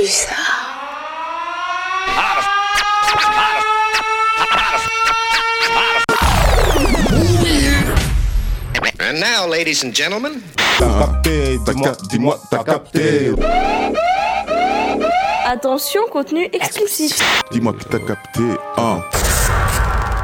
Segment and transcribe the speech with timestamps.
[0.00, 0.34] plus ça.
[9.02, 10.40] And now, ladies and gentlemen,
[10.78, 13.32] T'as capté, dis-moi, dis-moi, t'as capté.
[15.44, 17.20] Attention, contenu exclusif.
[17.50, 18.42] Dis-moi que t'as capté.
[18.78, 19.02] Hein.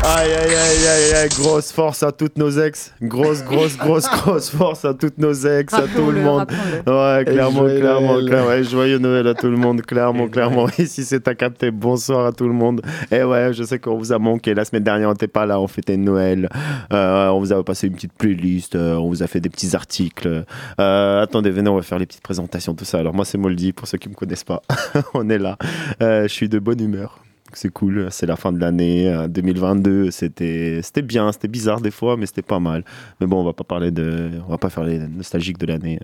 [0.08, 2.94] Aïe aïe aïe aïe aïe, grosse force à toutes nos ex.
[3.02, 6.46] Grosse, grosse, grosse, grosse force à toutes nos ex, à tout le monde.
[6.86, 8.26] Ouais, clairement, joyeux clairement, Noël.
[8.26, 8.48] clairement.
[8.48, 10.68] Ouais, joyeux Noël à tout le monde, clairement, clairement.
[10.78, 11.72] Ici, c'est ta capté.
[11.72, 12.82] Bonsoir à tout le monde.
[13.10, 14.54] Et ouais, je sais qu'on vous a manqué.
[14.54, 16.48] La semaine dernière, on n'était pas là, on fêtait Noël.
[16.92, 19.74] Euh, on vous a passé une petite playlist, euh, on vous a fait des petits
[19.74, 20.44] articles.
[20.80, 23.00] Euh, attendez, venez, on va faire les petites présentations, tout ça.
[23.00, 24.62] Alors, moi, c'est Moldy, pour ceux qui me connaissent pas.
[25.14, 25.58] on est là.
[26.00, 27.25] Euh, je suis de bonne humeur.
[27.56, 30.10] C'est cool, c'est la fin de l'année euh, 2022.
[30.10, 32.84] C'était, c'était bien, c'était bizarre des fois, mais c'était pas mal.
[33.18, 35.98] Mais bon, on va pas parler de, on va pas faire les nostalgiques de l'année.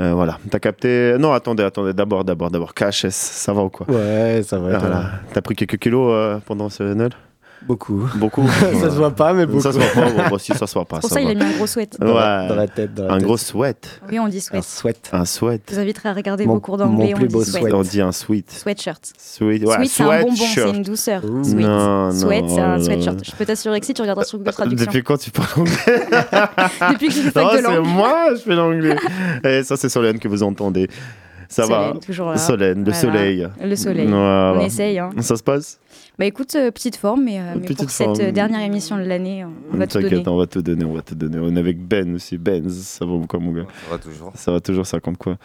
[0.00, 1.16] Euh, voilà, t'as capté?
[1.18, 1.92] Non, attendez, attendez.
[1.92, 2.72] D'abord, d'abord, d'abord.
[2.72, 3.90] KHS, ça va ou quoi?
[3.90, 4.78] Ouais, ça va.
[4.78, 5.10] Voilà.
[5.32, 7.10] T'as pris quelques kilos euh, pendant ce Noël?
[7.66, 8.08] Beaucoup.
[8.16, 8.46] Beaucoup.
[8.48, 9.60] ça se voit pas, mais beaucoup.
[9.60, 10.10] Ça se voit pas.
[10.10, 11.00] Bon, bon, si ça se voit pas.
[11.00, 11.30] Pour ça ça, il va.
[11.32, 11.98] a mis un gros sweat.
[11.98, 12.48] Dans, la, Ouais.
[12.48, 12.94] dans la tête.
[12.94, 13.24] Dans la Un tête.
[13.26, 14.00] gros sweat.
[14.10, 14.64] Oui, on dit Un sweat.
[14.64, 15.10] sweat.
[15.12, 15.62] Un sweat.
[15.68, 17.06] Je vous inviterai à regarder Mon- vos cours d'anglais.
[17.06, 17.62] mon On plus dit beau sweat.
[17.62, 17.74] sweat.
[17.74, 18.50] On dit un sweet.
[18.52, 19.00] Sweatshirt.
[19.18, 19.64] Sweet.
[19.64, 20.76] Ouais, Sweet, c'est un bonbon, c'est sweatshirt.
[20.76, 21.24] une douceur.
[21.24, 21.44] Ouh.
[21.44, 21.56] Sweet.
[21.66, 22.10] Non, non.
[22.12, 23.24] Sweat, c'est un oh là sweatshirt.
[23.24, 24.86] Je peux t'assurer que si tu regarderas sur Google Traduction.
[24.86, 25.74] Depuis quand tu parles anglais?
[26.92, 27.86] Depuis que Non, fac de c'est langue.
[27.86, 28.96] moi, je fais l'anglais.
[29.44, 30.88] Et ça, c'est Solène que vous entendez.
[31.48, 32.36] Ça Solène, va toujours là.
[32.38, 32.98] Solène, le Voilà.
[33.00, 33.48] soleil.
[33.62, 34.06] Le soleil.
[34.08, 34.54] Voilà.
[34.56, 34.98] On essaye.
[34.98, 35.10] Hein.
[35.20, 35.78] Ça se passe?
[36.18, 38.20] Bah écoute, euh, petite forme, mais, euh, mais Petite pour cette forme.
[38.20, 40.08] euh, dernière émission de l'année, on va tout donner.
[40.10, 41.38] T'inquiète, on va te donner, on va te donner.
[41.38, 42.38] On est avec Ben aussi.
[42.38, 44.32] Ben, ça va ou quoi, mon gars Ça va toujours.
[44.34, 45.36] Ça va toujours, ça compte quoi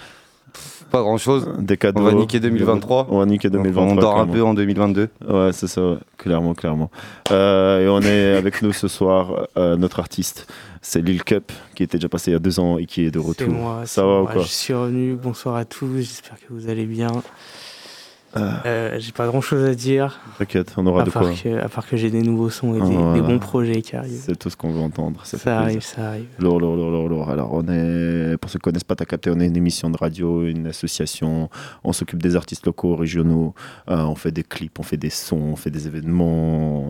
[0.89, 1.49] Pas grand chose.
[1.59, 1.99] Des cadeaux.
[1.99, 3.07] On va niquer 2023.
[3.09, 3.83] On va niquer 2023.
[3.83, 5.09] On dort un peu en 2022.
[5.27, 5.97] Ouais, c'est ça, ouais.
[6.17, 6.89] clairement, clairement.
[7.31, 10.47] Euh, et on est avec nous ce soir, euh, notre artiste,
[10.81, 13.11] c'est Lil Cup, qui était déjà passé il y a deux ans et qui est
[13.11, 13.49] de C'est retour.
[13.49, 13.81] moi.
[13.85, 15.15] Ça va ou quoi Je suis revenu.
[15.15, 15.97] Bonsoir à tous.
[15.97, 17.11] J'espère que vous allez bien.
[18.33, 18.61] Ah.
[18.65, 20.19] Euh, j'ai pas grand chose à dire.
[20.37, 21.31] T'inquiète, on aura À de part, quoi.
[21.33, 23.13] que, à part que j'ai des nouveaux sons et des, Voilà.
[23.13, 24.21] des bons projets qui arrivent.
[24.25, 25.21] C'est tout ce qu'on veut entendre.
[25.25, 25.83] Ça, arrive, plaisir.
[25.95, 26.27] ça arrive.
[26.39, 27.29] Lourd, lourd, lourd, lourd, lourd.
[27.29, 29.97] Alors, on est, pour ceux qui connaissent pas, t'as capté, on est une émission de
[29.97, 31.49] radio, une association.
[31.83, 33.53] On s'occupe des artistes locaux, régionaux.
[33.89, 36.31] Euh, on fait des clips, on fait des sons, on fait des événements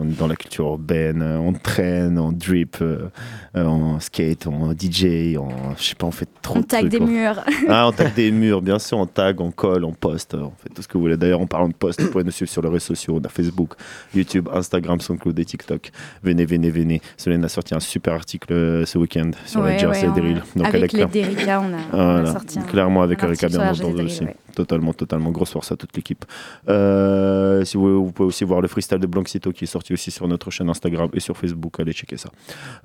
[0.00, 1.22] on est dans la culture urbaine.
[1.22, 3.08] euh, On traîne, on drip, euh,
[3.56, 6.88] euh, on skate, on DJ, on, je sais pas, on fait trop On de tag
[6.88, 7.40] des murs.
[7.68, 10.68] Ah, on tag des murs, bien sûr, on tag, on colle, on poste, on fait
[10.74, 11.16] tout ce que vous voulez.
[11.16, 13.28] D'ailleurs, en parlant de poste, vous pouvez nous suivre sur les réseaux sociaux, on a
[13.28, 13.74] Facebook,
[14.14, 15.90] YouTube, Instagram, SoundCloud et TikTok.
[16.22, 17.00] Venez, venez, venez.
[17.16, 20.42] Solène a sorti un super article euh, ce week-end sur Ouais, la Jersey ouais, Drill.
[20.56, 21.06] Donc, elle est Avec les.
[21.06, 24.24] Derica, on a, on a Voilà, sorti un, clairement avec un Erika Drill, aussi.
[24.24, 24.36] ouais.
[24.54, 25.30] Totalement, totalement.
[25.30, 26.24] Grosse force à toute l'équipe.
[26.68, 30.28] Euh, si vous, pouvez aussi voir le freestyle de Blanxito qui est sorti aussi sur
[30.28, 31.80] notre chaîne Instagram et sur Facebook.
[31.80, 32.30] Allez checker ça.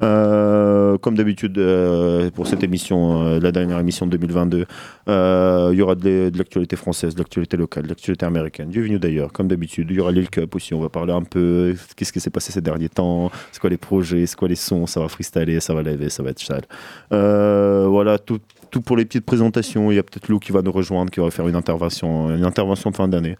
[0.02, 4.66] Euh, comme d'habitude, euh, pour cette émission, la dernière émission de 2022,
[5.08, 9.00] euh, il y aura de, l'actualité française, de l'actualité locale, de l'actualité américaine, du venu
[9.00, 9.88] d'ailleurs, comme d'habitude.
[9.90, 10.74] Il y aura Lil Cup aussi.
[10.74, 13.78] On va parler un peu qu'est-ce qui s'est passé ces derniers temps, c'est quoi les
[13.78, 16.64] projets, c'est quoi les sons, ça va freestyler, ça va laver, ça va être sale.
[17.10, 18.40] Voilà, tout,
[18.70, 19.92] tout pour les petites présentations.
[19.92, 22.46] Il y a peut-être Lou qui va nous rejoindre, qui va faire une intervention, une
[22.46, 23.38] intervention de fin d'année.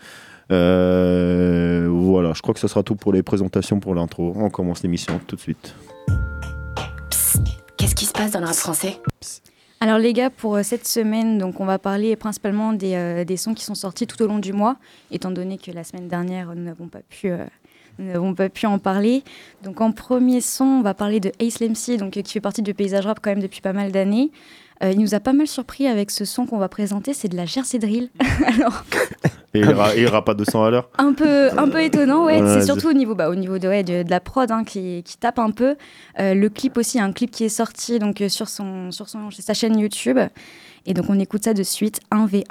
[0.52, 4.34] Euh, voilà, je crois que ce sera tout pour les présentations, pour l'intro.
[4.36, 5.76] On commence l'émission tout de suite.
[7.78, 9.00] Qu'est-ce qui se passe dans le rap français?
[9.80, 13.38] Alors les gars, pour euh, cette semaine, donc on va parler principalement des, euh, des
[13.38, 14.78] sons qui sont sortis tout au long du mois,
[15.12, 17.30] étant donné que la semaine dernière, nous n'avons pas pu...
[17.30, 17.46] euh,
[18.00, 19.24] nous n'avons pas pu en parler.
[19.64, 22.74] Donc en premier son, on va parler de Ace Lemcy, donc qui fait partie du
[22.74, 24.32] paysage rap quand même depuis pas mal d'années.
[24.84, 27.36] Euh, il nous a pas mal surpris avec ce son qu'on va présenter, c'est de
[27.36, 28.10] la Jersey Drill.
[28.46, 28.84] Alors
[29.54, 32.42] Et il ira, il ira pas 200 à l'heure un peu, un peu étonnant, ouais.
[32.42, 34.64] Ouais, c'est surtout au niveau, bah, au niveau de, ouais, de, de la prod hein,
[34.64, 35.76] qui, qui tape un peu.
[36.20, 39.32] Euh, le clip aussi, un clip qui est sorti donc euh, sur son, sur son,
[39.32, 40.20] sa chaîne YouTube.
[40.86, 42.44] Et donc on écoute ça de suite, 1v1.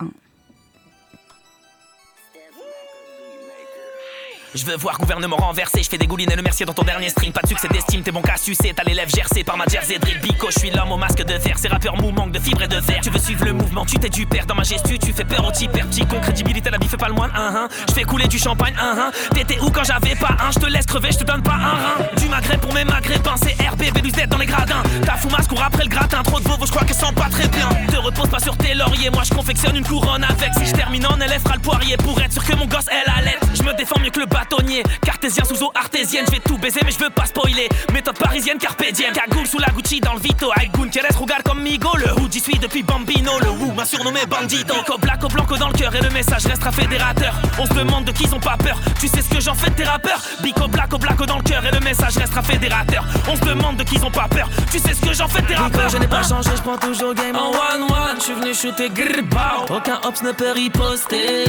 [4.55, 7.33] Je veux voir gouvernement renversé, je fais et le mercier dans ton dernier stream.
[7.33, 9.99] Pas de succès d'estime, t'es bon qu'à sucer, t'as les lèvres gercées par ma jersey
[9.99, 10.19] drill.
[10.21, 12.69] Bico, je suis l'homme au masque de fer, ces rappeurs mou manquent de fibres et
[12.69, 13.01] de fer.
[13.03, 15.45] Tu veux suivre le mouvement, tu t'es du père dans ma gestu, tu fais peur
[15.47, 17.69] au type petit con, crédibilité, la vie fait pas le moine, un hein.
[17.89, 19.13] Je fais couler du champagne, un hein.
[19.35, 21.75] T'étais où quand j'avais pas un, je te laisse crever, je te donne pas un
[21.75, 22.07] rein.
[22.17, 24.83] Du maghreb pour mes maghrébins, c'est RB, B12Z dans les gradins.
[25.05, 27.49] Ta foumasse court après le gratin, trop de veaux, je crois qu'elle sent pas très
[27.49, 27.69] bien.
[27.89, 30.53] Te repose pas sur tes lauriers, moi je confectionne une couronne avec.
[30.59, 33.39] Si je termine en élève, le poirier pour être sûr que mon gosse elle allait.
[33.55, 36.81] Je me défends mieux que le bâtonnier, cartésien sous eau artésienne, je vais tout baiser
[36.85, 37.69] mais je veux pas spoiler.
[37.93, 40.51] Méthode parisienne, carpe diem, cagoule sous la Gucci dans le Vito.
[40.55, 44.21] Avec Gunkeres, regarde comme Migo, le hood j'y suis depuis Bambino, le woo m'a surnommé
[44.27, 44.75] Bandito.
[44.75, 47.35] Nico Blacko Blanco dans le cœur et le message restera fédérateur.
[47.59, 49.71] On se demande de qui ils ont pas peur, tu sais ce que j'en fais
[49.71, 50.21] de tes rappeurs?
[50.43, 53.05] Bico Blacko Blacko dans le cœur et le message restera fédérateur.
[53.29, 55.41] On se demande de qui ils ont pas peur, tu sais ce que j'en fais
[55.43, 55.89] de tes rappeurs?
[55.89, 58.17] je n'ai pas changé, je prends toujours game en one one.
[58.19, 59.71] Je suis venu shooter grrr.
[59.71, 61.45] Aucun ops ne peut riposter.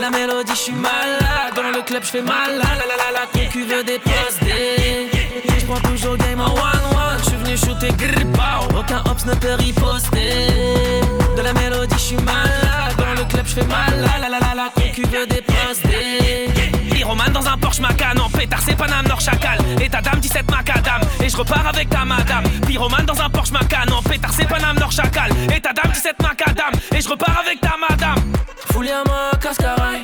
[0.00, 1.54] La mélodie, je suis malade.
[1.54, 2.50] Dans le club, je fais mal.
[2.50, 4.40] La la la la concu veut des postes.
[4.42, 7.18] Je prends toujours game en one-one.
[7.18, 7.92] Je suis venu shooter
[8.32, 8.78] pow.
[8.78, 11.00] Aucun ops ne peut riposter.
[11.36, 12.96] De la mélodie, je suis malade.
[12.98, 13.92] Dans le club, je fais mal.
[14.00, 16.75] La la la la la, concu veut des postes.
[17.06, 19.58] Roman dans un Porsche Macan en pétard, c'est Paname Nord Chacal.
[19.80, 22.42] Et ta dame 17 macadam, et je repars avec ta madame.
[22.66, 25.30] Pyromane dans un Porsche Macan en pétard, c'est Paname Nord Chacal.
[25.54, 28.32] Et ta dame 17 macadam, et je repars avec ta madame.
[28.72, 30.02] Foulé à ma cascaraille,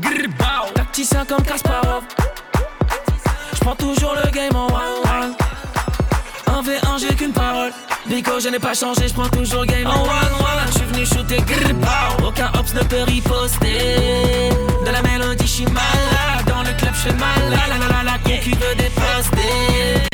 [0.00, 0.72] grrr bao.
[0.74, 2.02] Tacticien comme Kasparov.
[3.54, 5.34] J'prends toujours le game en one-one.
[6.48, 7.70] 1v1, j'ai qu'une parole.
[8.08, 10.66] Nico, je n'ai pas changé, je prends toujours game en one-one.
[10.68, 12.26] Je suis venu shooter grrr.
[12.26, 14.50] Aucun ops ne peut riposter.
[14.86, 16.46] De la mélodie, je suis malade.
[16.46, 17.40] Dans le club, je fais mal.
[17.50, 20.06] La la la la concu veut des postés.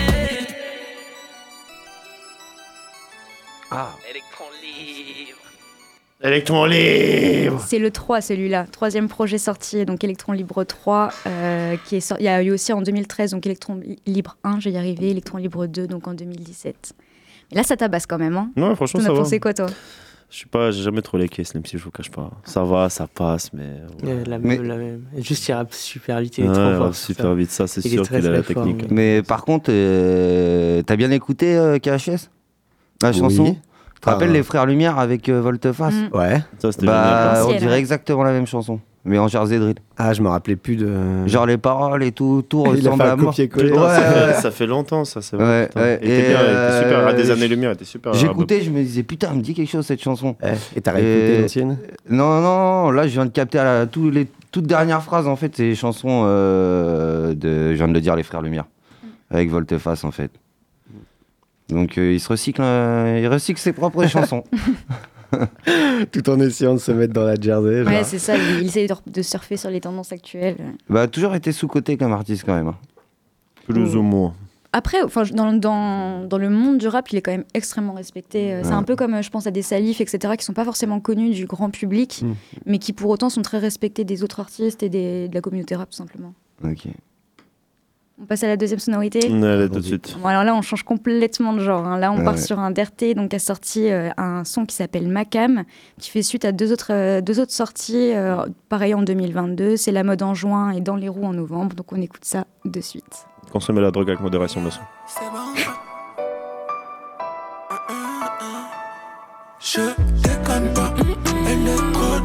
[3.70, 3.90] Ah.
[4.10, 5.38] Électron libre.
[6.24, 11.96] Électron libre C'est le 3 celui-là, troisième projet sorti, donc Electron Libre 3, euh, qui
[11.96, 14.74] est sor- il y a eu aussi en 2013, donc Electron Libre 1, je vais
[14.76, 16.92] y arriver, Electron Libre 2, donc en 2017.
[17.52, 19.20] Mais là, ça tabasse quand même, hein Ouais, franchement, T'en ça as va.
[19.20, 19.66] pensé quoi, toi?
[20.30, 22.30] Je sais pas, j'ai jamais trop les caisses, même si je vous cache pas.
[22.44, 23.64] Ça va, ça passe, mais.
[24.02, 24.10] ouais.
[24.12, 25.02] Euh, la, Mais- même, la même.
[25.18, 26.94] Juste, il rappe super vite, il est Ouais, trop ouais, fort.
[26.94, 27.34] super ça.
[27.34, 28.78] vite, ça c'est sûr qu'il a la fort, technique.
[28.84, 28.88] oui.
[28.90, 32.30] Mais par contre, euh, t'as bien écouté euh, KHS
[33.02, 33.18] La Oui.
[33.18, 33.56] chanson?
[33.94, 34.32] Tu te rappelles Ah.
[34.32, 35.94] les frères Lumière avec euh, Volteface?
[35.94, 36.16] Mm.
[36.16, 36.40] Ouais.
[36.58, 39.74] Ça c'était Bah, on dirait exactement la même chanson, mais en jersey drill.
[39.96, 41.26] Ah, je me rappelais plus de.
[41.26, 43.32] Genre les paroles et tout, tout Il a ressemble fait un à mort.
[43.32, 43.56] génial.
[43.56, 44.32] Ouais, Putain, ça, ouais.
[44.34, 45.66] fait, ça fait longtemps, ça, c'est Ouais, vrai.
[45.68, 45.80] putain.
[45.80, 45.98] ouais.
[46.02, 47.06] Il était Et, bien, il était super.
[47.06, 48.14] À des euh, années lumière, il était super.
[48.14, 50.36] J'écoutais, je me disais putain, elle me dit quelque chose cette chanson.
[50.42, 51.78] Eh, Et t'as réécouté Et- l'ancienne
[52.08, 55.26] Non, non, non, là je viens de capter à la, tous les toutes dernières phrases
[55.26, 58.66] en fait, c'est les chansons euh, de, je viens de le dire, les frères Lumière,
[59.30, 60.30] avec Volteface en fait.
[61.70, 64.44] Donc euh, il se recycle, euh, il recycle ses propres chansons.
[66.12, 67.82] Tout en essayant de se mettre dans la jersey.
[67.82, 70.56] Ouais, c'est ça, il, il essaie de, de surfer sur les tendances actuelles.
[70.88, 72.68] Bah toujours été sous côté comme artiste quand même.
[72.68, 72.76] hein.
[73.66, 74.34] Plus ou moins.
[74.74, 78.58] Après, enfin, dans, dans, dans le monde du rap, il est quand même extrêmement respecté.
[78.62, 78.74] C'est Ouais.
[78.74, 81.30] un peu comme, euh, je pense, à des salifs, etc., qui sont pas forcément connus
[81.34, 82.32] du grand public, Mm.
[82.64, 85.74] mais qui pour autant sont très respectés des autres artistes et des- de la communauté
[85.76, 86.32] rap, tout simplement.
[86.64, 86.86] Ok.
[88.20, 89.20] On passe à la deuxième sonorité.
[89.26, 90.16] Allez, tout de suite.
[90.20, 91.84] Bon, alors là, on change complètement de genre.
[91.86, 91.98] hein.
[91.98, 92.40] Là, on part Ouais.
[92.40, 95.64] sur un DRT, donc a sorti euh, un son qui s'appelle Macam,
[95.98, 98.36] qui fait suite à deux autres, euh, deux autres sorties, euh,
[98.68, 99.76] pareil en 2022.
[99.76, 101.74] C'est La mode en juin et Dans les roues en novembre.
[101.74, 103.26] Donc on écoute ça de suite.
[103.50, 104.82] Consommer la drogue avec modération, bien sûr.
[109.64, 109.80] Je
[110.22, 110.92] déconne pas,
[111.48, 112.18] elle est trop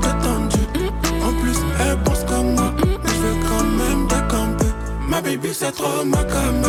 [5.27, 6.61] baby, c'est trop ma cam.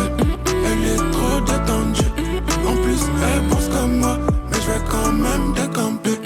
[0.65, 2.11] Elle est trop détendue.
[2.67, 4.17] En plus, elle pense comme moi,
[4.51, 6.17] mais je veux quand même décamper.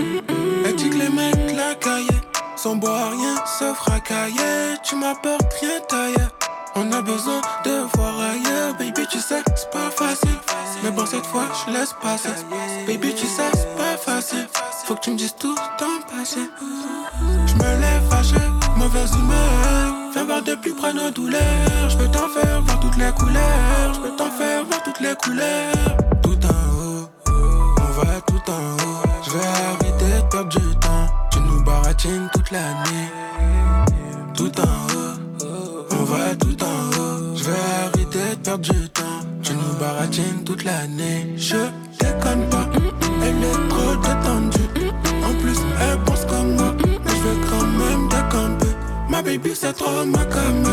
[0.65, 2.23] Elle dit que les mecs la caillaient,
[2.55, 4.77] sans boire rien se fracailler.
[4.83, 6.25] Tu m'apportes rien taillé.
[6.75, 10.39] On a besoin de voir ailleurs, baby, tu sais, c'est pas facile.
[10.83, 12.29] Mais bon, cette fois, je laisse passer.
[12.87, 14.47] Baby, tu sais, c'est pas facile.
[14.85, 16.39] Faut que tu me dises tout ton passé.
[17.45, 18.12] Je me lève
[18.83, 20.11] mauvaise humeur.
[20.13, 21.89] Viens voir de plus près nos douleurs.
[21.89, 23.93] Je peux t'en faire voir toutes les couleurs.
[23.93, 25.97] Je peux t'en faire voir toutes les couleurs.
[26.21, 27.09] Tout en haut,
[27.85, 29.03] on va tout en haut.
[29.25, 31.07] Je vais arrêter de perdre du temps.
[31.31, 33.07] Tu nous baratines toute l'année.
[34.35, 35.15] Tout en haut,
[35.99, 37.35] on va tout en haut.
[37.35, 39.19] Je vais arrêter de perdre du temps.
[39.41, 41.33] Tu nous baratines toute l'année.
[41.37, 41.57] Je
[41.99, 42.67] déconne pas,
[43.23, 44.62] elle est trop détendue.
[49.23, 50.63] Baby, c'est trop ma cam.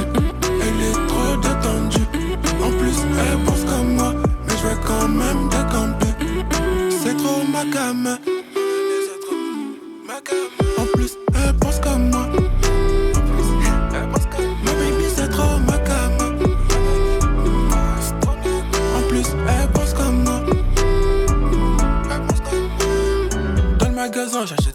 [0.62, 2.06] Elle est trop détendue.
[2.62, 4.14] En plus, elle pense comme moi,
[4.46, 6.14] mais je veux quand même décamper.
[7.02, 8.18] C'est trop ma cam.
[10.78, 12.26] En plus, elle pense comme moi.
[14.64, 16.12] Ma baby, c'est trop ma cam.
[18.96, 20.40] En plus, elle pense comme moi.
[23.78, 24.69] Dans le magasin, j'achète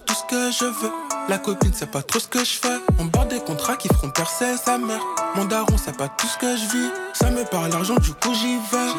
[0.64, 0.92] veux.
[1.28, 2.78] La copine sait pas trop ce que je fais.
[3.00, 5.02] On barre des contrats qui feront percer sa mère.
[5.36, 6.92] Mon daron sait pas tout ce que je vis.
[7.14, 8.92] Ça me parle l'argent, du coup j'y vais.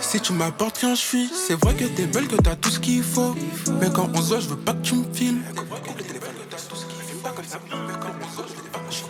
[0.00, 2.80] Si tu m'apportes quand je suis, c'est vrai que t'es belle, que t'as tout ce
[2.80, 3.36] qu'il faut.
[3.80, 5.42] Mais quand on se voit, je veux pas que tu me filmes.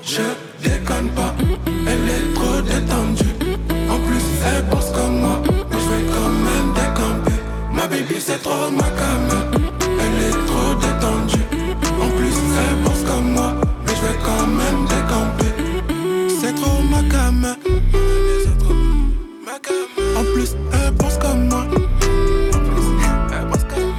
[0.05, 0.23] Je
[0.63, 1.35] déconne pas,
[1.87, 3.35] elle est trop détendue.
[3.89, 7.41] En plus, elle pense comme moi, mais je vais quand même décamper.
[7.73, 9.29] Ma baby, c'est trop ma cam.
[9.83, 10.90] Elle est trop détendue.
[14.01, 15.53] Je quand même décamper.
[16.41, 17.57] C'est trop ma cam.
[20.17, 21.65] En plus, elle pense comme moi.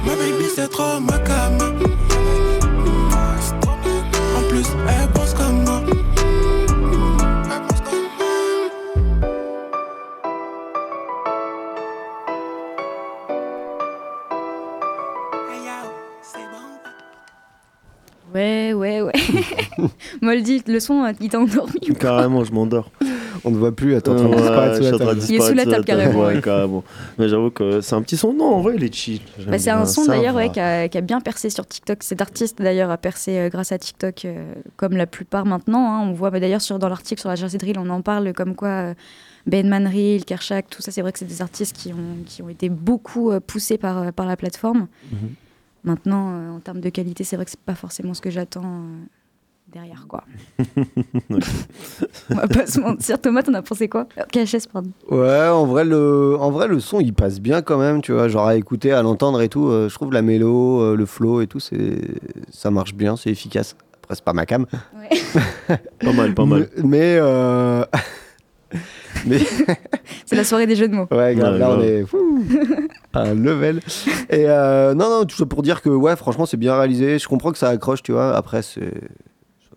[0.04, 1.61] Ma baby, c'est trop ma cam.
[20.22, 21.72] Moldy, le son, euh, il t'a endormi.
[21.84, 22.90] ou quoi Carrément, je m'endors.
[23.44, 25.20] On ne voit plus, attends, disparaître je sous la table.
[25.28, 26.84] Il est sous la table, carrément, Ouais, carrément.
[27.18, 28.32] Mais j'avoue que c'est un petit son.
[28.32, 29.20] Non, en vrai, il est chill.
[29.48, 32.02] Bah, c'est un son d'ailleurs ouais, qui, a, qui a bien percé sur TikTok.
[32.02, 35.92] Cet artiste d'ailleurs a percé euh, grâce à TikTok, euh, comme la plupart maintenant.
[35.94, 36.06] hein.
[36.08, 38.54] On voit bah, d'ailleurs sur, dans l'article sur la Jersey Drill, on en parle comme
[38.54, 38.94] quoi euh,
[39.46, 42.48] Ben Manrill, Kershak, tout ça, c'est vrai que c'est des artistes qui ont, qui ont
[42.48, 44.86] été beaucoup euh, poussés par, euh, par la plateforme.
[45.10, 45.18] Mhm.
[45.84, 48.62] Maintenant, euh, en termes de qualité, c'est vrai que c'est pas forcément ce que j'attends
[48.64, 49.04] euh,
[49.72, 50.06] derrière.
[50.08, 50.24] quoi.
[52.30, 53.20] On va pas se mentir.
[53.20, 54.06] Thomas, t'en as pensé quoi?
[54.18, 54.90] Euh, KHS, pardon?
[55.10, 58.28] Ouais, en vrai, le, en vrai, le son, il passe bien quand même, tu vois.
[58.28, 59.68] Genre à écouter, à l'entendre et tout.
[59.68, 61.98] euh, je trouve la mélo, euh, le flow et tout, c'est,
[62.50, 63.76] ça marche bien, c'est efficace.
[64.02, 64.66] Après, c'est pas ma cam.
[66.00, 66.68] Pas mal, pas mal.
[66.78, 66.82] Mais.
[66.84, 67.84] mais, euh,
[69.26, 69.38] mais
[70.26, 71.06] C'est la soirée des jeux de mots.
[71.10, 72.44] ouais, grave, Ouais, là, on est fou,
[73.12, 73.80] à un level.
[74.30, 77.18] Et euh, non, non, tout ça pour dire que, ouais, franchement, c'est bien réalisé.
[77.18, 78.34] Je comprends que ça accroche, tu vois.
[78.36, 78.92] Après, c'est.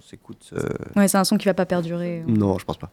[0.07, 0.51] S'écoute.
[0.53, 0.61] euh,
[0.95, 2.23] Ouais, c'est un son qui va pas perdurer.
[2.27, 2.91] Non, je pense pas.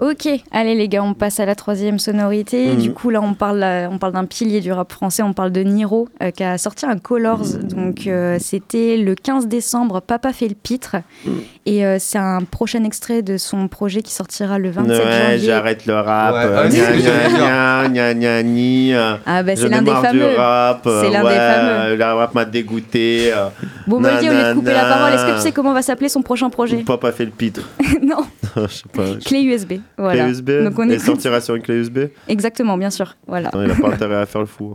[0.00, 2.68] Ok, allez les gars, on passe à la troisième sonorité.
[2.68, 2.76] Mhm.
[2.76, 5.50] Du coup, là, on parle, euh, on parle d'un pilier du rap français, on parle
[5.50, 7.42] de Niro, euh, qui a sorti un Colors.
[7.64, 10.96] Donc, euh, c'était le 15 décembre, Papa fait le pitre.
[11.66, 15.38] Et euh, c'est un prochain extrait de son projet qui sortira le 27 Ouais, janvier.
[15.38, 16.34] j'arrête le rap.
[16.36, 16.46] Ah,
[19.42, 20.30] bah, c'est l'un des fameux.
[21.00, 21.96] C'est l'un des fameux.
[21.96, 23.32] Le rap m'a dégoûté.
[23.88, 26.08] Bon, Moldy, au lieu de couper la parole, est-ce que tu sais comment va s'appeler
[26.08, 26.78] son prochain projet?
[26.78, 27.68] Papa fait le pitre.
[28.02, 28.24] Non,
[28.56, 29.02] Je sais pas.
[29.24, 29.74] clé USB.
[29.96, 30.24] Voilà.
[30.24, 30.50] Clé USB.
[30.64, 31.06] Donc, on Et écoute.
[31.06, 31.98] sortira sur une clé USB.
[32.28, 33.16] Exactement, bien sûr.
[33.26, 33.50] Voilà.
[33.54, 34.74] Non, il a pas intérêt à faire le fou.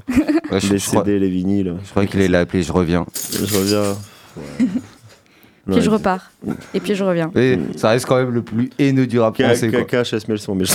[0.52, 1.76] Ouais, je, Les je crois, CD, les vinyles.
[1.84, 3.06] je crois qu'il allait l'appeler Je reviens.
[3.32, 3.96] Je reviens.
[4.38, 4.66] Ouais.
[5.72, 6.30] Puis je repars.
[6.74, 7.32] Et puis je reviens.
[7.38, 9.72] Et ça reste quand même le plus haineux du rap français.
[9.72, 9.84] quoi.
[9.86, 10.74] KHS met le son, mais je.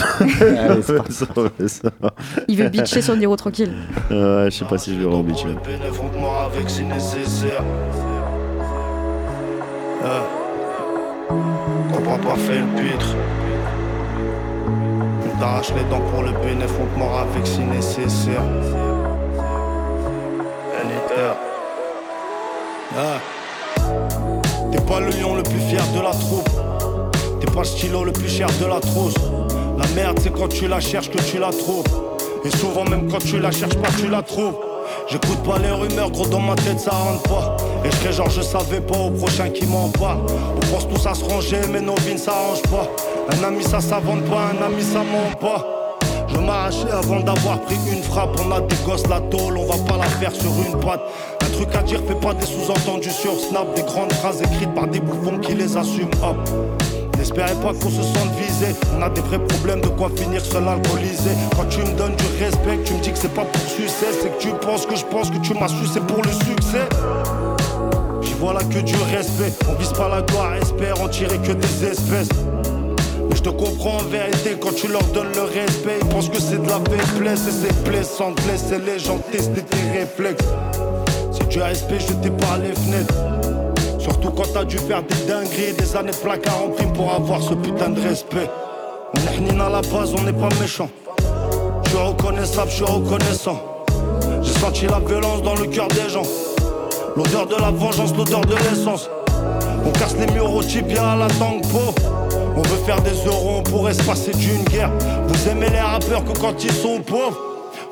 [0.56, 1.12] Allez, c'est parti.
[1.12, 1.90] Ça, ouais, ça.
[2.48, 3.70] Il veut bitcher sur Niro tranquille.
[4.10, 7.62] Ouais, je sais pas si je vais avec si nécessaire.
[10.04, 10.20] Euh.
[11.92, 13.14] Comprends pas fait le pitre.
[15.38, 18.42] On t'arrache les dents pour le bénéf, on avec si nécessaire.
[22.96, 23.20] Ah.
[24.72, 26.48] T'es pas le lion le plus fier de la troupe.
[27.40, 29.14] T'es pas le stylo le plus cher de la trousse.
[29.78, 31.84] La merde, c'est quand tu la cherches que tu la trouves.
[32.44, 34.58] Et souvent, même quand tu la cherches pas, tu la trouves.
[35.08, 37.56] J'écoute pas les rumeurs, gros, dans ma tête, ça rentre pas.
[37.84, 40.18] Et je genre, je savais pas au prochain qui m'en parle.
[40.56, 42.88] On pense tous à se ranger, mais nos vies ne s'arrangent pas.
[43.30, 45.64] Un ami, ça s'invente pas, un ami, ça ment pas.
[46.28, 48.38] Je m'arrachais avant d'avoir pris une frappe.
[48.44, 51.00] On a des gosses, la tôle, on va pas la faire sur une patte.
[51.42, 53.74] Un truc à dire, fais pas des sous-entendus sur Snap.
[53.74, 56.10] Des grandes phrases écrites par des bouffons qui les assument.
[57.18, 58.74] N'espérez pas qu'on se sente visé.
[58.96, 61.30] On a des vrais problèmes de quoi finir seul alcoolisé.
[61.56, 64.06] Quand tu me donnes du respect, tu me dis que c'est pas pour succès.
[64.22, 66.88] C'est que tu penses que je pense que tu m'as su, c'est pour le succès.
[68.22, 69.52] J'y vois là que du respect.
[69.68, 72.28] On vise pas la gloire, espère en tirer que des espèces.
[73.38, 76.00] Je te comprends en vérité quand tu leur donnes le respect.
[76.02, 79.62] Ils pensent que c'est de la faiblesse et c'est blessant de laisser les gens tester
[79.62, 80.44] tes réflexes.
[81.30, 83.14] Si tu as respect, je t'ai par les fenêtres.
[84.00, 87.40] Surtout quand t'as dû faire des dingueries, des années de placard en prime pour avoir
[87.40, 88.50] ce putain de respect.
[89.14, 90.90] On est à la base, on n'est pas méchant.
[91.84, 93.62] Je suis reconnaissable, je suis reconnaissant.
[94.42, 96.26] J'ai senti la violence dans le cœur des gens.
[97.14, 99.08] L'odeur de la vengeance, l'odeur de l'essence.
[99.84, 101.94] On casse les murs au tibia à la tangpo.
[102.56, 104.90] On veut faire des euros, on pourrait se passer d'une guerre.
[105.26, 107.38] Vous aimez les rappeurs que quand ils sont pauvres.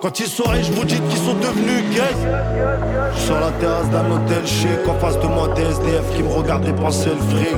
[0.03, 3.17] Quand ils sont riches, vous dites qu'ils sont devenus gays.
[3.25, 6.65] Sur la terrasse d'un hôtel chic, en face de moi des SDF qui me regardent
[6.65, 7.57] dépenser le fric.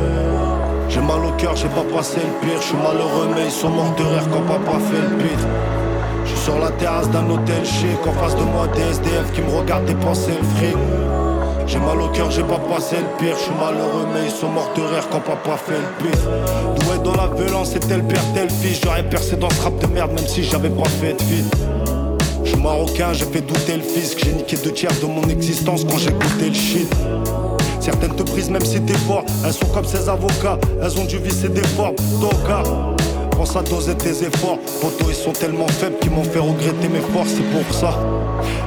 [0.88, 2.60] J'ai mal au cœur, j'ai pas passé le pire.
[2.60, 5.46] Je suis malheureux, mais ils sont morts de rire quand papa fait le pire.
[6.24, 9.42] Je suis sur la terrasse d'un hôtel chic, en face de moi des SDF qui
[9.42, 10.76] me regardent dépenser le fric.
[11.68, 13.36] J'ai mal au cœur, j'ai pas passé le pire.
[13.36, 16.18] Je suis malheureux, mais ils sont morts de rire quand papa fait le pire.
[16.80, 18.80] Doué dans la violence, c'est tel père, tel fils.
[18.82, 21.44] J'aurais percé dans ce rap de merde, même si j'avais pas fait de vie.
[22.42, 24.18] Je suis marocain, j'ai fait douter le fisc.
[24.24, 26.88] J'ai niqué deux tiers de mon existence quand j'ai goûté le shit.
[27.80, 29.24] Certaines te brisent même si t'es fort.
[29.44, 31.96] Elles sont comme ces avocats, elles ont dû visser des formes.
[32.20, 32.62] Toka,
[33.38, 34.58] pense à doser tes efforts.
[34.80, 37.94] Poto, ils sont tellement faibles qu'ils m'ont fait regretter mes forces, c'est pour ça.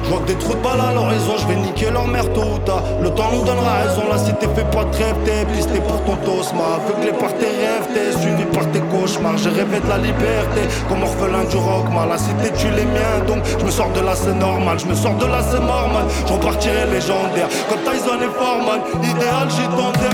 [0.04, 2.82] Je des trous de balles à l'horizon, je vais niquer leur mère tôt ou tard.
[3.02, 5.16] Le temps nous donnera raison, la cité fait pas de rêve.
[5.24, 9.36] T'es pisté pour ton tosma, aveuglé par tes rêves, t'es suivi par tes cauchemars.
[9.36, 11.86] J'ai rêvé de la liberté, comme orphelin du rock.
[12.08, 14.78] La cité tue les miens, donc je me sors de là, c'est normal.
[14.78, 16.04] Je me sors de là, c'est normal.
[16.26, 18.80] Je repartirai légendaire, comme Tyson et Foreman.
[19.02, 20.08] Idéal, j'ai tenté,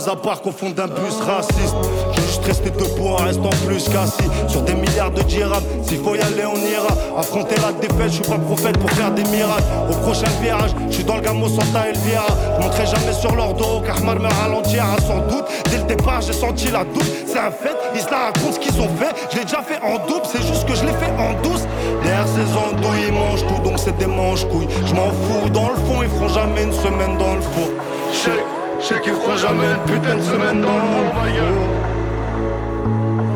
[0.00, 1.76] ça part qu'au fond d'un bus raciste.
[2.12, 5.62] J'ai juste resté debout en restant plus qu'assis sur des milliards de dirhams.
[5.82, 6.94] S'il faut y aller, on ira.
[7.18, 9.62] Affronter la défaite, je suis pas prophète pour faire des miracles.
[9.90, 12.26] Au prochain virage, je suis dans le gamo Santa Elvira.
[12.56, 15.44] Je monterai jamais sur leur dos, car me ralentira sans doute.
[15.70, 17.10] Dès le départ, j'ai senti la douce.
[17.26, 19.14] C'est un fait, ils se la racontent ce qu'ils ont fait.
[19.30, 21.64] Je l'ai déjà fait en double, c'est juste que je l'ai fait en douce.
[22.02, 24.68] Derrière ces andouilles, ils mangent tout, donc c'est des manches-couilles.
[24.86, 27.68] Je m'en fous, dans le fond, ils feront jamais une semaine dans le four.
[28.12, 28.44] Je sais,
[28.80, 31.00] je sais qu'ils feront jamais une putain de semaine dans le.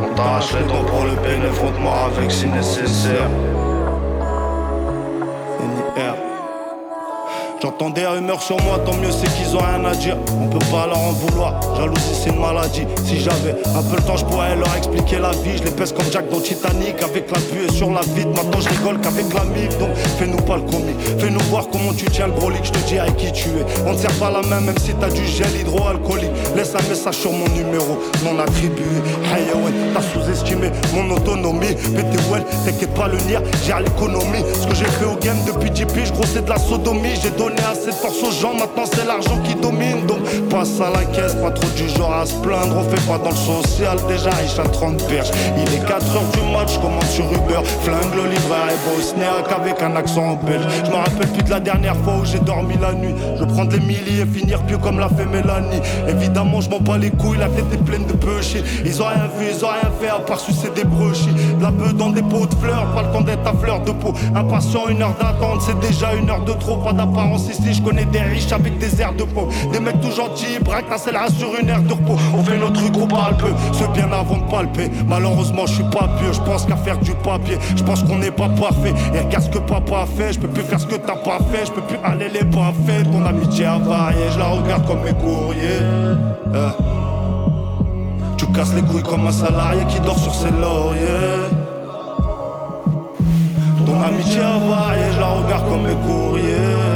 [0.03, 3.29] On t'arrache les dents pour le bénéfice, de mort avec si nécessaire.
[5.97, 6.34] NIR.
[7.63, 10.19] J'entends des rumeurs sur moi, tant mieux c'est qu'ils ont rien à dire.
[10.39, 12.85] On peut pas leur en vouloir, jalousie c'est une maladie.
[13.07, 15.57] Si j'avais un peu le temps, je pourrais leur expliquer la vie.
[15.57, 18.29] Je les pèse comme Jack dans Titanic, avec la buée sur la vide.
[18.29, 21.01] Maintenant je rigole qu'avec la mif, donc fais-nous pas le comique.
[21.19, 23.65] Fais-nous voir comment tu tiens le brolic, je te dis avec qui tu es.
[23.87, 26.31] On ne sert pas la main, même si t'as du gel hydroalcoolique.
[26.55, 28.85] Laisse un message sur mon numéro, non attribué.
[29.33, 31.75] Hey ouais, t'as sous-estimé mon autonomie.
[31.75, 34.45] Pété well, t'inquiète pas le nier, j'ai à l'économie.
[34.61, 37.15] Ce que j'ai fait au game depuis 10 piges, gros c'est de la sodomie.
[37.23, 40.07] J'ai donné assez de force aux gens, maintenant c'est l'argent qui domine.
[40.07, 40.21] Donc
[40.51, 42.77] passe à la caisse, pas trop du genre à se plaindre.
[42.77, 45.31] On fait pas dans le social, déjà riche à 30 perches.
[45.57, 47.63] Il est 4 heures du match, commande sur Uber.
[47.83, 50.65] Flingue le livreur et bosniaque avec un accent belge.
[50.85, 53.15] Je me rappelle plus de la dernière fois où j'ai dormi la nuit.
[53.39, 55.81] Je prends des milliers et finir pieux comme l'a fait Mélanie.
[56.09, 58.63] Évidemment, je m'en bats les couilles, la tête est pleine de peuchés.
[58.85, 61.29] Ils ont rien vu, ils ont rien fait à part sucer des brochis.
[61.59, 63.93] De la beuh dans des pots de fleurs, pas le temps d'être à fleur de
[63.93, 64.13] peau.
[64.35, 66.77] Impatient, une heure d'attente, c'est déjà une heure de trop.
[66.77, 69.49] Pas d'apparence ici, je connais des riches avec des airs de peau.
[69.73, 72.17] Des mecs tout gentils, braquent la selle sur une aire de repos.
[72.37, 74.91] On fait notre truc, on parle peu, ce bien avant de palper.
[75.07, 77.59] Malheureusement, je suis pas pieux, je pense qu'à faire du papier.
[77.77, 78.95] Je pense qu'on n'est pas parfait.
[79.15, 81.39] Et regarde ce que papa a fait, je peux plus faire ce que t'as pas
[81.51, 83.11] fait, je peux plus aller les pas faits.
[83.11, 85.81] Ton amitié a varié, je la regarde comme mes courriers.
[86.55, 86.71] Euh.
[88.37, 91.49] Tu casses les couilles comme un salarié qui dort sur ses lauriers.
[93.87, 96.94] Ton amitié a varié, je la regarde comme mes courriers.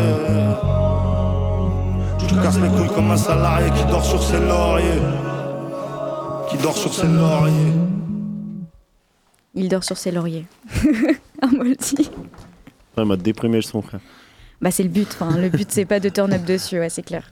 [2.39, 4.85] Tu casses les couilles comme un salarié qui dort sur ses lauriers.
[6.51, 7.73] Qui dort sur ses lauriers.
[9.55, 10.47] Il dort sur ses lauriers.
[11.43, 12.11] Un moldy.
[12.97, 14.01] Ça m'a déprimé le son, frère.
[14.61, 15.09] Bah c'est le but.
[15.21, 17.31] Enfin, le but c'est pas de turn up dessus, ouais, c'est clair.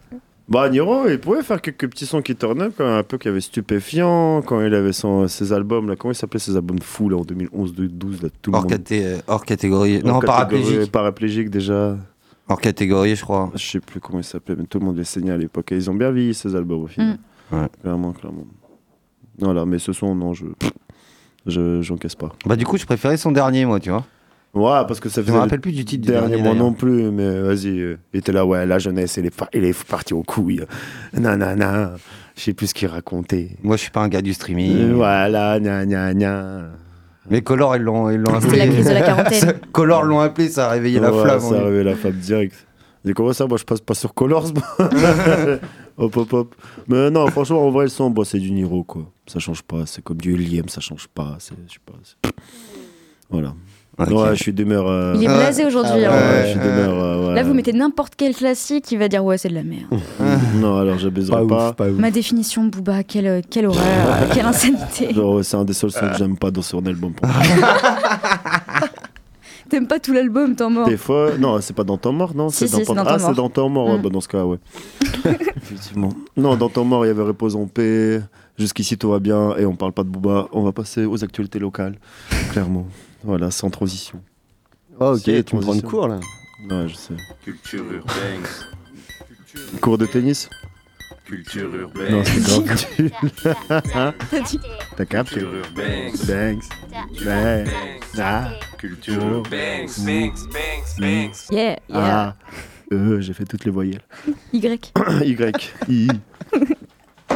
[0.49, 3.19] Bah, Niro, il pouvait faire quelques petits sons qui turn up, quand même, un peu
[3.19, 6.79] qui avait stupéfiant, quand il avait son, ses albums, là, comment il s'appelait ses albums
[6.81, 8.71] fous, là, en 2011-2012, là, tout le Hors, monde.
[8.73, 10.01] caté- euh, hors catégorie.
[10.05, 10.93] non, Hors paraplégique.
[10.93, 11.97] Paraplégique, déjà.
[12.49, 13.51] Hors catégorie, je crois.
[13.55, 15.73] Je sais plus comment il s'appelait, mais tout le monde les saignait à l'époque.
[15.73, 17.19] Et ils ont bien vieilli, ces albums, au final.
[17.51, 17.57] Mm.
[17.57, 17.69] Ouais.
[17.83, 18.45] Clairement, clairement.
[19.39, 20.47] Voilà, mais ce son, non, je.
[21.47, 22.33] Je, j'encaisse pas.
[22.45, 24.05] Bah, du coup, je préférais son dernier, moi, tu vois.
[24.55, 25.37] Ouais, parce que ça Je faisait.
[25.37, 27.79] me rappelle plus du titre du dernier, dernier, moi non plus, mais vas-y.
[27.79, 30.65] euh, Il était là, ouais, la jeunesse, elle est, fa- elle est partie aux couilles.
[31.13, 31.95] Nanana.
[32.37, 33.51] Je sais plus ce qu'il racontait.
[33.63, 34.93] Moi, je suis pas un gars du streaming.
[34.93, 36.63] Voilà, gna gna gna.
[37.31, 39.61] Mais Color, ils l'ont ils l'ont C'était la crise de la quarantaine.
[39.73, 41.41] Color l'ont appelé, ça a réveillé la flamme.
[41.41, 42.67] Ça a réveillé la flamme direct.
[43.05, 44.53] Mais comment ça, moi je passe pas sur Colors
[45.99, 46.55] Hop hop hop.
[46.89, 49.03] Mais non, franchement, en vrai, le son, bon, c'est du Niro quoi.
[49.27, 49.87] Ça change pas.
[49.87, 51.37] C'est comme du Liem, ça change pas.
[51.39, 51.95] C'est, je sais pas.
[52.03, 52.31] c'est-
[53.31, 53.55] Voilà.
[53.99, 54.11] Ok.
[54.11, 54.87] Ouais, je suis d'humeur.
[54.89, 56.01] euh, Il est blasé aujourd'hui.
[56.03, 56.59] ouais, hein.
[56.59, 57.35] euh, ouais.
[57.35, 59.87] Là, vous mettez n'importe quel classique, il va dire ouais, c'est de la merde.
[60.57, 61.75] Non, alors j'abaiserai pas.
[61.99, 63.83] Ma définition, Booba, quelle, quelle horreur,
[64.35, 65.13] quelle insanité.
[65.15, 67.13] Genre, c'est un des seuls sons que j'aime pas dans son album.
[69.69, 70.87] T'aimes pas tout l'album, t'en mort.
[70.89, 73.19] Des fois, non, c'est pas dans Temps mort, non Si, c'est si, dans Ah, Temps
[73.19, 73.35] c'est mort.
[73.35, 74.03] dans Temps mort, ouais, Mm.
[74.03, 74.59] bah, dans ce cas, ouais.
[75.57, 76.11] Effectivement.
[76.37, 78.21] Non, dans Temps mort, il y avait Repose en paix.
[78.59, 79.57] Jusqu'ici, tout va bien.
[79.57, 80.49] Et on parle pas de Booba.
[80.53, 81.99] On va passer aux actualités locales.
[82.53, 82.87] Clairement.
[83.25, 84.21] Voilà, sans transition.
[85.01, 86.21] Ah, ok, C'est tu me prends cours là.
[86.71, 87.15] Ouais, je sais.
[87.45, 88.43] Culture urbaine.
[89.81, 90.49] Cours de tennis?
[91.27, 92.13] Culture urbaine.
[92.13, 93.11] Non, c'est nul.
[93.43, 94.13] T'as
[94.47, 94.61] dit
[94.97, 96.13] T'as capté Culture urbaine.
[96.13, 96.69] Banks.
[97.25, 97.75] Banks.
[98.19, 98.51] Ah.
[98.79, 99.35] Culture Oh.
[99.39, 99.89] urbaine.
[99.99, 100.31] Mm.
[101.01, 101.79] Yeah, yeah.
[101.91, 102.37] Ah.
[102.93, 104.03] Euh, j'ai fait toutes les voyelles.
[104.53, 104.93] Y.
[105.25, 105.37] y.
[105.89, 106.09] I.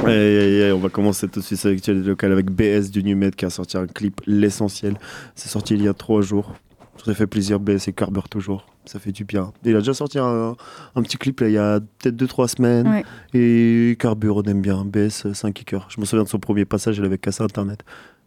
[0.06, 3.02] Et, et- et on va commencer tout de suite avec l'actualité locale avec BS du
[3.02, 4.96] Numed qui a sorti un clip L'essentiel.
[5.34, 6.54] C'est sorti il y a trois jours.
[7.04, 8.66] Ça fait plaisir, BS et carbure toujours.
[8.84, 9.52] Ça fait du bien.
[9.64, 10.54] Il a déjà sorti un,
[10.94, 12.88] un petit clip là, il y a peut-être 2-3 semaines.
[12.88, 13.04] Ouais.
[13.34, 14.84] Et carbure, on aime bien.
[14.84, 15.86] BS, c'est un kicker.
[15.88, 17.80] Je me souviens de son premier passage, il avait cassé Internet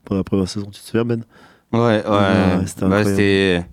[0.06, 0.68] pour la première saison.
[0.72, 1.24] Tu te souviens, Ben?
[1.72, 2.02] Ouais, ouais.
[2.06, 3.64] Ouais, c'était Bah,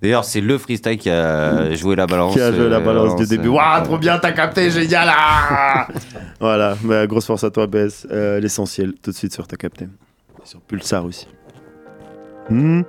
[0.00, 2.32] D'ailleurs, c'est le freestyle qui a joué la balance.
[2.32, 3.48] Qui a joué la euh, balance du balance, début.
[3.48, 5.88] euh, Waouh, trop bien, t'as capté, génial ah
[6.40, 8.06] Voilà, bah, grosse force à toi, BS.
[8.10, 9.88] Euh, L'essentiel, tout de suite sur T'as capté.
[10.44, 11.26] Sur Pulsar aussi.
[12.48, 12.82] Hmm?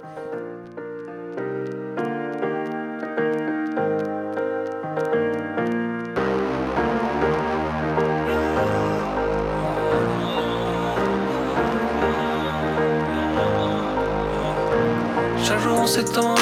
[15.90, 16.36] Ces temps,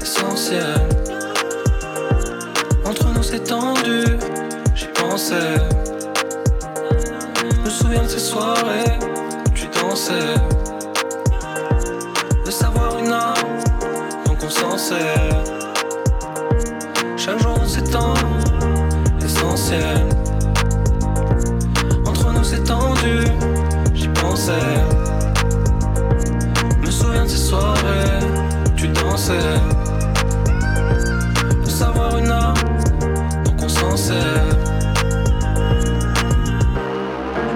[0.00, 0.80] l'essentiel.
[2.86, 4.04] Entre nous c'est tendu,
[4.74, 5.58] j'y pensais.
[7.50, 8.98] Je me souviens de ces soirées
[9.46, 10.34] où tu dansais.
[12.46, 13.34] De savoir une âme,
[14.24, 15.44] donc on s'en sert.
[17.18, 18.14] Chaque jour c'est temps,
[19.20, 20.08] l'essentiel.
[22.06, 23.24] Entre nous c'est tendu,
[23.92, 24.77] j'y pensais.
[29.28, 29.60] Dansais.
[31.64, 32.54] De savoir une âme,
[33.44, 34.16] donc on s'en sert.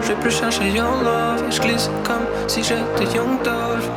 [0.02, 3.88] Je vais plus chercher your love, je glisse comme si j'étais young Dolph.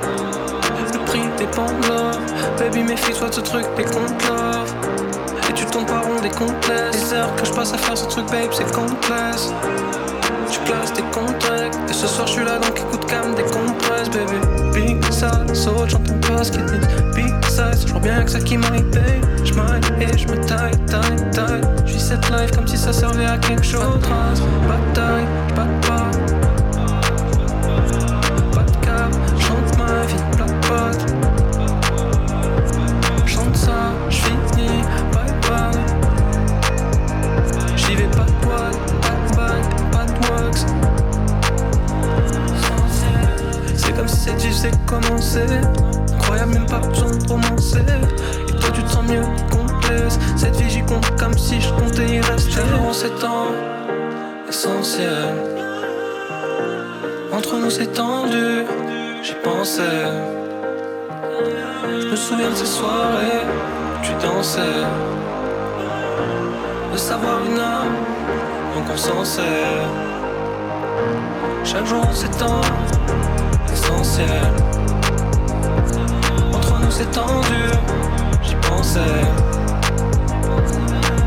[0.94, 2.20] Le prix dépend de love,
[2.60, 4.74] baby méfie-toi de ce truc des comptes love.
[5.50, 8.06] Et tu tournes par rond des comptes Les heures que je passe à faire ce
[8.08, 9.54] truc, babe, c'est complexe.
[10.52, 14.10] Tu classes des contacts Et ce soir je suis là donc écoute calme des compresses
[14.10, 14.38] baby
[14.74, 18.40] Big side, saute, j'entends pas ce qu'ils disent Big size, je vois bien que ça
[18.40, 18.86] qui m'arrive
[19.44, 19.54] Je
[20.04, 21.62] et je me taille, taille, taille.
[21.86, 23.82] Je vis cette life comme si ça servait à quelque chose.
[25.56, 26.05] Pas de
[44.46, 45.42] comme si cette vie s'est commencé.
[46.14, 47.80] Incroyable, même pas besoin de romancer.
[47.80, 49.66] Et toi tu te sens mieux qu'on
[50.36, 52.52] Cette vie j'y compte comme si je comptais y rester.
[52.52, 53.48] Chaque c'est temps
[54.48, 55.34] essentiel.
[57.32, 58.66] Entre nous c'est tendu,
[59.24, 60.06] j'y pensais.
[62.02, 63.46] Je me souviens de ces soirées
[64.04, 64.84] tu dansais.
[66.94, 67.96] De savoir une âme,
[68.74, 69.90] donc on s'en sert.
[71.64, 72.62] Chaque jour c'est temps
[76.54, 77.64] Entre nous c'est tendu,
[78.44, 79.00] j'y pensais.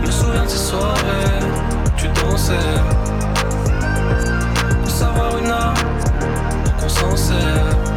[0.01, 1.41] Me souviens de ces soirées,
[1.97, 2.55] tu dansais.
[4.85, 5.75] De savoir une âme,
[6.65, 7.88] donc on s'en sert.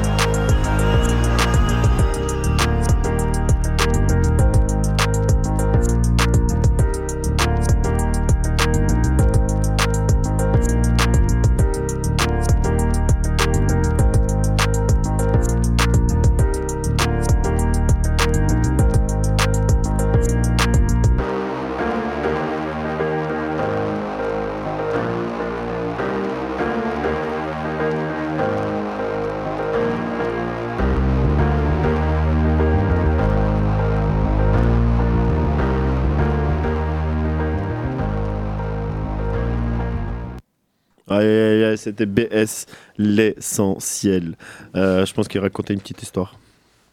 [41.92, 42.66] C'était BS,
[42.98, 44.36] l'essentiel.
[44.76, 46.36] Euh, je pense qu'il racontait une petite histoire.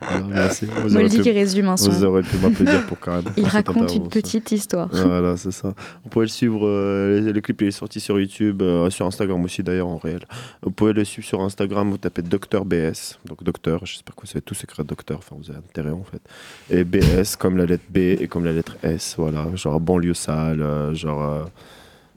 [0.00, 0.66] Voilà, merci.
[0.66, 1.90] Vous Moldy pu- qui résume un son.
[1.90, 3.22] Vous aurez pu m'applaudir pour Karim.
[3.36, 4.88] Il pour cette raconte une petite histoire.
[4.90, 5.74] Voilà, c'est ça.
[6.02, 6.66] Vous pouvez le suivre.
[6.66, 9.98] euh, le, le clip il est sorti sur YouTube, euh, sur Instagram aussi d'ailleurs en
[9.98, 10.24] réel.
[10.62, 11.90] Vous pouvez le suivre sur Instagram.
[11.90, 13.18] Vous tapez Docteur BS.
[13.26, 15.18] Donc Docteur, j'espère que vous savez tous écrire Docteur.
[15.18, 16.22] Enfin, vous avez intérêt en fait.
[16.70, 19.14] Et BS comme la lettre B et comme la lettre S.
[19.18, 21.46] Voilà, genre banlieue sale, euh, genre.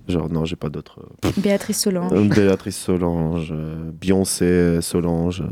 [0.10, 1.00] Genre, non, j'ai pas d'autres.
[1.26, 2.12] euh, Béatrice Solange.
[2.14, 5.44] euh, Béatrice Solange, euh, Beyoncé Solange.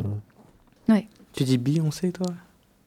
[0.89, 1.07] Ouais.
[1.33, 2.27] Tu dis Beyoncé, toi?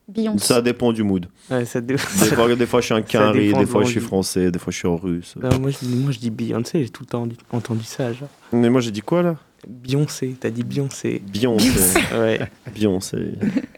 [0.08, 0.44] Beyoncé.
[0.44, 1.26] Ça dépend du mood.
[1.50, 3.00] Ouais, ça dé- Des fois, des fois je suis un
[3.32, 5.36] dépend des de fois je suis français, des fois je suis en russe.
[5.40, 8.12] Non, moi, je, dis- moi, je dis Beyoncé, j'ai tout le temps entendu- entendu ça.
[8.12, 8.28] Genre.
[8.52, 9.36] Mais moi j'ai dit quoi là?
[9.68, 11.22] Beyoncé, t'as dit Beyoncé.
[11.32, 11.98] Beyoncé.
[12.14, 12.40] ouais.
[12.74, 13.32] Beyoncé.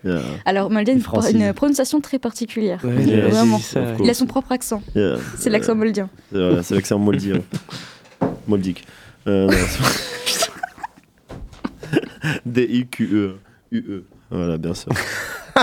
[0.04, 0.20] Yeah.
[0.44, 2.80] Alors, Moldy a une, prononciation très particulière.
[2.84, 3.58] Ouais, Vraiment.
[3.58, 3.94] ça.
[4.00, 4.82] Il a son propre accent.
[4.94, 5.16] Yeah.
[5.38, 6.08] C'est l'accent moldien.
[6.32, 7.40] C'est l'accent moldien.
[8.46, 8.84] Moldique.
[9.26, 9.50] Euh,
[12.46, 13.36] D-I-Q-E.
[13.70, 14.04] U-E.
[14.30, 14.92] Voilà, bien sûr.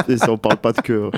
[0.08, 1.12] Et ça, on parle pas de cœur.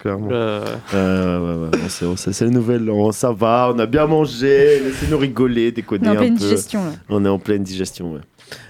[0.00, 0.28] Clairement.
[0.30, 0.64] Euh.
[0.94, 4.80] Euh, ouais, ouais, on on c'est le nouvel an, ça va, on a bien mangé,
[4.80, 6.44] laissez-nous rigoler, déconner On est en un pleine peu.
[6.44, 6.92] digestion, là.
[7.08, 8.20] On est en pleine digestion, ouais.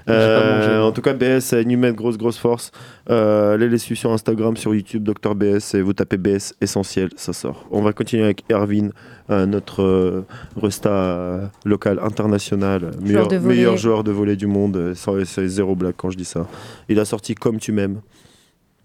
[0.09, 2.71] Euh, en tout cas, BS, euh, Newman, grosse, grosse force.
[3.11, 7.11] Euh, allez les suivre sur Instagram, sur YouTube, Dr BS, et vous tapez BS essentiel,
[7.17, 7.67] ça sort.
[7.71, 8.91] On va continuer avec Erwin,
[9.31, 14.77] euh, notre euh, resta euh, local international, meilleur, meilleur joueur de volley du monde.
[14.77, 16.47] euh, sans- C'est zéro blague quand je dis ça.
[16.89, 18.01] Il a sorti Comme tu m'aimes.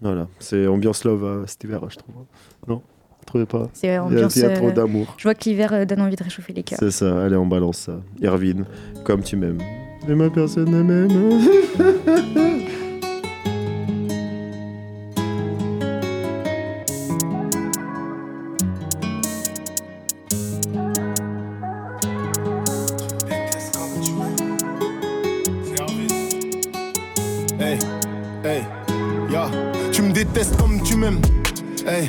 [0.02, 2.14] Voilà, c'est ambiance love euh, cet hiver, je trouve.
[2.68, 2.82] Non
[3.26, 4.36] trouvez pas C'est Il y a- ambiance.
[4.36, 5.14] Il y a, trop euh, d'amour.
[5.16, 6.78] Je vois que l'hiver euh, donne envie de réchauffer les cœurs.
[6.78, 7.98] C'est ça, allez, on balance ça.
[8.22, 8.66] Erwin,
[9.02, 9.58] comme tu m'aimes.
[10.06, 11.40] Mais ma personne ne m'aime.
[27.58, 27.78] Hey,
[28.44, 28.62] hey,
[30.12, 31.20] détestes comme tu m'aimes.
[31.86, 32.08] Hey.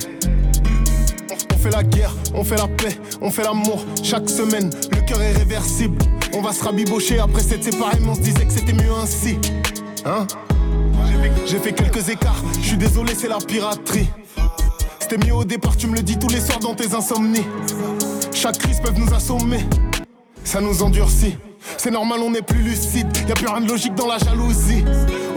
[1.54, 4.70] On fait la guerre, on fait la paix, on fait l'amour chaque semaine.
[4.92, 5.98] Le cœur est réversible.
[6.38, 9.38] On va se rabibocher après cette mais on se disait que c'était mieux ainsi.
[10.06, 10.28] Hein?
[11.46, 14.10] J'ai fait quelques écarts, je suis désolé, c'est la piraterie.
[15.00, 17.46] C'était mieux au départ, tu me le dis tous les soirs dans tes insomnies.
[18.34, 19.66] Chaque crise peut nous assommer,
[20.44, 21.38] ça nous endurcit.
[21.78, 24.84] C'est normal, on n'est plus lucide, y a plus rien de logique dans la jalousie.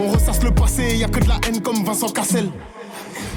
[0.01, 2.49] On ressasse le passé, y a que de la haine comme Vincent Cassel.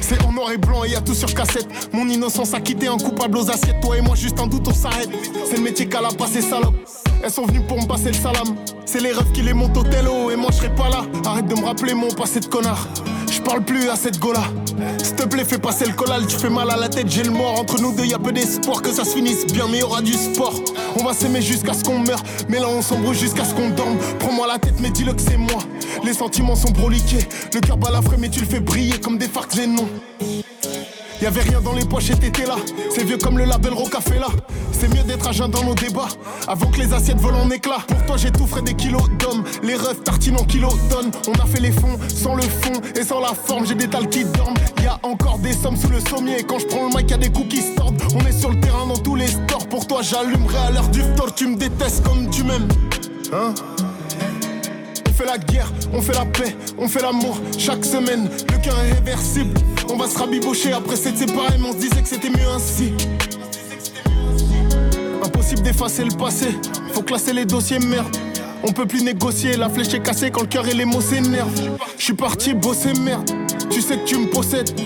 [0.00, 1.68] C'est en noir et blanc et y a tout sur cassette.
[1.92, 3.80] Mon innocence a quitté un coupable aux assiettes.
[3.80, 5.08] Toi et moi, juste un doute, on s'arrête.
[5.48, 6.74] C'est le métier qu'elle a passé, salope.
[7.22, 8.56] Elles sont venues pour me passer le salam.
[8.84, 11.04] C'est les rêves qui les montent au télo et moi je serai pas là.
[11.24, 12.88] Arrête de me rappeler mon passé de connard.
[13.44, 14.42] Parle plus à cette gola.
[15.02, 16.26] S'il te plaît, fais passer le collal.
[16.26, 17.58] Tu fais mal à la tête, j'ai le mort.
[17.58, 20.00] Entre nous deux, y a peu d'espoir que ça se finisse bien, mais y aura
[20.00, 20.54] du sport.
[20.98, 22.22] On va s'aimer jusqu'à ce qu'on meure.
[22.48, 23.98] Mais là, on s'embrouille jusqu'à ce qu'on dorme.
[24.20, 25.60] Prends-moi la tête, mais dis-le que c'est moi.
[26.04, 27.26] Les sentiments sont broliqués.
[27.52, 29.88] Le cœur balafré, mais tu le fais briller comme des farcs non.
[31.22, 32.56] Y'avait rien dans les poches et t'étais là.
[32.92, 34.26] C'est vieux comme le label Rocafella.
[34.72, 36.08] C'est mieux d'être à jeun dans nos débats.
[36.48, 37.84] Avant que les assiettes volent en éclats.
[37.86, 38.16] Pour toi,
[38.48, 39.44] frais des kilos d'hommes.
[39.62, 41.12] Les refs tartinent en kilotonnes.
[41.28, 43.64] On a fait les fonds sans le fond et sans la forme.
[43.64, 44.56] J'ai des tales qui dorment.
[44.82, 46.42] Y a encore des sommes sous le sommier.
[46.42, 48.02] Quand je prends le mic, y des coups qui se tordent.
[48.16, 49.68] On est sur le terrain dans tous les stores.
[49.68, 51.32] Pour toi, j'allumerai à l'heure du tort.
[51.36, 52.66] Tu me détestes comme tu m'aimes.
[53.32, 53.54] Hein?
[55.12, 58.30] On fait la guerre, on fait la paix, on fait l'amour chaque semaine.
[58.50, 59.52] Le cœur est réversible.
[59.90, 62.94] On va se rabibocher après cette mais on se disait que c'était mieux ainsi.
[65.22, 66.46] Impossible d'effacer le passé,
[66.94, 68.16] faut classer les dossiers merde.
[68.64, 71.60] On peut plus négocier, la flèche est cassée quand le cœur et les mots s'énervent.
[71.98, 73.30] Je suis parti bosser merde,
[73.68, 74.80] tu sais que tu me possèdes.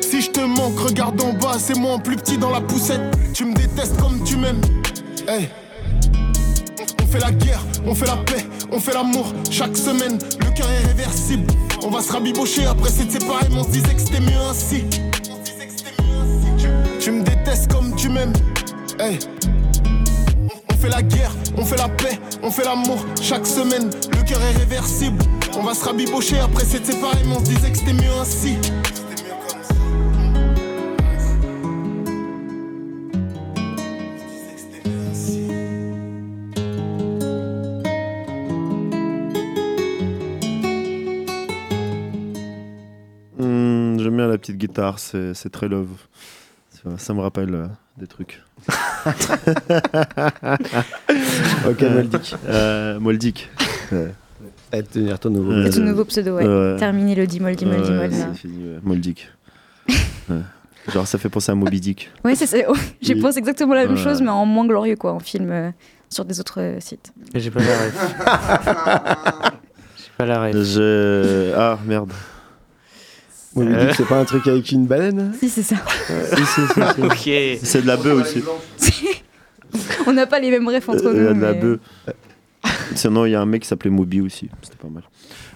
[0.00, 3.00] Si je te manque, regarde en bas, c'est moi en plus petit dans la poussette.
[3.32, 4.60] Tu me détestes comme tu m'aimes.
[5.28, 5.48] Hey.
[7.00, 10.18] On fait la guerre, on fait la paix, on fait l'amour chaque semaine.
[10.40, 11.46] Le cœur est réversible.
[11.82, 14.84] On va se rabibocher après cette séparée, mais on se disait que c'était mieux ainsi.
[16.98, 18.32] Tu, me détestes comme tu m'aimes.
[18.98, 19.18] Hey.
[20.70, 23.90] On fait la guerre, on fait la paix, on fait l'amour chaque semaine.
[24.10, 25.22] Le cœur est réversible.
[25.56, 28.56] On va se rabibocher après cette séparée, mais on se disait que c'était mieux ainsi.
[44.66, 45.88] Guitare, c'est très love.
[46.98, 48.42] Ça me rappelle euh, des trucs.
[51.68, 52.34] Ok, Moldic.
[52.48, 53.50] Euh, Moldic.
[53.92, 54.12] Ouais.
[54.72, 55.52] À tenir ton nouveau.
[55.52, 55.70] Ouais.
[55.70, 56.46] Tout nouveau pseudo, ouais.
[56.46, 56.76] Ouais.
[56.78, 58.78] Terminé le dimol, dimol, Ouais, c'est fini, ouais.
[58.82, 59.28] Moldic.
[60.28, 60.38] Ouais.
[60.92, 62.10] Genre, ça fait penser à Moby Dick.
[62.24, 62.56] Ouais, c'est ça.
[62.56, 63.20] ouais, J'ai Oui.
[63.20, 64.02] pensé exactement la même Ouais.
[64.02, 65.70] chose, mais en moins glorieux, quoi, en film euh,
[66.08, 67.12] sur des autres euh, sites.
[67.34, 69.52] Mais j'ai pas la ref.
[69.96, 70.56] j'ai pas la ref.
[70.56, 71.52] Je...
[71.56, 72.12] Ah, merde.
[73.54, 75.32] Moby Dick, c'est pas un truc avec une baleine?
[75.38, 75.76] Si, c'est ça.
[76.34, 76.60] Si, si, si,
[76.94, 77.02] si.
[77.02, 77.58] Ok.
[77.62, 78.42] C'est de la bœuf aussi.
[80.06, 81.28] On n'a pas les mêmes refs entre Il y nous.
[81.28, 81.78] a de la mais- bœuf.
[82.94, 84.48] Sinon, il y a un mec qui s'appelait Moby aussi.
[84.62, 85.02] C'était pas mal.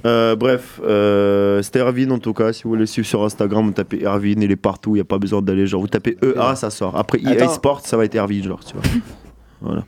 [0.07, 2.53] Euh, bref, euh, c'était Erwin en tout cas.
[2.53, 4.91] Si vous voulez suivre sur Instagram, vous tapez Erwin, il est partout.
[4.91, 5.67] Il n'y a pas besoin d'aller.
[5.67, 6.97] Genre, vous tapez EA, ça sort.
[6.97, 7.49] Après EA Attends.
[7.51, 8.83] Sport, ça va être Erwin, genre, tu vois.
[9.61, 9.85] voilà.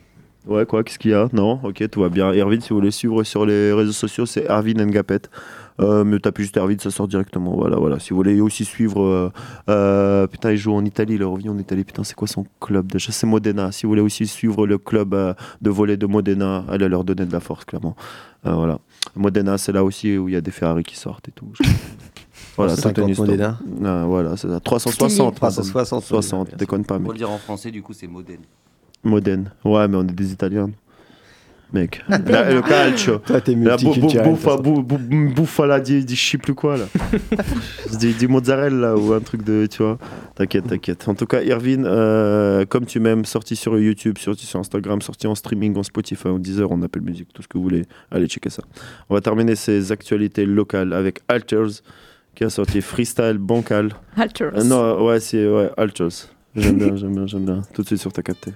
[0.47, 1.27] Ouais, quoi, qu'est-ce qu'il y a?
[1.33, 2.31] Non, ok, tout va bien.
[2.33, 5.21] Erwin, si vous voulez suivre sur les réseaux sociaux, c'est Erwin Ngapet.
[5.79, 7.55] Euh, mais tapez juste Erwin, ça sort directement.
[7.55, 7.99] Voilà, voilà.
[7.99, 9.01] Si vous voulez aussi suivre.
[9.01, 9.31] euh,
[9.69, 11.83] euh, putain, il joue en Italie, il revient en Italie.
[11.83, 13.11] Putain, c'est quoi son club déjà?
[13.11, 13.71] C'est Modena.
[13.71, 17.25] Si vous voulez aussi suivre le club euh, de volley de Modena, allez leur donner
[17.25, 17.95] de la force, clairement.
[18.45, 18.79] Euh, voilà.
[19.15, 21.51] Modena, c'est là aussi où il y a des Ferrari qui sortent et tout.
[22.57, 23.27] voilà, toute 350 une histoire.
[23.27, 23.59] Modena.
[23.85, 24.59] Ah, voilà, c'est ça.
[24.59, 25.35] 360.
[25.35, 28.39] 360, 60, déconne pas, Pour le dire en français, du coup, c'est modèle.
[29.03, 29.51] Modène.
[29.63, 30.69] Ouais, mais on est des Italiens.
[31.71, 32.01] Mec.
[32.09, 33.19] La- le calcio.
[33.19, 34.97] Toi, t'es La bouffa, bou- bou-
[35.35, 36.85] bouffala di, di je sais plus quoi là.
[37.99, 39.99] du, du mozzarella ou un truc de, tu vois.
[40.35, 41.07] T'inquiète, t'inquiète.
[41.07, 45.27] En tout cas, Irvine, euh, comme tu m'aimes, sorti sur YouTube, sorti sur Instagram, sorti
[45.27, 47.83] en streaming, en Spotify, en Deezer, en Apple Music, tout ce que vous voulez.
[48.09, 48.63] Allez, checker ça.
[49.09, 51.83] On va terminer ces actualités locales avec Alters,
[52.33, 53.89] qui a sorti Freestyle Bancal.
[54.17, 54.57] Alters.
[54.57, 56.29] Euh, non, ouais, c'est ouais, Alters.
[56.55, 57.61] J'aime bien, j'aime bien, j'aime bien.
[57.73, 58.53] Tout de suite sur ta capté.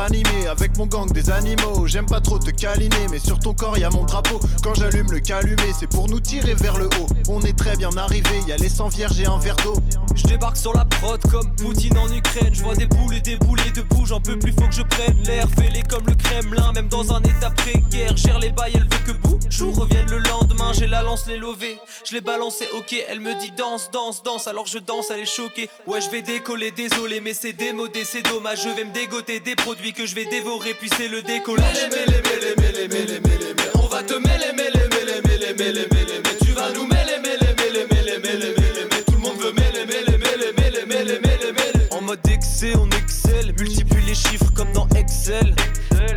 [0.00, 1.86] Animé avec mon gang des animaux.
[1.86, 4.40] J'aime pas trop te câliner, mais sur ton corps y a mon drapeau.
[4.62, 7.06] Quand j'allume le calumet, c'est pour nous tirer vers le haut.
[7.28, 9.74] On est très bien arrivé, y a les 100 vierges et un verre d'eau.
[10.14, 12.52] Je débarque sur la prod comme Poutine en Ukraine.
[12.52, 15.22] Je vois des boules et des boulets debout, j'en peux plus, faut que je prenne
[15.24, 15.46] l'air.
[15.56, 18.16] Fais-les comme le Kremlin, même dans un état précaire.
[18.16, 20.72] Gère les bails, elle veut que Bouchou revienne le lendemain.
[20.72, 21.78] J'ai la lance, les levée.
[22.04, 22.94] Je l'ai balancé, ok.
[23.08, 24.48] Elle me dit danse, danse, danse.
[24.48, 25.70] Alors je danse, elle est choquée.
[25.86, 28.62] Ouais, je vais décoller, désolé, mais c'est démodé, c'est dommage.
[28.64, 31.74] Je vais me dégoter des produits que je vais dévorer, puis c'est le décollage.
[31.90, 33.70] Mêlé, mêlé, mêlé, mêlé, mêlé, mêlé.
[33.74, 36.38] On va te mêler, mêler, mêler, mêler, mêler, mêler, mêler.
[36.42, 39.04] Tu vas nous mêler, mêler, mêler, mêler, mêler, mêler, mêler.
[39.06, 41.88] Tout le monde veut mêler, mêler, mêler, mêler, mêler, mêler, mêler.
[41.90, 43.52] En mode excès, on excelle.
[43.58, 45.54] Multiplie les chiffres comme dans Excel.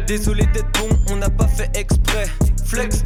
[0.07, 2.27] Désolé d'être bon, on n'a pas fait exprès.
[2.65, 3.03] Flex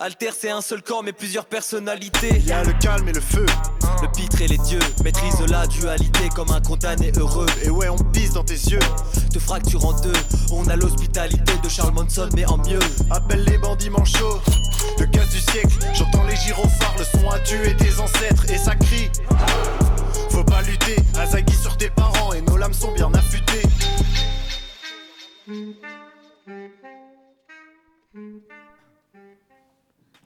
[0.00, 2.40] Alter, c'est un seul corps, mais plusieurs personnalités.
[2.40, 3.46] Y a le calme et le feu.
[4.02, 7.46] Le pitre et les dieux maîtrise la dualité comme un condamné heureux.
[7.62, 8.80] Et ouais, on pisse dans tes yeux.
[9.32, 10.12] Te fracture en deux.
[10.52, 12.80] On a l'hospitalité de Charles Manson, mais en mieux.
[13.10, 14.40] Appelle les bandits manchots.
[14.98, 15.78] Le gaz du siècle.
[15.94, 16.94] J'entends les gyrophares.
[16.98, 18.50] Le son a tué tes ancêtres.
[18.50, 19.10] Et ça crie.
[20.30, 20.96] Faut pas lutter.
[21.18, 22.32] Azagi sur tes parents.
[22.32, 23.62] Et nos lames sont bien affûtées.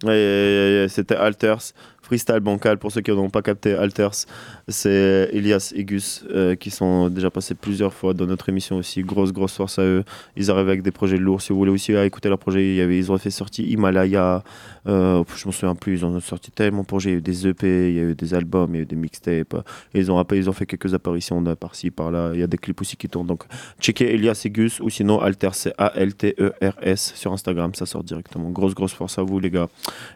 [0.03, 2.79] C'était Alters, Freestyle Bancal.
[2.79, 4.27] Pour ceux qui n'ont pas capté, Alters,
[4.69, 9.03] c'est Elias et Gus euh, qui sont déjà passés plusieurs fois dans notre émission aussi.
[9.03, 10.05] Grosse, grosse force à eux.
[10.37, 11.41] Ils arrivent avec des projets lourds.
[11.41, 14.45] Si vous voulez aussi écouter leur projet, il y ils ont fait sortir Himalaya.
[14.87, 17.11] Euh, je me souviens plus, ils ont sorti tellement de projets.
[17.11, 18.83] Il y a eu des EP, il y a eu des albums, il y a
[18.83, 19.57] eu des mixtapes.
[19.95, 22.33] Ils ont, ils ont fait quelques apparitions par-ci, par-là.
[22.35, 23.27] Il y a des clips aussi qui tournent.
[23.27, 23.45] Donc,
[23.81, 27.75] checkez Elias et Gus ou sinon Alters, c'est A-L-T-E-R-S sur Instagram.
[27.75, 28.51] Ça sort directement.
[28.51, 29.69] Grosse, grosse force à vous, les gars.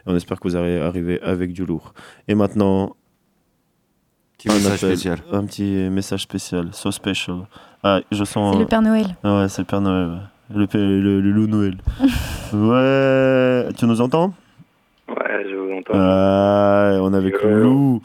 [0.05, 1.93] Et on espère que vous allez arriver avec du lourd.
[2.27, 2.95] Et maintenant,
[4.37, 5.17] Petit message spécial.
[5.31, 7.35] Un petit message spécial, so special.
[7.83, 8.53] Ah, je sens.
[8.55, 9.05] C'est le Père Noël.
[9.23, 10.09] Ah ouais, c'est le Père Noël.
[10.09, 10.57] ouais.
[10.59, 11.75] Le, Père- le, le loup Noël.
[12.53, 14.33] ouais, tu nous entends?
[15.07, 15.93] Ouais, je vous entends.
[15.95, 17.49] Ah, on est avec Yo.
[17.49, 18.01] Lou.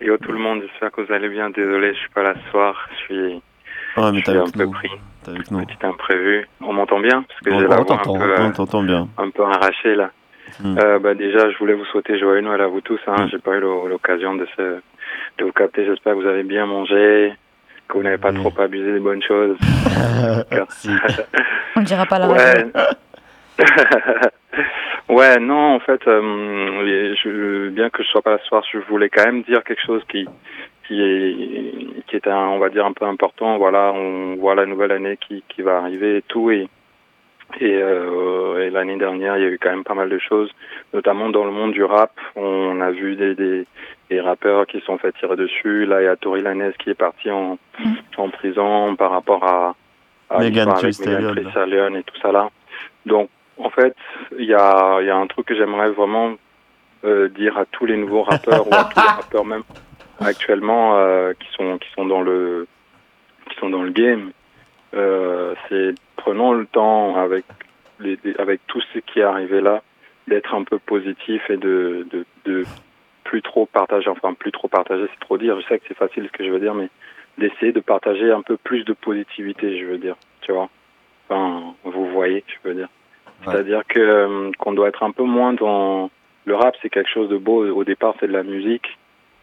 [0.00, 1.50] Yo tout le monde, j'espère que vous allez bien.
[1.50, 2.74] Désolé, je suis pas là ce soir.
[2.90, 3.42] Je suis,
[3.96, 4.70] Ah, mais je suis un peu nous.
[4.72, 4.88] pris.
[5.24, 5.64] T'es avec nous.
[5.64, 6.48] Petit imprévu.
[6.60, 7.22] On m'entend bien?
[7.28, 9.08] Parce que On- j'ai la voix un t'entend, peu, on euh, t'entend bien.
[9.18, 10.10] un peu arrachée là.
[10.62, 10.76] Hmm.
[10.78, 12.98] Euh, bah déjà, je voulais vous souhaiter joyeux Noël à vous tous.
[13.06, 13.26] Hein.
[13.30, 14.80] J'ai pas eu l'o- l'occasion de, se,
[15.38, 15.84] de vous capter.
[15.84, 17.32] J'espère que vous avez bien mangé,
[17.88, 19.56] que vous n'avez pas trop abusé des bonnes choses.
[21.76, 22.66] On ne dira pas la Ouais.
[25.08, 28.78] ouais, non, en fait, euh, je, bien que je sois pas là ce soir, je
[28.78, 30.26] voulais quand même dire quelque chose qui
[30.86, 33.58] qui est qui est un, on va dire un peu important.
[33.58, 36.68] Voilà, on voit la nouvelle année qui qui va arriver et tout et
[37.60, 40.50] et, euh, et l'année dernière, il y a eu quand même pas mal de choses,
[40.94, 42.12] notamment dans le monde du rap.
[42.34, 43.66] On a vu des, des,
[44.12, 45.86] des rappeurs qui sont fait tirer dessus.
[45.86, 47.58] Là, il y a Tory Lanez qui est parti en,
[48.16, 49.74] en prison par rapport à,
[50.30, 50.38] à
[50.94, 52.48] Megan Thee Stallion, et tout ça là.
[53.06, 53.94] Donc, en fait,
[54.38, 56.34] il y a, il y a un truc que j'aimerais vraiment
[57.04, 59.62] euh, dire à tous les nouveaux rappeurs ou à tous les rappeurs même
[60.20, 62.66] actuellement euh, qui sont qui sont dans le
[63.50, 64.30] qui sont dans le game.
[64.94, 67.44] Euh, c'est prenons le temps avec
[67.98, 69.82] les- avec tout ce qui est arrivé là
[70.28, 72.64] d'être un peu positif et de, de de
[73.24, 75.60] plus trop partager enfin plus trop partager c'est trop dire.
[75.60, 76.88] Je sais que c'est facile ce que je veux dire mais
[77.38, 80.68] d'essayer de partager un peu plus de positivité je veux dire tu vois.
[81.28, 82.88] Enfin vous voyez je veux dire.
[83.44, 86.10] C'est-à-dire que euh, qu'on doit être un peu moins dans
[86.44, 87.66] le rap c'est quelque chose de beau.
[87.66, 88.98] Au départ c'est de la musique.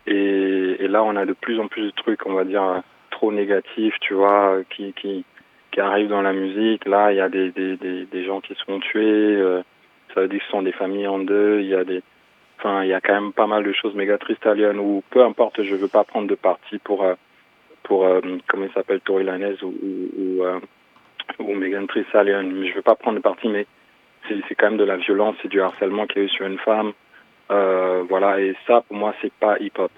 [0.07, 2.79] Et, et là on a de plus en plus de trucs on va dire euh,
[3.11, 5.25] trop négatifs tu vois qui qui
[5.71, 6.87] qui arrivent dans la musique.
[6.87, 9.61] Là il y a des des des, des gens qui sont tués euh,
[10.13, 12.01] ça veut dire que ce sont des familles en deux il y a des
[12.59, 15.03] enfin il y a quand même pas mal de choses méga tristes à Lyon ou
[15.09, 17.15] peu importe je veux pas prendre de parti pour euh,
[17.83, 20.59] pour euh, comment il s'appelle Tory Lanez ou ou, ou, euh,
[21.39, 23.65] ou Megan Thee Stallion mais je veux pas prendre de parti mais
[24.27, 26.45] c'est c'est quand même de la violence c'est du harcèlement qu'il y a eu sur
[26.45, 26.93] une femme.
[27.51, 29.91] Euh, voilà et ça pour moi c'est pas hip hop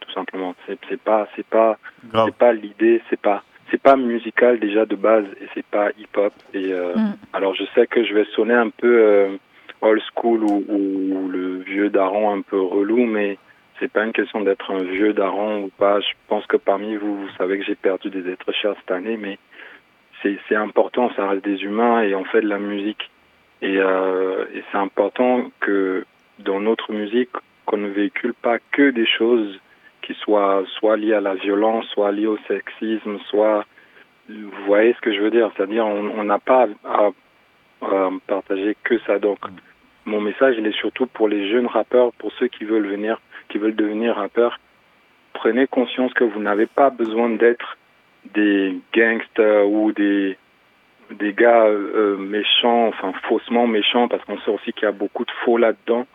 [0.00, 0.54] tout simplement.
[0.66, 1.78] C'est c'est pas c'est pas
[2.24, 6.16] c'est pas l'idée c'est pas c'est pas musical déjà de base et c'est pas hip
[6.16, 6.94] hop et euh,
[7.32, 9.36] alors je sais que je vais sonner un peu euh,
[9.80, 13.38] old school ou, le vieux daron un peu relou mais
[13.78, 16.00] c'est pas une question d'être un vieux daron ou pas.
[16.00, 19.16] Je pense que parmi vous vous savez que j'ai perdu des êtres chers cette année
[19.16, 19.38] mais
[20.22, 23.10] c'est important ça reste des humains et on fait de la musique.
[23.60, 26.04] Et, euh, et c'est important que
[26.38, 27.30] dans notre musique,
[27.66, 29.60] qu'on ne véhicule pas que des choses
[30.02, 33.66] qui soient soit liées à la violence, soit liées au sexisme, soit
[34.28, 37.10] vous voyez ce que je veux dire, c'est-à-dire on n'a pas à,
[38.26, 39.18] partager que ça.
[39.18, 39.38] Donc
[40.04, 43.58] mon message il est surtout pour les jeunes rappeurs, pour ceux qui veulent venir, qui
[43.58, 44.58] veulent devenir rappeurs.
[45.34, 47.76] Prenez conscience que vous n'avez pas besoin d'être
[48.34, 50.36] des gangsters ou des
[51.10, 55.24] des gars euh, méchants, enfin faussement méchants, parce qu'on sait aussi qu'il y a beaucoup
[55.24, 56.06] de faux là-dedans,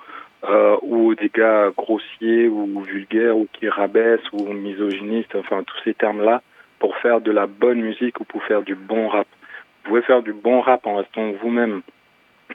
[0.44, 5.94] euh, ou des gars grossiers ou vulgaires ou qui rabaissent ou misogynistes, enfin tous ces
[5.94, 6.42] termes-là,
[6.80, 9.28] pour faire de la bonne musique ou pour faire du bon rap.
[9.84, 11.82] Vous pouvez faire du bon rap en restant vous-même,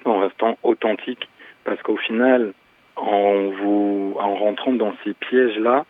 [0.05, 1.29] en restant authentique,
[1.65, 2.55] parce qu'au final,
[2.97, 5.85] en vous, en rentrant dans ces pièges-là,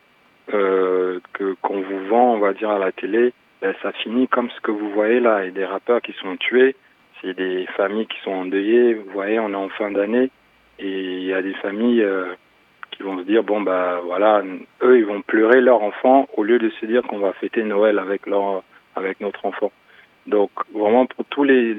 [0.53, 4.51] euh, que qu'on vous vend, on va dire à la télé, ben, ça finit comme
[4.51, 6.75] ce que vous voyez là, et des rappeurs qui sont tués,
[7.21, 8.95] c'est des familles qui sont endeuillées.
[8.95, 10.31] Vous voyez, on est en fin d'année,
[10.79, 12.35] et il y a des familles euh,
[12.91, 14.43] qui vont se dire bon bah voilà,
[14.83, 17.99] eux ils vont pleurer leur enfant au lieu de se dire qu'on va fêter Noël
[17.99, 18.63] avec leur
[18.97, 19.71] avec notre enfant.
[20.29, 21.75] Donc vraiment pour tous les,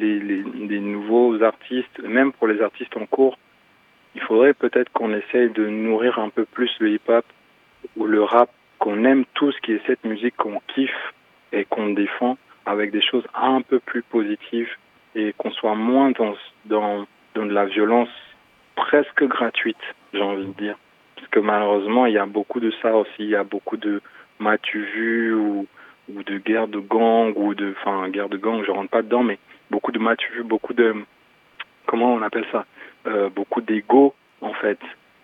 [0.81, 3.37] nouveaux artistes, même pour les artistes en cours,
[4.15, 7.25] il faudrait peut-être qu'on essaye de nourrir un peu plus le hip-hop
[7.95, 11.13] ou le rap, qu'on aime tout ce qui est cette musique qu'on kiffe
[11.51, 14.69] et qu'on défend avec des choses un peu plus positives
[15.13, 16.33] et qu'on soit moins dans,
[16.65, 18.09] dans, dans de la violence
[18.75, 19.77] presque gratuite,
[20.13, 20.75] j'ai envie de dire.
[21.15, 23.19] Parce que malheureusement, il y a beaucoup de ça aussi.
[23.19, 24.01] Il y a beaucoup de
[24.39, 25.67] m'as-tu vu ou,
[26.13, 29.23] ou de guerre de gang ou de, enfin, guerre de gang, je rentre pas dedans,
[29.23, 29.39] mais
[29.69, 29.99] beaucoup de
[30.33, 30.95] vu, beaucoup de,
[31.85, 32.65] comment on appelle ça,
[33.07, 34.79] euh, beaucoup d'ego en fait,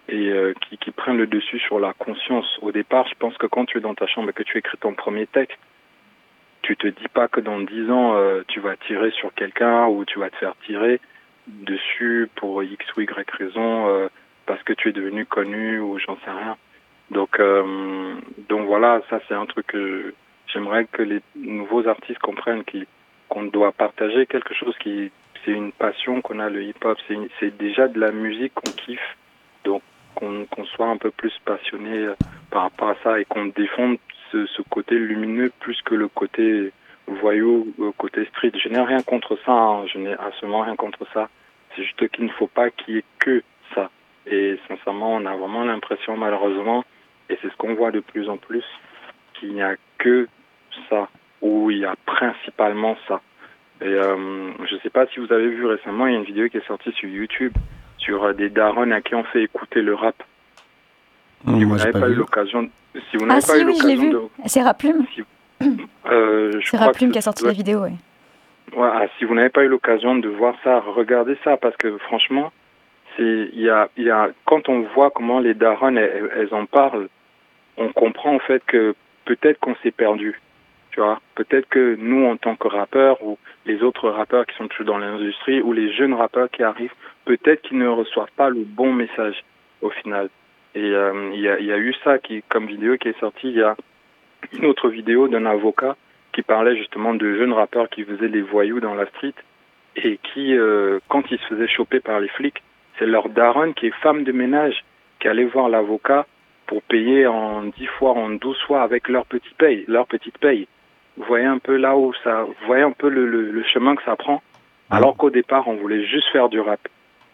[0.09, 2.59] et euh, qui, prennent le dessus sur la conscience.
[2.61, 4.77] Au départ, je pense que quand tu es dans ta chambre et que tu écris
[4.77, 5.57] ton premier texte,
[6.61, 10.05] tu te dis pas que dans dix ans euh, tu vas tirer sur quelqu'un ou
[10.05, 10.99] tu vas te faire tirer
[11.47, 14.09] dessus pour X ou Y raison
[14.47, 16.57] parce que tu es devenu connu ou j'en sais rien.
[17.11, 17.39] Donc
[18.49, 20.11] donc voilà, ça c'est un truc que
[20.47, 22.63] j'aimerais que les nouveaux artistes comprennent
[23.29, 25.11] qu'on doit partager quelque chose qui
[25.43, 26.97] c'est une passion qu'on a le hip-hop,
[27.39, 29.17] c'est déjà de la musique qu'on kiffe.
[29.63, 29.83] Donc
[30.15, 32.15] qu'on qu'on soit un peu plus passionné euh,
[32.49, 33.97] par rapport à ça et qu'on défende
[34.31, 36.71] ce, ce côté lumineux plus que le côté
[37.07, 38.53] voyou, euh, côté street.
[38.55, 41.29] Je n'ai rien contre ça, hein, je n'ai absolument rien contre ça.
[41.75, 43.43] C'est juste qu'il ne faut pas qu'il y ait que
[43.73, 43.89] ça.
[44.25, 46.83] Et sincèrement, on a vraiment l'impression, malheureusement,
[47.29, 48.63] et c'est ce qu'on voit de plus en plus,
[49.39, 50.27] qu'il n'y a que
[50.89, 51.07] ça,
[51.41, 53.21] ou il y a principalement ça.
[53.81, 56.25] Et euh, je ne sais pas si vous avez vu récemment, il y a une
[56.25, 57.53] vidéo qui est sortie sur YouTube
[57.97, 60.15] sur euh, des darons à qui on fait écouter le rap.
[61.45, 63.77] si vous n'avez pas pas, eu l'occasion, si vous Ah n'avez pas si, eu oui,
[63.81, 65.05] je l'ai l'occasion de, C'est Raplume.
[66.05, 67.93] euh, je C'est Raplume qui a ça sorti doit la vidéo, ouais.
[68.75, 71.97] Ouais, ah, si vous n'avez pas eu l'occasion de voir ça, regardez ça parce que
[71.99, 72.51] franchement,
[73.15, 76.53] c'est il y a il y a quand on voit comment les darons elles, elles
[76.53, 77.07] en parlent,
[77.77, 80.39] on comprend en fait que peut-être qu'on s'est perdu.
[80.91, 84.67] Tu vois, peut-être que nous en tant que rappeurs ou les autres rappeurs qui sont
[84.67, 86.93] toujours dans l'industrie ou les jeunes rappeurs qui arrivent,
[87.25, 89.43] peut-être qu'ils ne reçoivent pas le bon message
[89.81, 90.29] au final.
[90.73, 93.61] Et euh, il y a eu ça qui comme vidéo qui est sortie, il y
[93.61, 93.75] a
[94.53, 95.95] une autre vidéo d'un avocat
[96.31, 99.33] qui parlait justement de jeunes rappeurs qui faisaient les voyous dans la street
[99.95, 102.61] et qui, euh, quand ils se faisaient choper par les flics,
[102.99, 104.83] c'est leur daronne qui est femme de ménage
[105.19, 106.25] qui allait voir l'avocat
[106.67, 110.67] pour payer en 10 fois, en 12 fois avec leur petit paye, leur petite paye.
[111.17, 113.95] Vous voyez un peu là où ça, vous voyez un peu le, le, le chemin
[113.95, 114.41] que ça prend.
[114.89, 116.79] Alors qu'au départ, on voulait juste faire du rap.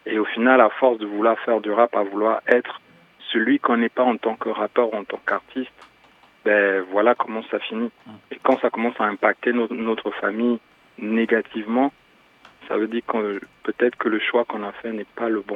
[0.05, 2.79] Et au final, à force de vouloir faire du rap, à vouloir être
[3.32, 5.71] celui qu'on n'est pas en tant que rappeur ou en tant qu'artiste,
[6.45, 7.91] ben voilà comment ça finit.
[8.32, 10.59] Et quand ça commence à impacter no- notre famille
[10.97, 11.91] négativement,
[12.67, 15.55] ça veut dire que peut-être que le choix qu'on a fait n'est pas le bon.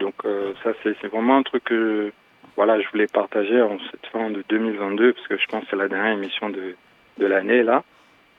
[0.00, 2.12] Donc euh, ça c'est c'est vraiment un truc que
[2.56, 5.76] voilà je voulais partager en cette fin de 2022 parce que je pense que c'est
[5.76, 6.74] la dernière émission de
[7.18, 7.82] de l'année là.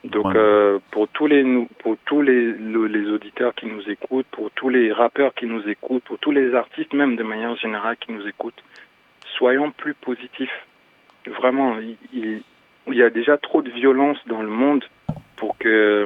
[0.05, 0.33] Donc Ouais.
[0.37, 1.43] euh, pour tous les
[1.79, 5.67] pour tous les le- les auditeurs qui nous écoutent, pour tous les rappeurs qui nous
[5.67, 8.63] écoutent, pour tous les artistes même de manière générale qui nous écoutent,
[9.37, 10.65] soyons plus positifs.
[11.27, 12.43] Vraiment, il, il-
[12.87, 14.83] il y a déjà trop de violence dans le monde
[15.35, 16.05] pour que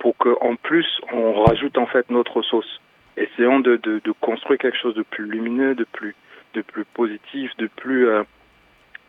[0.00, 2.80] pour que en plus on rajoute en fait notre sauce.
[3.16, 6.14] Essayons de, de, de construire quelque chose de plus lumineux, de plus
[6.54, 8.22] de plus positif, de plus euh,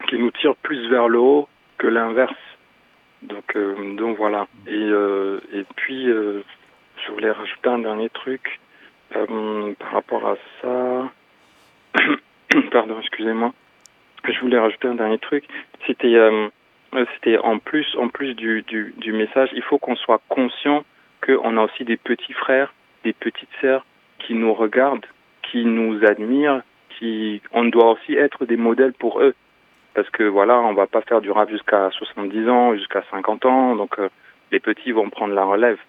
[0.08, 2.34] qui nous tire plus vers le haut que l'inverse.
[3.22, 4.48] Donc euh, donc voilà.
[4.68, 8.60] Et euh, et puis je voulais rajouter un dernier truc
[9.12, 11.12] par rapport à ça.
[12.72, 13.54] Pardon, excusez-moi.
[14.24, 15.46] Je voulais rajouter un dernier truc.
[15.88, 16.16] C'était
[17.14, 20.84] c'était en plus en plus du, du, du message, il faut qu'on soit conscient
[21.26, 22.74] qu'on a aussi des petits frères,
[23.04, 23.86] des petites sœurs
[24.20, 25.06] qui nous regardent,
[25.44, 26.62] qui nous admirent,
[27.52, 29.36] on doit aussi être des modèles pour eux.
[29.94, 33.76] Parce que voilà, on va pas faire du rap jusqu'à 70 ans, jusqu'à 50 ans,
[33.76, 34.10] donc euh,
[34.52, 35.80] les petits vont prendre la relève.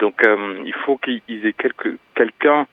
[0.00, 2.66] Donc euh, il faut qu'ils aient quelque, quelqu'un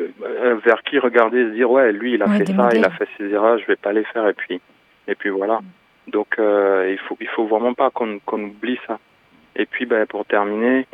[0.00, 2.84] euh, vers qui regarder et se dire ouais lui il a Ouais, fait ça, il
[2.84, 4.60] a fait ces erreurs, je vais pas les faire et puis
[5.06, 5.60] et puis voilà.
[6.08, 8.98] Donc euh, il faut il faut vraiment pas qu'on qu'on oublie ça.
[9.54, 10.86] Et puis ben, pour terminer,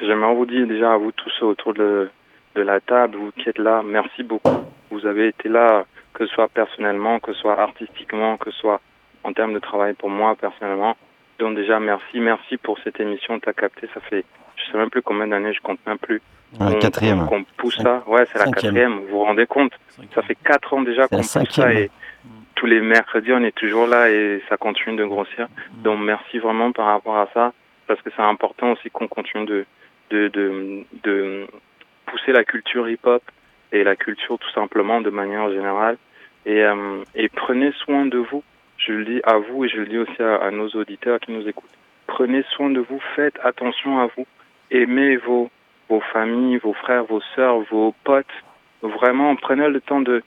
[0.00, 2.10] j'aimerais vous dire déjà à vous tous autour de,
[2.54, 4.64] de la table, vous qui êtes là, merci beaucoup.
[4.90, 5.84] Vous avez été là,
[6.14, 8.80] que ce soit personnellement, que ce soit artistiquement, que ce soit
[9.22, 10.96] en termes de travail pour moi personnellement.
[11.38, 13.38] Donc déjà merci, merci pour cette émission.
[13.40, 14.24] T'as capté, ça fait
[14.56, 16.20] je sais même plus combien d'années, je compte même plus.
[16.58, 17.26] Qu'on- quatrième.
[17.26, 18.98] Qu'on pousse ça, ouais, c'est la quatrième.
[19.00, 19.72] Vous vous rendez compte?
[20.14, 21.90] Ça fait quatre ans déjà qu'on la pousse ça et
[22.56, 25.46] tous les mercredis on est toujours là et ça continue de grossir.
[25.76, 27.52] Donc merci vraiment par rapport à ça
[27.86, 29.64] parce que c'est important aussi qu'on continue de
[30.10, 31.46] de, de de
[32.10, 33.22] pousser la culture hip-hop
[33.72, 35.96] et la culture tout simplement de manière générale
[36.44, 38.42] et euh, et prenez soin de vous.
[38.76, 41.46] Je le dis à vous et je le dis aussi à, nos auditeurs qui nous
[41.46, 41.76] écoutent.
[42.06, 44.26] Prenez soin de vous, faites attention à vous,
[44.70, 45.50] aimez vos
[45.88, 48.26] vos familles, vos frères, vos sœurs, vos potes.
[48.82, 50.22] Vraiment, prenez le temps de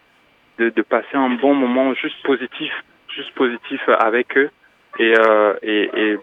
[0.59, 2.73] de, de passer un bon moment juste positif,
[3.07, 4.51] juste positif avec eux
[4.99, 6.17] et, euh, et, et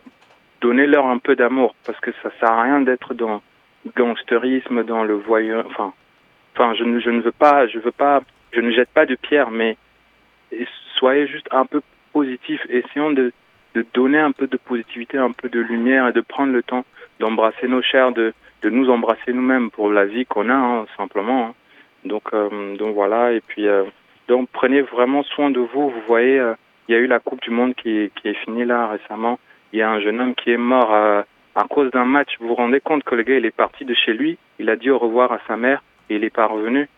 [0.61, 3.43] donnez-leur un peu d'amour parce que ça sert à rien d'être dans
[3.85, 5.65] le gangsterisme, dans le voyeur.
[5.67, 5.93] Enfin,
[6.55, 8.23] enfin, je ne, je ne veux pas, je veux pas,
[8.53, 9.77] je ne jette pas de pierre, mais
[10.97, 11.81] soyez juste un peu
[12.13, 12.61] positif.
[12.69, 13.33] Essayons de,
[13.75, 16.85] de donner un peu de positivité, un peu de lumière et de prendre le temps
[17.21, 21.47] d'embrasser nos chers, de, de nous embrasser nous-mêmes pour la vie qu'on a, hein, simplement.
[21.49, 21.55] hein.
[22.05, 23.33] Donc, euh, donc voilà.
[23.33, 23.85] Et puis, euh,
[24.29, 25.91] donc prenez vraiment soin de vous.
[25.91, 26.55] Vous voyez, euh,
[26.89, 29.39] il y a eu la Coupe du Monde qui, qui est finie là récemment.
[29.73, 31.23] Il y a un jeune homme qui est mort euh,
[31.61, 32.31] à cause d'un match.
[32.41, 34.39] Vous vous rendez compte que le gars, il est parti de chez lui.
[34.59, 36.89] Il a dit au revoir à sa mère et il est pas revenu.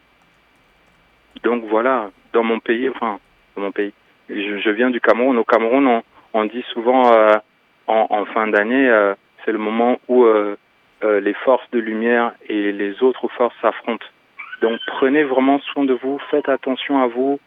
[1.42, 3.18] Donc voilà, dans mon pays, enfin,
[3.56, 3.92] dans mon pays,
[4.28, 5.36] je, viens du Cameroun.
[5.36, 6.02] Au Cameroun,
[6.32, 7.28] on, dit souvent euh,
[7.86, 10.56] en, fin d'année, euh, c'est le moment où euh,
[11.02, 14.06] les forces de lumière et les autres forces s'affrontent.
[14.60, 17.40] Donc prenez vraiment soin de vous, faites attention à vous.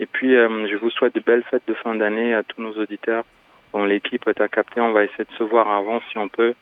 [0.00, 3.24] Et puis je vous souhaite de belles fêtes de fin d'année à tous nos auditeurs.
[3.72, 6.54] Bon, l'équipe t'a capté, on va essayer de se voir avant si on peut.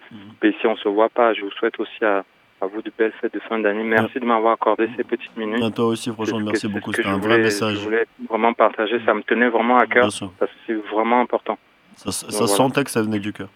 [0.42, 2.24] Et si on se voit pas, je vous souhaite aussi à,
[2.60, 3.82] à vous de belles fêtes de fin d'année.
[3.82, 5.62] Merci de m'avoir accordé ces petites minutes.
[5.62, 6.92] À toi aussi, franchement, merci que- beaucoup.
[6.92, 7.74] C'était un vrai message.
[7.74, 10.30] Je voulais vraiment partager, ça me tenait vraiment à cœur Bien sûr.
[10.38, 11.58] parce que c'est vraiment important.
[11.96, 12.46] Ça, ça Donc, voilà.
[12.54, 13.48] sentait que ça venait du cœur.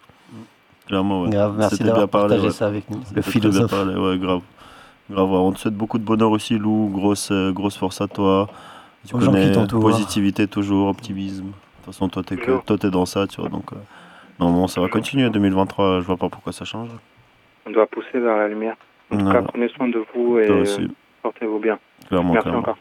[0.87, 1.31] Clairement, ouais.
[1.31, 2.51] Grave, merci d'avoir partagé ouais.
[2.51, 2.99] ça avec nous.
[2.99, 3.71] Le très bien philosophe.
[3.71, 4.43] parlé, ouais, grave.
[5.11, 5.39] Grave, ouais.
[5.39, 6.91] On te souhaite beaucoup de bonheur aussi, Lou.
[6.93, 8.49] Grosse, euh, grosse force à toi.
[9.07, 11.53] Tu Aux gens qui connais, positivité toujours, optimisme.
[11.85, 13.51] De toute façon, toi, t'es que, toi, t'es dans ça, tu vois.
[13.51, 13.77] Donc, euh,
[14.41, 15.29] normalement, ça va continuer.
[15.29, 16.89] 2023, je vois pas pourquoi ça change.
[17.67, 18.77] On doit pousser vers la lumière.
[19.11, 20.65] En tout cas, prenez soin de vous et euh,
[21.23, 21.79] portez-vous bien.
[22.09, 22.61] Clairement, Merci clairement.
[22.63, 22.79] encore.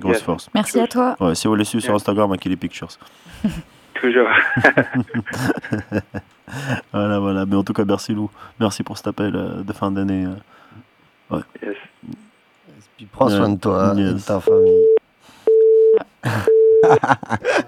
[0.00, 0.22] Grosse Yes.
[0.22, 0.50] force.
[0.54, 1.16] Merci à toi.
[1.18, 2.88] Ouais, si vous les suivez sur Instagram, Akili Pictures.
[4.00, 4.28] Toujours.
[6.92, 7.44] voilà, voilà.
[7.46, 8.30] Mais en tout cas, merci Lou.
[8.60, 10.26] Merci pour cet appel euh, de fin d'année.
[10.26, 11.36] euh.
[11.36, 11.42] Ouais.
[11.62, 11.76] Yes.
[12.96, 14.24] Puis prends soin de toi et de Yes.
[14.26, 14.84] ta famille.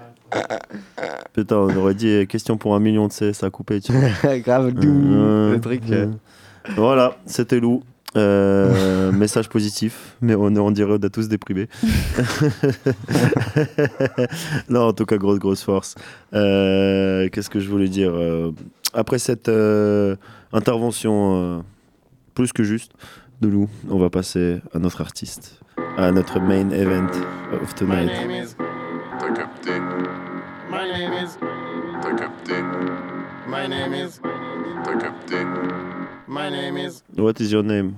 [1.33, 3.79] Putain, on aurait dit euh, question pour un million de C, ça a coupé.
[3.79, 4.37] Tu vois.
[4.39, 6.07] Grave, doux, le truc, euh.
[6.75, 7.83] Voilà, c'était Lou.
[8.15, 11.67] Euh, message positif, mais on, on dirait on a tous déprimés.
[14.69, 15.95] non, en tout cas, grosse, grosse force.
[16.33, 18.51] Euh, Qu'est-ce que je voulais dire euh,
[18.93, 20.15] Après cette euh,
[20.53, 21.59] intervention euh,
[22.33, 22.93] plus que juste
[23.41, 25.59] de Lou, on va passer à notre artiste,
[25.97, 27.11] à notre main event
[27.61, 28.09] of tonight.
[29.19, 29.71] T'as capté.
[29.71, 29.86] My
[33.67, 34.21] My name is.
[34.85, 35.35] T'as capté.
[36.25, 37.03] My name is.
[37.17, 37.95] What is your name?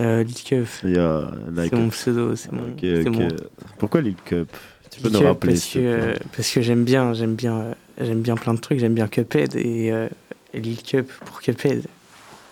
[0.00, 0.80] Euh, Lil.
[0.84, 2.62] Yeah, like C'est mon pseudo, c'est mon.
[2.68, 3.14] Ok, c'est ok.
[3.16, 3.28] moi.
[3.78, 4.48] Pourquoi Lil Cup?
[4.92, 7.74] Tu peux Lil nous Cup rappeler parce que, euh, parce j'aime bien, j'aime bien, euh,
[8.00, 8.78] j'aime bien plein de trucs.
[8.78, 10.08] J'aime bien Cuphead et, euh,
[10.54, 11.84] et Lil Cup pour Cuphead.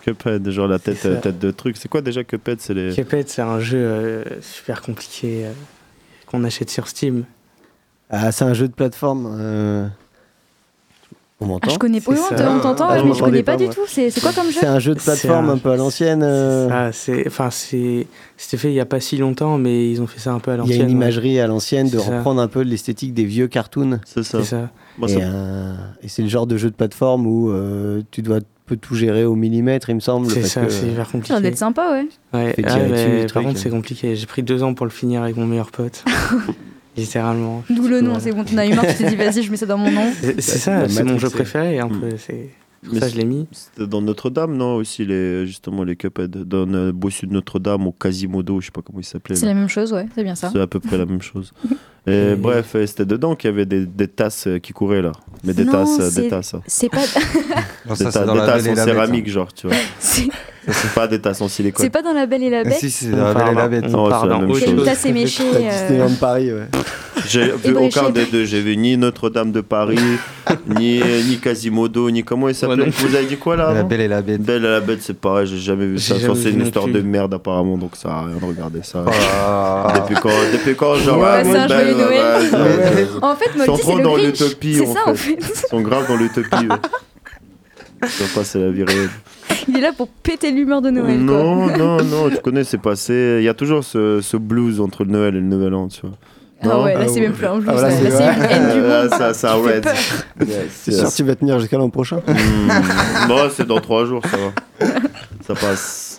[0.02, 1.76] Cuphead, genre la tête, euh, tête de truc.
[1.76, 2.60] C'est quoi déjà Cuphead?
[2.60, 2.92] C'est les.
[2.92, 5.52] Cuphead, c'est un jeu euh, super compliqué euh,
[6.26, 7.26] qu'on achète sur Steam.
[8.08, 9.92] Ah, c'est un jeu de plateforme.
[11.42, 12.12] On m'entend Ah, je connais pas.
[12.12, 12.52] Oui, on C'est ça.
[12.52, 13.80] on t'entend, Ah, ouais, je mais je connais m'entendais pas pas, du tout.
[13.86, 16.22] C'est quoi comme jeu C'est un jeu de plateforme un- un peu à l'ancienne.
[16.22, 20.02] euh, Ah, c'est, enfin, c'est, c'était fait il y a pas si longtemps, mais ils
[20.02, 20.80] ont fait ça un peu à Il y l'ancienne.
[20.80, 20.92] a une ouais.
[20.96, 22.16] imagerie à l'ancienne de ça.
[22.18, 24.00] reprendre un peu l'esthétique des vieux cartoons.
[24.04, 24.44] C'est ça.
[24.44, 24.68] Ça.
[24.98, 28.20] Moi, et ça- euh, et c'est le genre de jeu de plateforme où euh, tu
[28.20, 30.30] dois peu tout gérer au millimètre, il me semble.
[30.30, 31.46] C'est ça, que- c'est hyper Ça va compliqué.
[31.48, 32.06] être sympa, ouais.
[32.38, 34.14] Ouais, ah, mais par contre, c'est compliqué.
[34.14, 36.04] J'ai pris deux ans pour le finir avec mon meilleur pote.
[37.00, 37.62] Littéralement.
[37.70, 39.50] D'où le nom, c'est bon, tu en as eu marre, tu t'es dit vas-y, je
[39.50, 40.10] mets ça dans mon nom.
[40.38, 41.78] C'est ça, c'est mon jeu préféré.
[41.78, 42.00] Un Mm.
[42.00, 42.08] peu,
[42.92, 43.46] Mais ça je l'ai mis.
[43.52, 46.30] C'était dans Notre-Dame, non Aussi, les, justement, les Cuphead.
[46.30, 49.34] Dans le Bossu de Notre-Dame, au Quasimodo, je sais pas comment il s'appelait.
[49.36, 50.50] C'est la même chose, ouais, c'est bien ça.
[50.52, 51.52] C'est à peu près la même chose.
[52.06, 55.12] Et bref, euh, c'était dedans qu'il y avait des, des tasses euh, qui couraient là.
[55.44, 56.54] Mais des Non, tasses, euh, c'est- des tasses.
[56.54, 56.62] hein.
[56.66, 56.98] C'est pas,
[57.88, 59.52] Des, ça, ta- c'est dans des la tasses Belle et en la Bête, céramique, genre,
[59.52, 59.76] tu vois.
[60.00, 61.82] c'est pas des tasses en silicone.
[61.84, 62.78] c'est pas dans la Belle et la Ah, Bête.
[62.78, 63.88] si, c'est dans la Belle et la Bête.
[63.88, 64.60] Non, c'est la dans même chose.
[64.60, 64.84] C'est une chose.
[64.86, 65.42] tasse éméchée.
[65.52, 66.66] La euh, Disneyland Paris, ouais.
[67.28, 68.44] J'ai vu Bréchet aucun de- des deux.
[68.46, 69.98] J'ai vu ni Notre-Dame de Paris,
[70.68, 72.86] ni, ni Quasimodo, ni comment il s'appelait.
[72.86, 72.92] non.
[72.96, 74.40] Vous avez dit quoi là La Belle et la Bête.
[74.42, 76.14] Belle et la Bête, c'est pareil, j'ai jamais vu ça.
[76.14, 78.36] J'ai Enfin, jamais c'est vu une non histoire de merde apparemment, donc ça a rien
[78.40, 79.04] de regarder ça.
[79.08, 79.92] Ah.
[79.96, 81.18] Depuis quand, depuis quand genre.
[81.98, 82.78] Ouais, ah, Belle, joyeux Noël.
[82.88, 83.08] ouais, ouais.
[83.22, 84.26] En fait, Ils sont Moldy, trop c'est le dans Grinch.
[84.26, 85.36] l'utopie C'est ça, en fait.
[85.38, 86.66] Ils sont grave dans l'utopie.
[86.68, 86.76] ouais.
[88.08, 89.10] Ça passe, c'est la vie réelle.
[89.68, 91.36] Il est là pour péter l'humeur de Noël, quoi.
[91.36, 93.36] Non, non, non, tu connais, c'est passé.
[93.40, 96.00] Il y a toujours ce, ce blues entre le Noël et le Nouvel An, tu
[96.02, 96.16] vois.
[96.62, 98.42] Ah Non ouais, là, c'est même plus un blues, Ah, là, là, c'est- là, une
[98.44, 99.10] haine du Là, monde.
[99.18, 99.94] ça, ça peur.
[100.74, 102.20] C'est sûr que tu vas tenir jusqu'à l'an prochain.
[102.26, 103.28] Hmm.
[103.28, 104.86] Bon, c'est dans trois jours, ça va.
[105.46, 106.09] Ça passe.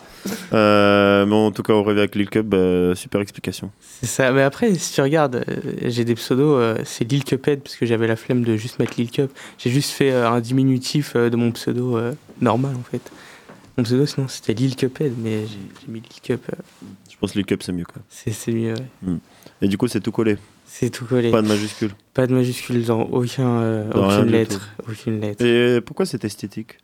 [0.52, 3.70] Euh, mais en tout cas, on revient avec Lil Cub, bah, super explication.
[3.80, 4.30] C'est ça.
[4.32, 7.86] Mais après, si tu regardes, euh, j'ai des pseudos, euh, c'est Lil Cuphead, parce que
[7.86, 9.30] j'avais la flemme de juste mettre Lil Cup.
[9.58, 13.02] J'ai juste fait euh, un diminutif euh, de mon pseudo euh, normal, en fait.
[13.76, 16.42] Mon pseudo, sinon, c'était Lil Cuphead, mais j'ai mis Lil Cup.
[16.52, 16.56] euh,
[17.10, 18.02] Je pense que Lil Cub, c'est mieux, quoi.
[18.08, 18.86] c'est mieux, ouais.
[19.02, 19.18] Hmm.
[19.62, 20.36] Et du coup, c'est tout collé.
[20.66, 21.30] C'est tout collé.
[21.30, 21.90] Pas de majuscule.
[22.14, 24.70] Pas de majuscule dans aucun, euh, Dans aucune lettre.
[24.88, 25.44] Aucune lettre.
[25.44, 26.78] Et pourquoi c'est esthétique?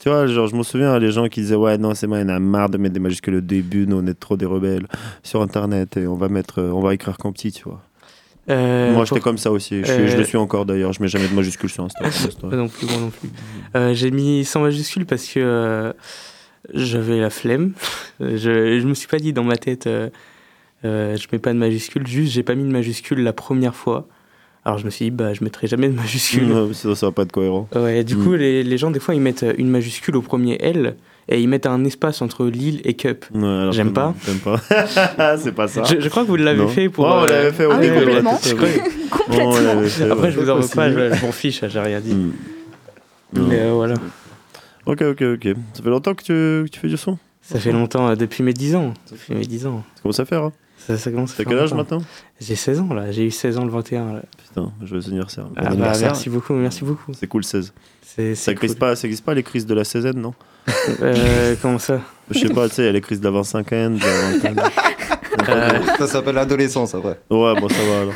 [0.00, 2.22] Tu vois, genre, je me souviens, les gens qui disaient Ouais, non, c'est moi, il
[2.22, 4.46] y en a marre de mettre des majuscules au début, nous, on est trop des
[4.46, 4.86] rebelles
[5.22, 7.80] sur Internet et on va, mettre, euh, on va écrire qu'en petit, tu vois.
[8.50, 9.80] Euh, moi, j'étais pour- comme ça aussi.
[9.80, 10.92] Je, suis- je Euh, le suis encore d'ailleurs.
[10.92, 12.00] Je mets jamais de majuscules sur Insta.
[12.50, 13.28] Pas non plus, moi non plus.
[13.76, 15.94] Euh, j'ai mis sans majuscule parce que
[16.74, 17.72] j'avais la flemme.
[18.20, 19.88] je, je me suis pas dit dans ma tête,
[20.82, 22.04] je mets pas de majuscule.
[22.06, 24.08] Juste, j'ai pas mis de majuscule la première fois.
[24.64, 26.44] Alors je me suis dit, bah, je mettrai jamais de majuscule.
[26.52, 27.68] Ouais, sinon, ça va pas être cohérent.
[27.74, 28.24] Ouais, du Mm.
[28.24, 30.94] coup, les, les gens, des fois, ils mettent une majuscule au premier L
[31.28, 33.24] et ils mettent un espace entre Lille et Cup.
[33.34, 34.14] Ouais, alors J'aime pas.
[34.44, 35.36] pas.
[35.38, 35.82] c'est pas ça.
[35.84, 37.06] Je, je crois que vous l'avez fait pour.
[37.06, 37.94] Ouais, on euh, l'avait fait au Ah début.
[37.98, 38.38] complètement.
[39.30, 40.30] L'avait fait, Après, ouais.
[40.32, 42.14] je vous en veux pas, je, je m'en fiche, j'ai rien dit.
[42.14, 42.32] Mm.
[43.34, 43.94] Mais euh, voilà.
[44.86, 45.48] Ok, ok, ok.
[45.74, 47.18] Ça fait longtemps que tu, que tu fais du son?
[47.40, 48.94] Ça fait longtemps, euh, depuis mes 10 ans.
[49.10, 49.82] Depuis mes 10 ans.
[49.96, 50.52] Ça commence à faire, hein
[50.86, 52.02] Ça, ça commence T'as quel âge maintenant
[52.40, 54.22] J'ai 16 ans là, j'ai eu 16 ans le 21 là.
[54.48, 55.44] Putain, joyeux anniversaire.
[55.44, 56.08] Bon Ah bah, anniversaire.
[56.08, 57.12] merci beaucoup, merci beaucoup.
[57.14, 57.72] C'est cool, 16.
[58.04, 58.78] C'est, Ça c'est existe cool.
[58.80, 60.34] pas, ça existe pas les crises de la 16 non?
[61.00, 62.00] Euh, comment ça?
[62.30, 64.30] Je sais pas, tu sais, il y a les crises de la 25e, de la
[64.50, 64.62] vingtaine.
[65.48, 67.18] Euh, Ça s'appelle l'adolescence après.
[67.30, 68.12] Ouais, bon, ça va alors.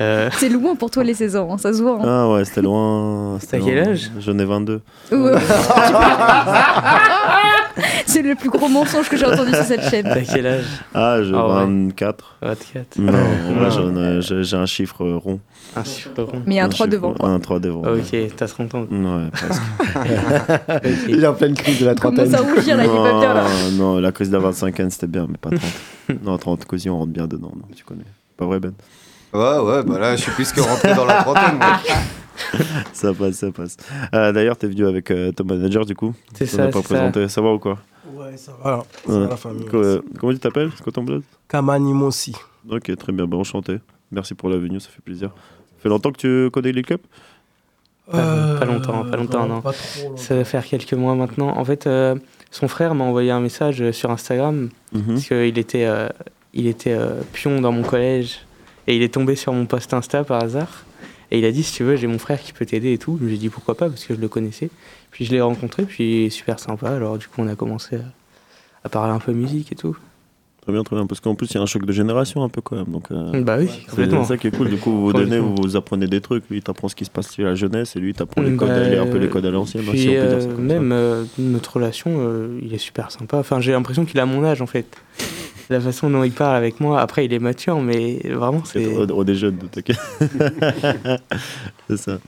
[0.00, 1.98] Euh, C'est loin pour toi les 16 ans, hein, ça se voit.
[2.00, 2.04] hein.
[2.06, 3.38] Ah ouais, c'était loin.
[3.40, 4.10] c'était T'as quel âge?
[4.20, 4.80] J'en ai 22.
[5.12, 5.32] Ouais.
[8.06, 10.04] C'est le plus gros mensonge que j'ai entendu sur cette chaîne.
[10.04, 10.64] T'as quel âge?
[10.94, 11.40] Ah, j'ai ouais.
[11.40, 12.36] 24.
[12.42, 12.98] 24.
[12.98, 13.12] Non,
[13.92, 14.20] Non.
[14.20, 15.38] j'ai un chiffre rond.
[15.76, 16.42] Un chiffre rond.
[16.46, 17.14] Mais il y a un 3 chiffre- devant.
[17.22, 17.82] Un 3 devant.
[17.84, 18.86] Ah, ok, t'as 30 ans.
[18.90, 19.62] Ouais, presque.
[21.08, 22.34] Il est en pleine crise de la Commence trentaine.
[22.34, 23.44] à rougir là, il est pas bien là.
[23.72, 26.22] Non, la crise de la 25e c'était bien, mais pas 30.
[26.24, 28.04] non, 30, cosy, on rentre bien dedans, non, tu connais.
[28.36, 28.72] Pas vrai, Ben?
[29.32, 31.60] Ouais, ouais, bah là, je suis plus que rentré dans la trentaine.
[32.92, 33.76] Ça passe, ça passe.
[34.14, 36.82] Euh, D'ailleurs, t'es venu avec euh, ton manager du coup C'est On ça, pas ça.
[36.82, 37.78] présenté, ça va ou quoi?
[38.14, 38.84] Ouais, ça va.
[39.06, 39.18] Ça Ouais.
[39.24, 39.66] va la famille.
[39.74, 40.70] Euh, Comment tu t'appelles?
[40.76, 41.22] C'est quoi ton blog?
[41.48, 42.34] Kamani Mossi.
[42.70, 43.78] Ok, très bien, bah, enchanté.
[44.12, 45.30] Merci pour la venue, ça fait plaisir.
[45.30, 47.02] Ça fait longtemps que tu connais Lil Cup
[48.10, 49.60] Pas, pas longtemps, pas longtemps, non, non.
[49.60, 51.48] pas trop Ça va faire quelques mois maintenant.
[51.58, 52.14] En fait, euh,
[52.52, 55.02] son frère m'a envoyé un message euh, sur Instagram Mhm.
[55.08, 56.08] parce qu'il était, euh,
[56.54, 58.40] il était euh, pion dans mon collège
[58.88, 60.84] et il est tombé sur mon post Insta par hasard.
[61.30, 63.18] Et il a dit si tu veux, j'ai mon frère qui peut t'aider et tout.
[63.20, 64.70] Je lui ai dit pourquoi pas parce que je le connaissais.
[65.10, 66.88] Puis je l'ai rencontré, puis super sympa.
[66.90, 68.00] Alors du coup, on a commencé à,
[68.84, 69.96] à parler un peu musique et tout.
[70.62, 72.50] Très bien, très bien, parce qu'en plus, il y a un choc de génération un
[72.50, 72.86] peu quand même.
[72.92, 74.24] Donc, euh, Bah oui, c'est complètement.
[74.24, 74.68] ça qui est cool.
[74.68, 76.46] Du coup, vous vous donnez, vous, vous apprenez des trucs.
[76.50, 78.50] Lui, il t'apprend ce qui se passe chez la jeunesse et lui, il t'apprend les
[78.50, 79.84] Bah, codes, les- un peu les codes à l'ancienne.
[79.88, 83.38] Puis si ça même euh, notre relation, euh, il est super sympa.
[83.38, 84.86] Enfin, j'ai l'impression qu'il a mon âge en fait.
[85.70, 87.00] La façon dont il parle avec moi.
[87.00, 88.86] Après, il est mature, mais vraiment, c'est.
[88.96, 89.98] On, on est jeunes, t'inquiète.
[91.88, 92.18] c'est ça.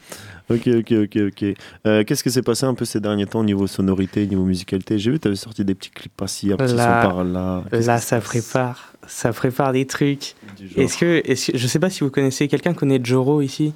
[0.51, 1.45] Ok, ok, ok, ok.
[1.87, 4.99] Euh, Qu'est-ce que s'est passé un peu ces derniers temps au niveau sonorité, niveau musicalité?
[4.99, 7.63] J'ai vu que tu avais sorti des petits clips par-ci, un petit son Là- par-là.
[7.71, 10.35] Qu'est-ce Là, qui ça prépare, ça prépare des trucs.
[10.77, 11.23] Est-ce que,
[11.57, 13.73] je sais pas si vous connaissez quelqu'un connaît Joro ici?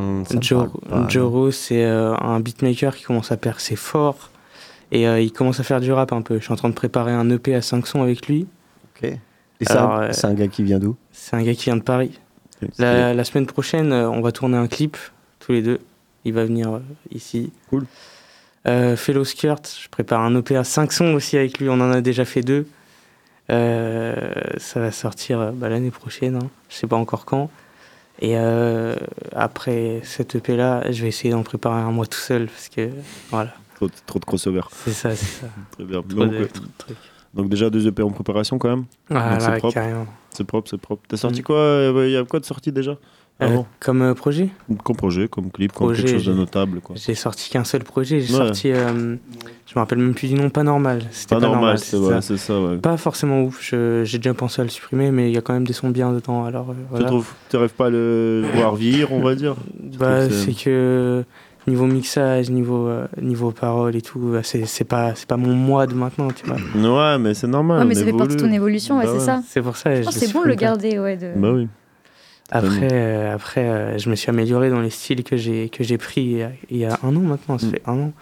[0.00, 0.80] Me Joro.
[1.08, 4.30] Joro, c'est euh, un beatmaker qui commence à percer fort
[4.92, 6.38] et euh, il commence à faire du rap un peu.
[6.38, 8.46] Je suis en train de préparer un EP à 5 sons avec lui.
[8.94, 9.04] Ok.
[9.08, 9.18] Et
[9.70, 10.96] un, euh, c'est un gars qui vient d'où?
[11.12, 12.20] C'est un gars qui vient de Paris.
[12.78, 14.96] La, la semaine prochaine, euh, on va tourner un clip
[15.40, 15.80] tous les deux.
[16.24, 16.80] Il va venir
[17.10, 17.50] ici.
[17.70, 17.86] Cool.
[18.68, 21.68] Euh, Fellow Skirt, je prépare un OP à 5 sons aussi avec lui.
[21.68, 22.66] On en a déjà fait deux.
[23.50, 26.36] Euh, ça va sortir bah, l'année prochaine.
[26.36, 26.50] Hein.
[26.68, 27.50] Je sais pas encore quand.
[28.20, 28.94] Et euh,
[29.34, 32.90] après cet EP là, je vais essayer d'en préparer un moi tout seul parce que
[33.30, 33.52] voilà.
[33.88, 34.60] Trop, trop de crossover.
[34.84, 35.46] C'est ça, c'est ça.
[35.72, 36.02] Très bien.
[36.02, 36.96] Trop Donc, de- euh, trop de trucs.
[37.34, 38.84] donc déjà deux EP en préparation quand même.
[39.10, 39.78] Donc c'est propre.
[40.30, 41.02] C'est propre, c'est propre.
[41.08, 41.44] T'as sorti Mm.
[41.44, 42.96] quoi Il y a quoi de sorti déjà
[43.40, 44.48] Ah Euh, Comme euh, projet
[44.84, 46.80] Comme projet, comme clip, comme Projet, quelque chose de notable.
[46.94, 48.20] J'ai sorti qu'un seul projet.
[48.20, 48.38] J'ai Ouais.
[48.46, 48.70] sorti.
[48.72, 49.16] euh,
[49.66, 51.02] je me rappelle même plus du nom, pas normal.
[51.10, 52.60] C'était Pas pas, normal, c'est ouais, ça.
[52.60, 52.76] ouais.
[52.78, 53.60] Pas forcément ouf.
[53.62, 56.12] J'ai déjà pensé à le supprimer, mais il y a quand même des sons bien
[56.12, 56.44] dedans.
[56.44, 57.06] Alors euh, Tu voilà.
[57.06, 59.56] trouves, tu n'arrives pas à le voir vieillir, on va dire?
[59.98, 61.24] Bah, c'est que
[61.66, 65.54] niveau mixage, niveau euh, niveau parole et tout, bah, c'est c'est pas c'est pas mon
[65.54, 66.56] moi de maintenant, tu vois.
[67.12, 67.80] Ouais, mais c'est normal.
[67.80, 69.42] Ouais, mais ça fait partie de ton évolution, ouais, Bah c'est ça.
[69.48, 69.94] C'est pour ça.
[69.94, 71.16] Je pense que c'est bon de le garder, ouais.
[71.16, 71.32] De...
[71.36, 71.68] Bah oui.
[72.50, 75.96] Après, euh, après euh, je me suis amélioré dans les styles que j'ai que j'ai
[75.96, 77.58] pris il y, a, il y a un an maintenant, Mm.
[77.58, 78.12] ça fait un an.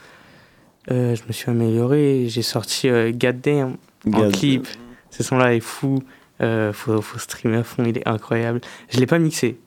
[0.90, 3.76] Euh, je me suis amélioré, j'ai sorti euh, Goddamn
[4.06, 4.66] en God- clip.
[5.10, 5.98] Ce son-là est fou,
[6.40, 8.60] euh, faut, faut streamer à fond, il est incroyable.
[8.90, 9.58] Je l'ai pas mixé.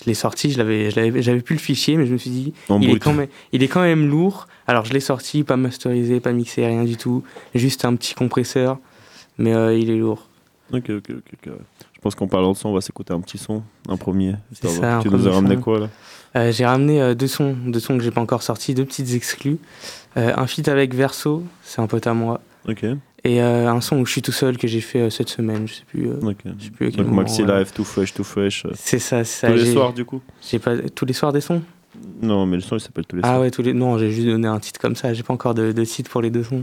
[0.00, 2.90] Je l'ai sorti, je l'avais, j'avais plus le fichier, mais je me suis dit, il
[2.90, 4.46] est, quand même, il est quand même lourd.
[4.68, 7.24] Alors je l'ai sorti, pas masterisé, pas mixé, rien du tout.
[7.54, 8.78] Juste un petit compresseur,
[9.38, 10.28] mais euh, il est lourd.
[10.72, 11.52] Ok, ok, ok.
[11.94, 14.34] Je pense qu'en parlant de son, on va s'écouter un petit son, un premier.
[14.52, 15.60] C'est Ça ça, un tu nous as ramené son.
[15.62, 15.88] quoi là?
[16.36, 19.12] Euh, J'ai ramené euh, deux sons, deux sons que j'ai pas encore sortis, deux petites
[19.14, 19.58] exclus.
[20.14, 22.40] Un feat avec Verso, c'est un pote à moi.
[22.68, 22.84] Ok.
[23.24, 25.66] Et euh, un son où je suis tout seul que j'ai fait euh, cette semaine,
[25.66, 26.08] je sais plus.
[26.08, 26.14] euh,
[26.58, 27.42] je sais plus à quel Donc moment, Maxi.
[27.44, 28.64] Live, tout fresh, tout fresh.
[28.74, 29.48] C'est ça, c'est ça.
[29.52, 31.60] Tous les soirs du coup J'ai pas tous les soirs des sons.
[32.22, 33.40] Non, mais le son il s'appelle tous les Ah soirs.
[33.40, 33.72] ouais, tous les.
[33.74, 35.12] Non, j'ai juste donné un titre comme ça.
[35.14, 36.62] J'ai pas encore de, de titre pour les deux sons.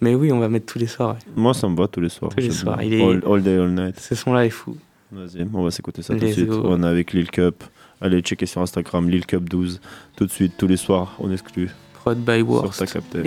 [0.00, 1.10] Mais oui, on va mettre tous les soirs.
[1.14, 1.18] ouais.
[1.36, 2.32] Moi ça me va tous les soirs.
[2.34, 4.00] Tous les soirs, il est- all, all day, all night.
[4.00, 4.76] Ce son-là est fou.
[5.12, 6.48] Vas-y, on va s'écouter ça tout de suite.
[6.48, 6.62] go.
[6.64, 7.62] On est avec Lil Cup.
[8.00, 9.80] Allez, checker sur Instagram, Lil Cup 12.
[10.16, 11.70] Tout de suite, tous les soirs, on exclut.
[11.94, 12.84] Prod by Worst.
[12.84, 13.18] Sur ta.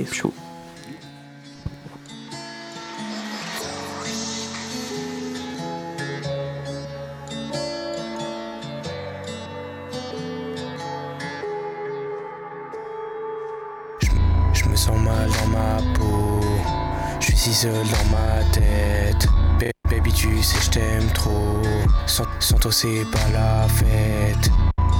[17.63, 17.71] Dans
[18.11, 19.27] ma tête.
[19.59, 21.61] Ba- Baby, tu sais, je t'aime trop.
[22.05, 24.51] Sans, sans toi, c'est pas la fête.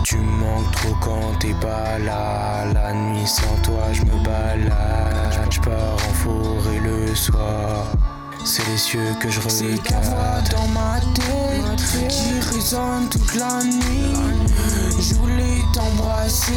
[0.05, 2.63] Tu manques trop quand t'es pas là.
[2.73, 5.47] La nuit sans toi, je me balade.
[5.51, 7.87] Je pars en forêt le soir.
[8.45, 10.49] C'est les cieux que je C'est ta voix regarde.
[10.51, 14.13] dans ma tête qui résonne toute la nuit.
[14.99, 16.51] Je voulais t'embrasser,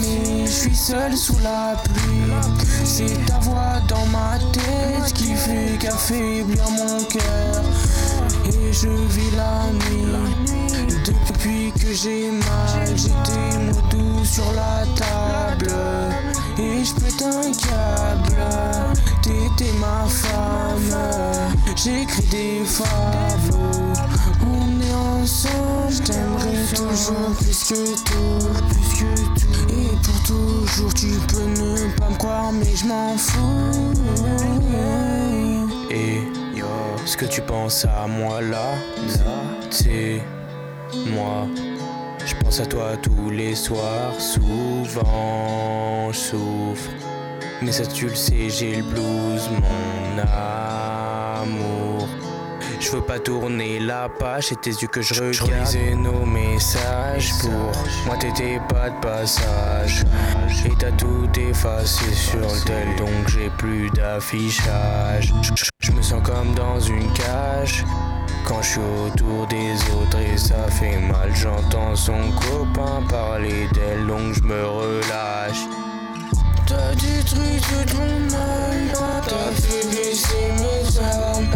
[0.00, 2.32] mais je suis seul sous la pluie.
[2.84, 7.62] C'est ta voix dans ma tête qui fait qu'affaiblir mon cœur.
[8.46, 10.00] Et je vis la nuit.
[11.04, 15.72] Depuis que j'ai mal, j'ai des mots doux sur la table.
[16.58, 18.36] Et je pète un câble.
[19.22, 20.96] T'étais ma femme.
[21.76, 24.09] J'écris des fables.
[25.20, 25.90] On est ensemble.
[25.90, 28.48] Je t'aimerai toujours plus que tout.
[28.68, 29.56] Plus que tout.
[29.68, 33.92] Et pour toujours, tu peux ne pas me croire, mais je m'en fous.
[35.90, 36.22] Et
[36.56, 36.66] yo,
[37.04, 38.74] ce que tu penses à moi là,
[39.70, 40.22] c'est
[41.06, 41.46] moi.
[42.24, 46.90] Je pense à toi tous les soirs, souvent je souffre.
[47.62, 50.18] Mais ça tu le sais, j'ai le blues, mon
[51.42, 52.08] amour.
[52.80, 55.74] Je veux pas tourner la page, c'est tes yeux que je regarde.
[55.96, 57.72] Nos messages pour
[58.06, 60.04] moi t'étais pas de passage.
[60.64, 65.32] Et t'as tout effacé sur le tel, donc j'ai plus d'affichage.
[65.82, 67.84] Je- me sens comme dans une cage.
[68.46, 74.06] Quand je suis autour des autres et ça fait mal, j'entends son copain parler d'elle,
[74.06, 75.60] donc je me relâche.
[76.66, 81.46] T'as détruit tout mon âme, t'as fait baisser mes armes.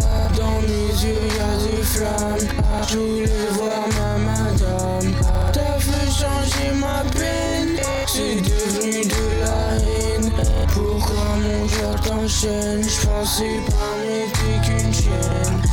[0.95, 2.47] Mes yeux y'a des flammes,
[2.89, 5.13] je voulais voir ma madame.
[5.51, 7.77] T'as fait changer ma peine,
[8.07, 10.31] c'est devenu de la haine.
[10.73, 12.83] Pourquoi mon cœur t'enchaîne?
[12.83, 13.95] Je pensais pas
[14.33, 15.64] t'es qu'une chienne.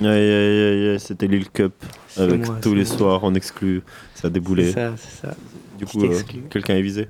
[0.00, 1.72] Aïe, aïe, aïe, aïe, c'était Lil Cup
[2.16, 2.96] avec moi, tous les moi.
[2.96, 3.82] soirs en exclu.
[4.14, 4.66] Ça a déboulé.
[4.66, 5.34] C'est ça, c'est ça.
[5.78, 6.20] Du coup, euh,
[6.50, 7.08] quelqu'un est visé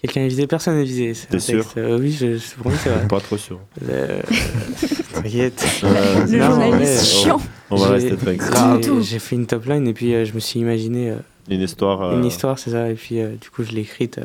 [0.00, 1.12] Quelqu'un est visé, personne n'est visé.
[1.12, 3.06] c'est T'es sûr euh, Oui, je, je, pour c'est vrai.
[3.08, 3.60] Pas trop sûr.
[3.86, 4.22] Euh,
[5.12, 5.62] T'inquiète.
[5.84, 7.40] Euh, Le Non, journaliste chiant.
[7.70, 9.02] on va rester tranquille.
[9.02, 11.10] j'ai- fait une top line et puis euh, je me suis imaginé.
[11.10, 11.16] euh,
[11.50, 12.00] Une histoire.
[12.02, 12.88] euh, Une histoire, c'est ça.
[12.90, 14.24] Et puis, euh, du coup, je l'ai écrite euh,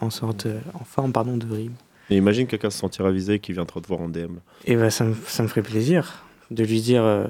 [0.00, 1.72] en, en sorte, euh, en forme pardon, de rime.
[2.08, 4.36] Et imagine quelqu'un se sentira visé qui viendra te voir en DM.
[4.64, 7.26] Et bah, ça me, ça me ferait plaisir de lui dire euh,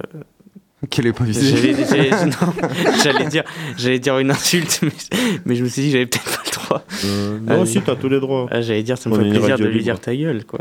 [0.88, 1.56] Qu'elle est pas visée.
[3.04, 3.44] J'allais non, dire,
[3.76, 4.90] j'allais dire une insulte, mais,
[5.44, 6.84] mais je me suis dit que j'avais peut-être pas le droit.
[7.04, 8.46] Euh, non, Ah, si, t'as tous les droits.
[8.50, 10.60] Ah, j'allais dire, ça me On fait plaisir de lui dire ta gueule, quoi.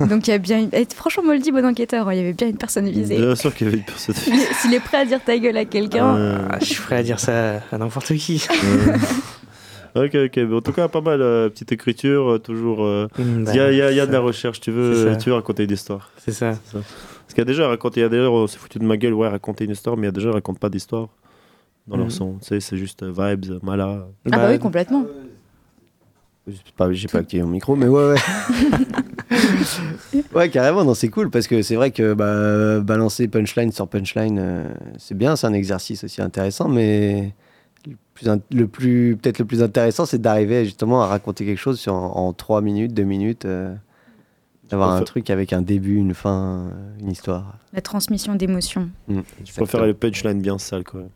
[0.00, 0.58] Donc il y a bien.
[0.60, 3.18] une- eh, franchement, me le dit, bon enquêteur, il y avait bien une personne visée.
[3.18, 4.14] Bien sûr qu'il y avait une personne.
[4.16, 6.48] S'il est- S'il est prêt à dire ta gueule à quelqu'un.
[6.50, 8.44] Ah, je suis prêt à dire ça à n'importe qui.
[9.94, 10.36] Ok, ok.
[10.36, 11.20] Mais en tout cas, pas mal.
[11.22, 12.84] euh, petite écriture, euh, toujours.
[12.84, 14.60] euh, Il Mm, bah, y, a, il y a- y a de la recherche.
[14.60, 16.10] Tu veux, tu veux raconter une histoire.
[16.18, 16.52] C'est ça.
[17.38, 18.00] Qu'il y a déjà raconté.
[18.00, 20.02] Il y a d'ailleurs, on s'est foutu de ma gueule, ouais, raconter une histoire, mais
[20.02, 21.06] il y a déjà, raconte pas d'histoire
[21.86, 22.10] dans leur Mhm.
[22.10, 22.32] son.
[22.40, 24.08] Tu sais, c'est juste euh, vibes, mala.
[24.26, 25.04] Ah bah oui, complètement.
[26.48, 28.16] J'ai pas, j'ai pas activé mon micro, mais ouais, ouais.
[30.34, 34.38] ouais, carrément, non, c'est cool parce que c'est vrai que bah, balancer punchline sur punchline,
[34.40, 34.64] euh,
[34.98, 37.34] c'est bien, c'est un exercice aussi intéressant, mais
[37.86, 41.58] le plus, in- le plus peut-être le plus intéressant, c'est d'arriver justement à raconter quelque
[41.60, 43.72] chose sur, en 3 minutes, 2 minutes, euh,
[44.68, 47.54] d'avoir un truc avec un début, une fin, une histoire.
[47.72, 48.88] La transmission d'émotions.
[49.08, 51.10] Mm, Je préfère les punchlines bien sales, quand même.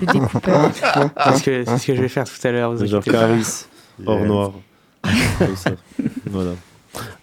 [0.00, 0.70] Le découpeur.
[0.74, 2.76] C'est ce que, c'est ce que je vais faire tout à l'heure.
[2.86, 3.02] Genre.
[3.02, 3.66] Caris,
[4.06, 4.52] hors noir.
[5.38, 5.70] Comme ça.
[6.26, 6.52] Voilà.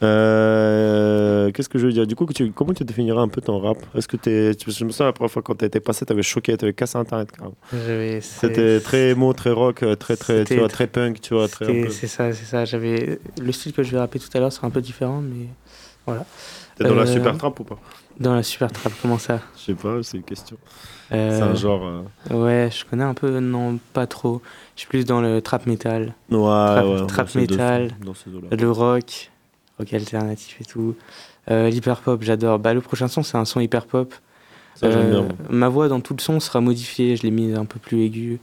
[0.04, 2.08] Euh, Qu'est-ce que je veux dire?
[2.08, 3.78] Du coup, tu- comment tu définirais un peu ton rap?
[3.96, 6.74] Est-ce que tu- je me souviens la première fois quand t'étais passé, t'avais choqué, t'avais
[6.74, 7.30] cassé Internet.
[8.22, 11.48] C'était très emo, très rock, euh, très très, tu vois, tr- très punk, tu vois,
[11.92, 12.66] C'est ça, c'est ça.
[12.66, 15.48] J'avais le style que je vais rapper tout à l'heure sera un peu différent, mais
[16.06, 16.26] voilà.
[16.78, 17.80] T'es dans la Euh, super trap ou pas?
[18.20, 19.42] Dans la super trap, comment ça?
[19.58, 20.58] Je sais pas, c'est une question.
[21.12, 21.86] Euh, C'est un genre.
[21.86, 22.02] euh,
[22.34, 24.42] Ouais, je connais un peu, non, pas trop.
[24.76, 26.16] Je suis plus dans le trap metal.
[26.30, 27.92] Ouais, trap, ouais, trap metal,
[28.52, 29.32] le rock,
[29.78, 30.96] rock alternatif et tout.
[31.52, 32.60] Euh, L'hyper pop, j'adore.
[32.60, 34.14] Bah, le prochain son, c'est un son hyper pop.
[34.76, 35.28] Ça, j'aime bien.
[35.50, 38.40] Ma voix dans tout le son sera modifiée, je l'ai mise un peu plus aiguë.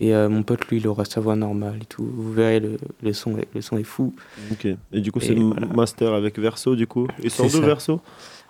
[0.00, 2.08] Et euh, mon pote, lui, il aura sa voix normale et tout.
[2.14, 4.14] Vous verrez, le, le, son, est, le son est fou.
[4.50, 4.66] Ok.
[4.92, 5.66] Et du coup, c'est le voilà.
[5.66, 7.06] master avec Verso, du coup.
[7.22, 7.60] Et sort d'où.
[7.60, 8.00] Verso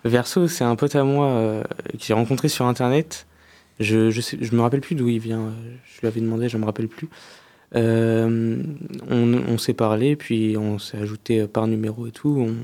[0.05, 3.25] Verso, c'est un pote à moi euh, que j'ai rencontré sur internet.
[3.81, 5.39] Je, je, sais, je me rappelle plus d'où il vient.
[5.39, 5.51] euh,
[5.93, 7.09] Je lui avais demandé, je me rappelle plus.
[7.75, 8.61] Euh,
[9.09, 12.45] on on s'est parlé, puis on s'est ajouté euh, par numéro et tout.
[12.47, 12.55] On,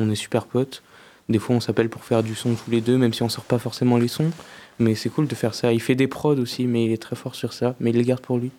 [0.00, 0.82] on est super potes.
[1.28, 3.44] Des fois, on s'appelle pour faire du son tous les deux, même si on sort
[3.44, 4.30] pas forcément les sons.
[4.78, 5.72] Mais c'est cool de faire ça.
[5.72, 7.74] Il fait des prods aussi, mais il est très fort sur ça.
[7.80, 8.50] Mais il les garde pour lui.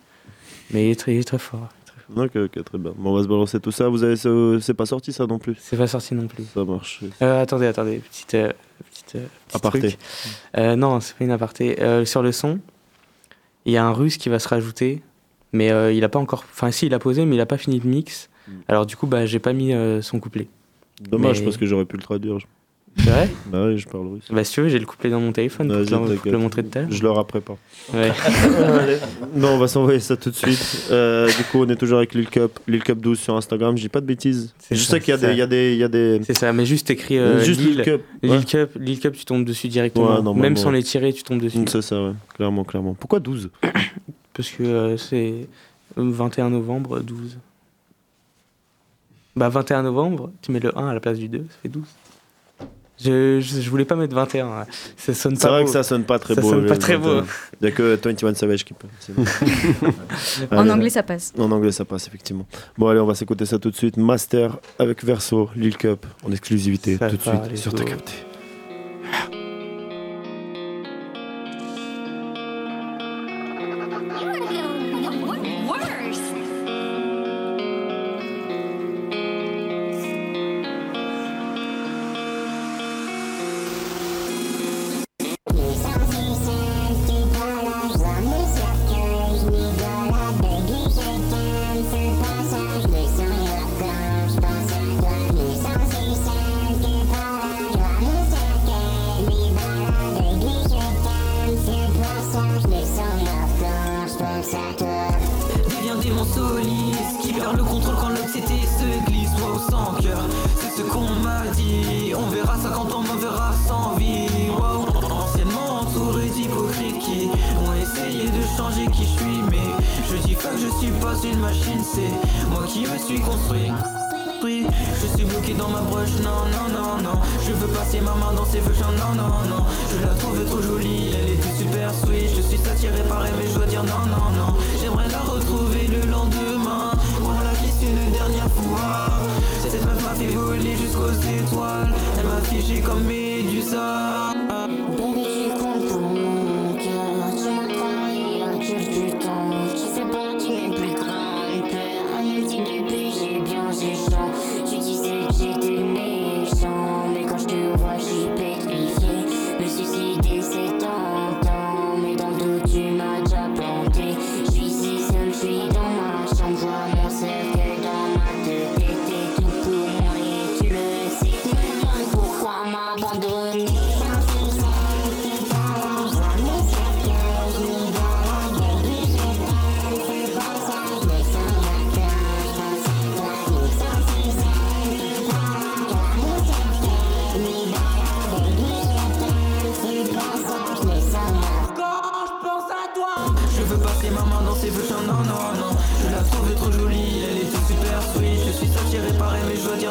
[0.70, 1.68] Mais il est très, il est très fort.
[2.14, 2.92] Ok, ok, très bien.
[2.96, 3.88] Bon, on va se balancer tout ça.
[3.88, 5.56] Vous avez, ce- c'est pas sorti ça non plus?
[5.58, 6.44] C'est pas sorti non plus.
[6.52, 7.00] Ça marche.
[7.22, 8.52] Euh, attendez, attendez, petite, euh,
[8.90, 9.78] petite, euh, petit Aparté.
[9.80, 9.98] truc.
[10.58, 11.80] Euh, non, c'est pas une aparté.
[11.82, 12.58] Euh, sur le son,
[13.64, 15.02] il y a un russe qui va se rajouter,
[15.54, 16.44] mais euh, il a pas encore.
[16.52, 18.28] Enfin, si, il a posé, mais il a pas fini le mix.
[18.68, 20.48] Alors du coup, bah, j'ai pas mis euh, son couplet.
[21.00, 22.36] Dommage Mais- parce que j'aurais pu le traduire.
[22.96, 23.28] C'est vrai?
[23.50, 24.24] Bah oui, je parle russe.
[24.30, 26.22] Bah, si tu veux, j'ai le couplet dans mon téléphone pour Vas-y, te le- pour
[26.22, 26.90] te le montrer tout à l'heure.
[26.92, 27.56] Je le rappelle pas.
[27.92, 28.12] Ouais.
[29.34, 30.88] non, on va s'envoyer ça tout de suite.
[30.92, 33.76] Euh, du coup, on est toujours avec Lil Cup, Lil Cup 12 sur Instagram.
[33.76, 34.54] Je dis pas de bêtises.
[34.60, 35.82] C'est Je ça, sais qu'il y a c'est des, il y a des, il y
[35.82, 36.20] a des.
[36.22, 38.44] C'est ça, mais juste écrit euh, Juste Lil, Lil Cup, Lil.
[38.44, 40.04] Cup, Lil Cup, tu tombes dessus directement.
[40.06, 40.76] Ouais, normalement, Même sans ouais.
[40.76, 41.58] les tirer, tu tombes dessus.
[41.66, 42.12] C'est ça, ouais.
[42.36, 42.94] Clairement, clairement.
[42.94, 43.50] Pourquoi 12
[44.34, 45.46] Parce que euh, c'est
[45.98, 47.38] euh, 21 novembre, 12.
[49.36, 51.82] Bah 21 novembre, tu mets le 1 à la place du 2, ça fait 12.
[52.96, 54.66] Je, je, je voulais pas mettre 21, hein.
[54.96, 55.66] ça sonne pas C'est vrai beau.
[55.66, 56.50] que ça sonne pas très Ça beau.
[56.50, 57.22] sonne pas très beau.
[57.60, 58.86] Il y a que 21 Savage qui peut.
[59.08, 59.24] bon.
[60.52, 60.70] En Allez.
[60.70, 61.32] anglais, ça passe.
[61.36, 62.46] En anglais, ça passe, effectivement.
[62.78, 63.96] Bon, allez, on va s'écouter ça tout de suite.
[63.96, 67.90] Master avec Verso, Lil Cup, en exclusivité, Ça tout de suite, sur ta os.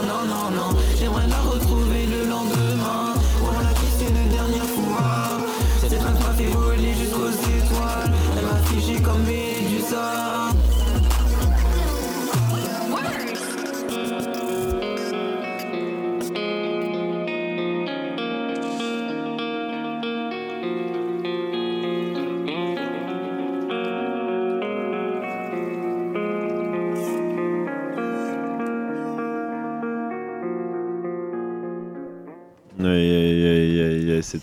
[0.02, 0.70] Non, non, non.
[0.80, 0.93] J'aimerais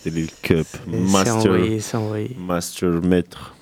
[0.01, 0.67] c'était Lil Cup.
[0.87, 1.37] Master.
[1.95, 2.35] envoyé.
[2.39, 3.53] Master maître.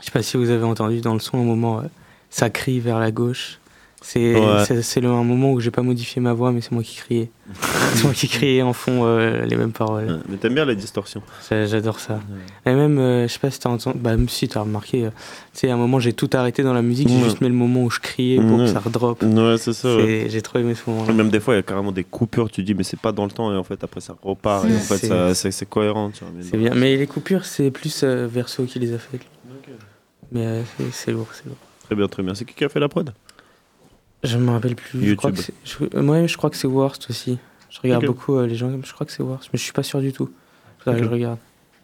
[0.00, 1.84] Je sais pas si vous avez entendu dans le son un moment, euh,
[2.30, 3.58] ça crie vers la gauche.
[4.06, 5.06] C'est Ouais.
[5.06, 7.30] un moment où j'ai pas modifié ma voix, mais c'est moi qui criais.
[7.94, 10.20] c'est moi qui criais en fond euh, les mêmes paroles.
[10.28, 11.22] Mais t'aimes bien la distorsion.
[11.48, 12.20] J'a- J'adore ça.
[12.66, 15.10] Et même, euh, je sais pas si t'as entendu, bah, même si t'as remarqué, euh,
[15.54, 17.24] tu sais, à un moment j'ai tout arrêté dans la musique, j'ai Ouais.
[17.24, 18.66] juste mis le moment où je criais pour Ouais.
[18.66, 19.22] que ça redrop.
[19.22, 19.96] Ouais, c'est ça.
[19.96, 20.26] ouais.
[20.28, 21.10] J'ai trop aimé ce moment.
[21.10, 23.24] Même des fois, il y a carrément des coupures, tu dis, mais c'est pas dans
[23.24, 26.10] le temps, et en fait, après, ça repart, et en fait, C'est- cohérent.
[26.42, 26.74] C'est bien.
[26.74, 29.22] Mais les coupures, c'est plus euh, Verso qui les a faites.
[30.30, 31.56] Mais euh, c'est- c'est lourd, c'est lourd.
[31.86, 32.34] Très bien, très bien.
[32.34, 33.12] C'est qui qui a fait la prod?
[34.24, 35.06] Je me rappelle plus.
[35.06, 35.54] Je crois que YouTube.
[35.64, 37.38] c'est- je, moi, je crois que c'est Worst aussi.
[37.70, 38.70] Je regarde beaucoup euh, les gens.
[38.82, 40.30] Je crois que c'est Worst, mais je suis pas sûr du tout.
[40.78, 41.10] Faudrait que Ok.
[41.10, 41.38] je regarde.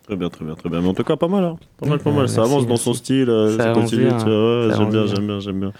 [0.07, 0.81] Très bien, très bien, très bien.
[0.81, 1.57] Mais en tout cas, pas mal, hein.
[1.79, 2.29] Pas mal, pas mal.
[2.29, 4.05] Ça merci, avance dans son style, euh, Ça continue.
[4.07, 5.73] ouais, ça J'aime bien, j'aime bien, j'aime bien.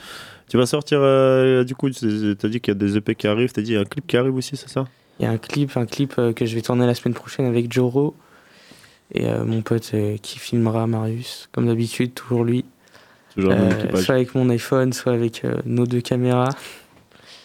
[0.49, 2.05] Tu vas sortir, euh, du coup, tu
[2.43, 3.81] as dit qu'il y a des EP qui arrivent, tu as dit il y a
[3.81, 4.87] un clip qui arrive aussi, c'est ça?
[5.19, 7.47] Il y a un clip, un clip euh, que je vais tourner la semaine prochaine
[7.47, 8.15] avec Joro
[9.15, 12.65] et euh, mon pote euh, qui filmera Marius, comme d'habitude, toujours lui.
[13.35, 16.49] Toujours Euh, soit avec mon iPhone, soit avec euh, nos deux caméras.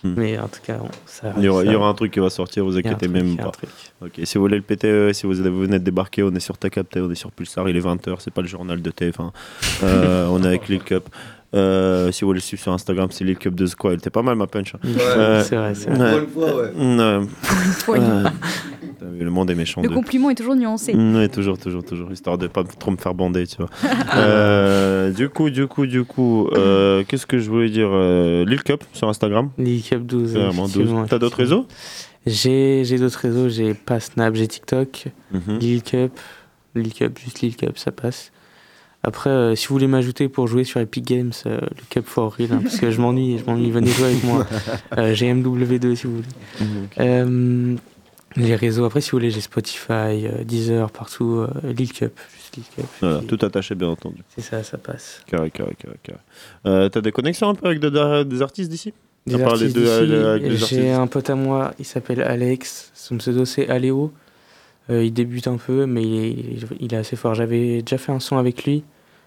[0.04, 0.14] Hmm.
[0.18, 0.78] Mais en tout cas,
[1.08, 1.34] ça.
[1.38, 3.38] il y, aura, ça- il y aura un truc qui va sortir, vous inquiétez même
[3.38, 3.52] pas.
[4.02, 6.58] Ok, si vous voulez le péter, euh, si vous venez de débarquer, on est sur
[6.60, 9.32] Ta Capté, on est sur Pulsar, il est 20h, c'est pas le journal de TF1.
[9.84, 11.10] Euh, on est avec Lil Cup.
[11.54, 13.94] Euh, si vous voulez le suivre sur Instagram, c'est Lil Cup de Squad.
[13.94, 14.76] Elle était pas mal ma punch.
[14.76, 14.80] hein.
[14.84, 16.14] Ouais, c'est vrai, c'est vrai.
[16.16, 16.22] ouais.
[16.22, 18.30] Pour une fois, ouais.
[19.14, 19.82] Vu, Le monde est méchant.
[19.82, 20.94] Le de- compliment est toujours nuancé.
[20.96, 23.70] Oui, toujours, toujours, toujours, histoire de pas trop me faire bander, tu vois.
[24.16, 28.64] Euh, du coup, du coup, du coup, euh, qu'est-ce que je voulais dire euh, Lil
[28.64, 29.50] Cup sur Instagram?
[29.58, 30.34] Lil Cup 12.
[30.34, 30.72] Vraiment, 12.
[30.76, 31.68] effectivement, T'as d'autres réseaux?
[32.26, 35.06] J'ai j'ai d'autres réseaux, j'ai pas Snap, j'ai TikTok.
[35.60, 36.12] Lil Cup,
[36.74, 38.32] Lil Cup, juste Lil Cup, ça passe.
[39.08, 42.34] Après, euh, si vous voulez m'ajouter pour jouer sur Epic Games, euh, le Cup for
[42.36, 44.48] Real, hein, parce que je m'ennuie, je m'ennuie, venez jouer avec moi.
[44.98, 46.28] Euh, j'ai MW2 si vous voulez.
[47.00, 47.76] Euh,
[48.36, 52.86] les réseaux, après, si vous voulez, j'ai Spotify, Deezer, partout, Lil Cup, juste Lil Cup.
[53.02, 54.18] Voilà, tout attaché, bien entendu.
[54.36, 55.22] C'est ça, ça passe.
[55.28, 56.90] Carré, carré, carré, carré.
[56.90, 58.92] T'as des connexions un peu avec de- des artistes d'ici?
[59.28, 59.78] Des artistes
[60.70, 64.12] J'ai un pote à moi, il s'appelle Alex, son pseudo c'est Aléo.
[64.90, 67.34] Il débute un peu, mais il est, il est assez fort.
[67.36, 68.84] J'avais déjà fait un son avec lui,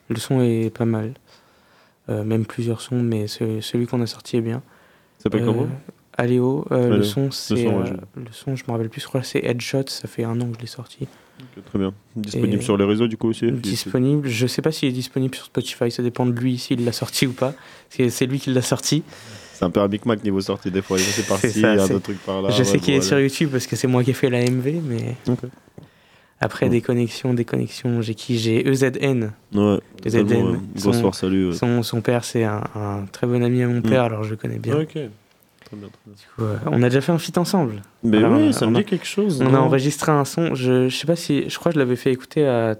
[0.08, 1.14] le son est pas mal.
[2.10, 4.62] Euh, même plusieurs sons, mais ce- celui qu'on a sorti est bien.
[5.18, 5.66] Ça s'appelle Euh, comment
[6.16, 6.90] Aléo, euh, Aléo.
[6.90, 7.54] le Le son c'est.
[7.54, 7.84] ouais, euh,
[8.16, 10.40] je- le son, je me rappelle plus, je crois que c'est Headshot, ça fait un
[10.40, 11.06] an que je l'ai sorti.
[11.66, 11.92] Très bien.
[12.16, 15.34] Disponible Et- sur les réseaux, du coup, aussi Disponible, je sais pas s'il est disponible
[15.36, 17.52] sur Spotify, ça dépend de lui s'il l'a sorti ou pas.
[17.90, 19.02] C'est c'est lui qui l'a sorti.
[19.52, 20.96] C'est un peu un micmac niveau sortie, des fois.
[20.98, 22.50] C'est par-ci, C'est il y ça, a c'est- d'autres trucs par là.
[22.50, 24.80] Je sais qu'il est sur YouTube parce que c'est moi qui ai fait la MV,
[24.82, 25.14] mais.
[26.40, 28.00] Après, des connexions, des connexions.
[28.00, 29.32] J'ai qui J'ai EZN.
[29.54, 30.32] Ouais, EZN.
[30.32, 30.58] ouais.
[30.76, 31.52] Grosse Son- ouais.
[31.52, 33.82] Son, son père, c'est un, un très bon ami à mon Mm.
[33.82, 34.76] père, alors je le connais bien.
[34.80, 34.92] Ok.
[34.92, 35.00] Très
[35.76, 36.14] bien, très bien.
[36.14, 37.82] Du coup, euh, on a déjà fait un feat ensemble.
[38.04, 39.42] Mais Alors, oui, on ça on me a- dit quelque chose.
[39.42, 40.54] On a enregistré un son.
[40.54, 41.50] Je, je sais pas si.
[41.50, 42.76] Je crois que je l'avais fait écouter à,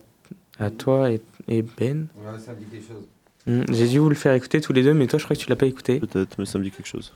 [0.60, 2.06] à toi et, et Ben.
[2.16, 3.04] Ouais, ça me dit quelque chose.
[3.46, 5.40] Mm, J'ai dû vous le faire écouter tous les deux, mais toi, je crois que
[5.42, 5.98] tu l'as pas écouté.
[6.00, 7.12] Peut-être, mais ça me dit quelque chose.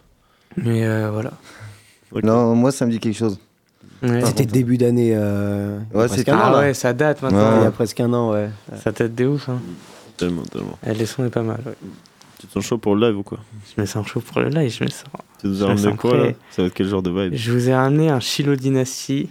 [0.56, 1.32] Mais euh, voilà.
[2.22, 3.38] Non, moi ça me dit quelque chose.
[4.02, 4.24] Ouais.
[4.26, 5.12] C'était début d'année.
[5.14, 7.58] euh, Ouais, c'était- an, Ah ouais, ça date maintenant.
[7.60, 8.48] Il y a presque un an, ouais.
[8.82, 9.48] Ça tête de ouf.
[9.48, 9.60] Hein.
[10.16, 10.78] Tellement, tellement.
[10.86, 11.60] Eh, les sons est pas mal.
[11.64, 11.74] Ouais.
[12.40, 13.38] Tu te sens chaud pour le live ou quoi?
[13.76, 14.74] Je me sens chaud pour le live.
[14.76, 15.04] Je me sens.
[15.40, 16.32] Tu nous as me ramené quoi là?
[16.50, 17.34] Ça va être quel genre de vibe?
[17.34, 19.30] Je vous ai ramené un Shiloh Dynasty.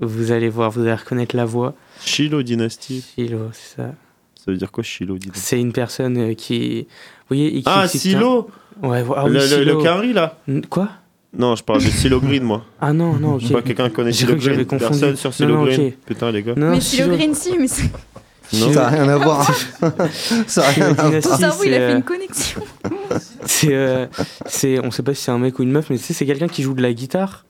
[0.00, 1.74] Vous allez voir, vous allez reconnaître la voix.
[2.04, 3.90] Shiloh Dynasty Shiloh, c'est ça.
[4.34, 5.40] Ça veut dire quoi, Shiloh Dynasty?
[5.40, 6.80] C'est une personne euh, qui.
[6.82, 8.48] Vous voyez, qui Ah, Silo
[8.82, 9.78] Ouais, ah oui, le, le, Silo.
[9.78, 10.36] le carry là
[10.68, 10.88] Quoi?
[11.36, 12.64] Non, je parle de Silo Green, moi.
[12.80, 13.40] Ah non, non, ok.
[13.42, 15.00] Je sais pas, quelqu'un connaît J'ai Silo cru que j'avais Green confondu.
[15.00, 15.92] Personne sur Silo Green.
[16.06, 16.54] Putain, les gars.
[16.56, 17.90] Non, mais Silo Green, si, mais c'est-
[18.52, 18.72] Non.
[18.72, 19.50] Ça n'a rien à voir.
[20.46, 21.38] ça a rien à voir.
[21.38, 22.60] cerveau, il c'est, a fait euh, une connexion.
[23.46, 24.06] C'est, euh,
[24.46, 26.24] c'est, on sait pas si c'est un mec ou une meuf, mais tu sais, c'est
[26.26, 27.44] quelqu'un qui joue de la guitare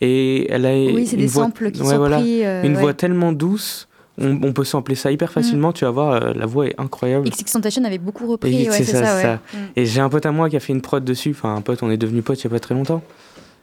[0.00, 2.62] et elle a Oui, c'est une des voix, samples qui ouais, sont voilà, pris, euh,
[2.64, 2.80] une ouais.
[2.80, 3.88] voix tellement douce,
[4.20, 5.72] on, on peut sampler ça hyper facilement.
[5.72, 7.28] Tu vas voir, euh, la voix est incroyable.
[7.28, 9.34] XXXTentacion avait beaucoup repris, Et ouais, c'est ça, ça, ça.
[9.34, 9.56] Mm.
[9.76, 11.30] Et j'ai un pote à moi qui a fait une prod dessus.
[11.30, 13.02] Enfin, un pote, on est devenu pote il y a pas très longtemps.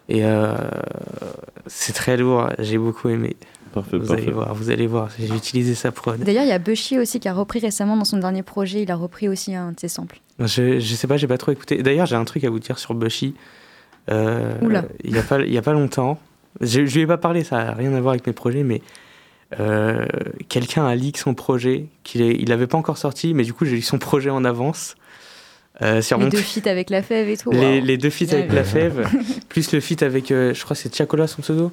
[0.09, 0.55] Et euh,
[1.67, 2.49] c'est très lourd.
[2.59, 3.35] J'ai beaucoup aimé.
[3.73, 4.21] Parfait, vous parfait.
[4.23, 5.09] allez voir, vous allez voir.
[5.19, 6.17] J'ai utilisé sa prod.
[6.19, 8.91] D'ailleurs, il y a Bushy aussi qui a repris récemment dans son dernier projet, il
[8.91, 10.21] a repris aussi un de ses samples.
[10.39, 11.81] Je, je sais pas, j'ai pas trop écouté.
[11.83, 13.35] D'ailleurs, j'ai un truc à vous dire sur Bushy.
[14.09, 14.85] Euh, Oula.
[15.03, 16.19] Il n'y a, pas- il y a pas longtemps.
[16.61, 18.81] Je, je lui ai pas parlé, ça n'a rien à voir avec mes projets, mais
[19.59, 20.05] euh,
[20.47, 23.65] quelqu'un a leak son projet, qu'il est- il n'avait pas encore sorti, mais du coup
[23.65, 24.95] j'ai eu son projet en avance.
[25.81, 27.51] Euh, Les mon deux feats avec la fève et tout.
[27.51, 29.07] les, deux feats avec la fève,
[29.49, 31.71] plus le feat avec, euh, je crois que c'est Tiakola son pseudo.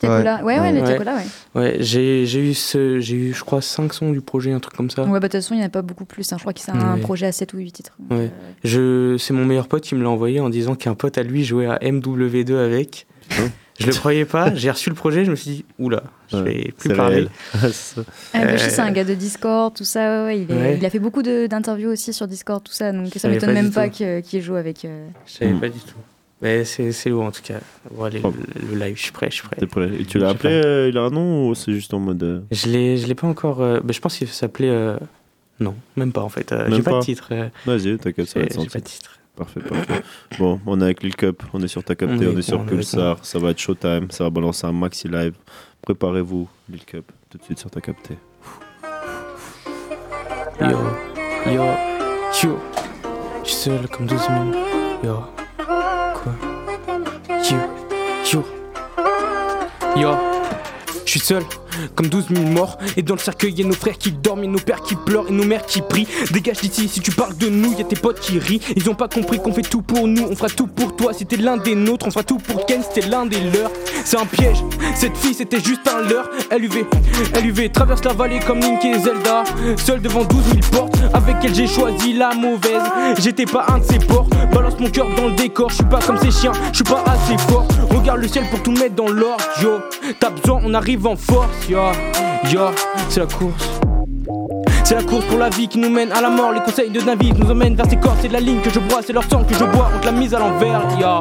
[0.00, 0.44] Tiakola.
[0.44, 1.22] Ouais, ouais, le Tiakola, ouais.
[1.60, 4.76] Ouais, j'ai j'ai eu, ce, j'ai eu, je crois, 5 sons du projet, un truc
[4.76, 5.02] comme ça.
[5.02, 6.32] Ouais, bah, de toute façon, il n'y en a pas beaucoup plus.
[6.32, 6.36] hein.
[6.36, 7.00] Je crois que c'est un Ouais.
[7.00, 7.96] projet à 7 ou 8 titres.
[8.10, 8.30] Ouais.
[8.64, 11.44] Je, c'est mon meilleur pote qui me l'a envoyé en disant qu'un pote à lui
[11.44, 13.06] jouait à MW2 avec.
[13.78, 16.02] Je le croyais pas, j'ai reçu le projet, je me suis dit, oula,
[16.32, 17.28] je vais plus parler.
[17.54, 18.00] Ah, Bushi,
[18.34, 20.00] Euh, c'est un gars de Discord, tout ça.
[20.00, 20.76] ouais, ouais, il, est- Ouais.
[20.78, 22.90] il a fait beaucoup de- d'interviews aussi sur Discord, tout ça.
[22.92, 24.84] Donc ça m'étonne même pas qu'il joue avec.
[24.84, 25.60] euh, Je savais Mm.
[25.60, 25.94] pas du tout.
[26.40, 27.58] Mais c'est, c'est lourd en tout cas?
[27.90, 28.32] Bon, allez, Oh.
[28.32, 29.66] le, le live, je suis prêt, je suis prêt.
[29.66, 32.22] Prêt Et tu l'as appelé euh, Il a un nom ou c'est juste en mode.
[32.22, 33.60] euh, Je l'ai, je l'ai pas encore.
[33.60, 34.68] euh, bah, je pense qu'il s'appelait.
[34.70, 34.96] euh,
[35.60, 36.52] Non, même pas en fait.
[36.52, 37.28] Euh, j'ai pas, pas de titre.
[37.32, 38.68] euh, Vas-y, t'inquiète, ça va j'ai- être j'ai senti.
[38.70, 39.17] pas de titre.
[39.38, 40.02] Parfait, parfait.
[40.36, 42.42] Bon, on est avec Lil Cup, on est sur Ta Capté, On est on est
[42.42, 45.34] sur Pulsar, ça va être showtime, ça va balancer un maxi live.
[45.80, 48.18] Préparez-vous, Lil Cup, tout de suite sur Ta Capté.
[50.60, 50.78] Yo,
[51.46, 51.64] yo,
[52.42, 52.58] yo.
[53.44, 54.32] Je suis seul comme 12 000.
[55.04, 55.22] Yo.
[55.56, 56.34] Quoi?
[57.48, 57.58] Yo,
[58.32, 58.44] yo.
[59.96, 60.16] Yo.
[61.04, 61.44] Je suis seul,
[61.94, 62.78] comme 12 000 morts.
[62.96, 65.32] Et dans le cercueil, y'a nos frères qui dorment, y'a nos pères qui pleurent et
[65.32, 66.08] nos mères qui prient.
[66.30, 68.60] Dégage d'ici, si tu parles de nous, y'a tes potes qui rient.
[68.76, 71.12] Ils ont pas compris qu'on fait tout pour nous, on fera tout pour toi.
[71.14, 73.70] T'es l'un des nôtres, on fera tout pour Ken, t'es l'un des leurs.
[74.04, 74.64] C'est un piège,
[74.94, 76.30] cette fille c'était juste un leurre.
[76.50, 76.86] LUV,
[77.42, 79.44] LUV, traverse la vallée comme Link et Zelda.
[79.76, 82.82] Seul devant 12 000 portes, avec elle j'ai choisi la mauvaise.
[83.18, 85.68] J'étais pas un de ces porcs, balance mon cœur dans le décor.
[85.68, 87.66] Je suis pas comme ces chiens, je suis pas assez fort.
[87.90, 89.80] Regarde le ciel pour tout mettre dans l'ordre, yo.
[90.18, 91.92] T'as besoin, on arrive en force, yo.
[92.50, 92.70] Yo,
[93.08, 93.80] c'est la course.
[94.84, 96.52] C'est la course pour la vie qui nous mène à la mort.
[96.52, 98.16] Les conseils de David nous emmènent vers ces corps.
[98.20, 99.90] C'est la ligne que je bois, c'est leur sang que je bois.
[99.94, 101.20] On te l'a mise à l'envers, ya.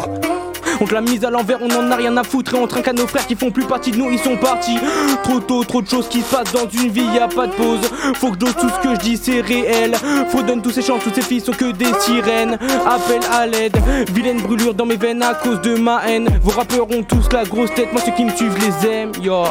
[0.80, 2.88] On te l'a mise à l'envers, on en a rien à foutre et on trinque
[2.88, 4.78] à nos frères qui font plus partie de nous, ils sont partis.
[5.24, 7.54] Trop tôt, trop de choses qui se passent dans une vie, y a pas de
[7.54, 7.80] pause.
[8.16, 9.96] Faut que j'ose tout ce que je dis, c'est réel.
[10.30, 12.60] Faut donner tous ces chants, tous ces filles sont que des sirènes.
[12.86, 13.76] Appel à l'aide,
[14.14, 16.28] vilaine brûlure dans mes veines à cause de ma haine.
[16.44, 19.46] Vos rappeurs tous la grosse tête, moi ceux qui me suivent les aime, yo,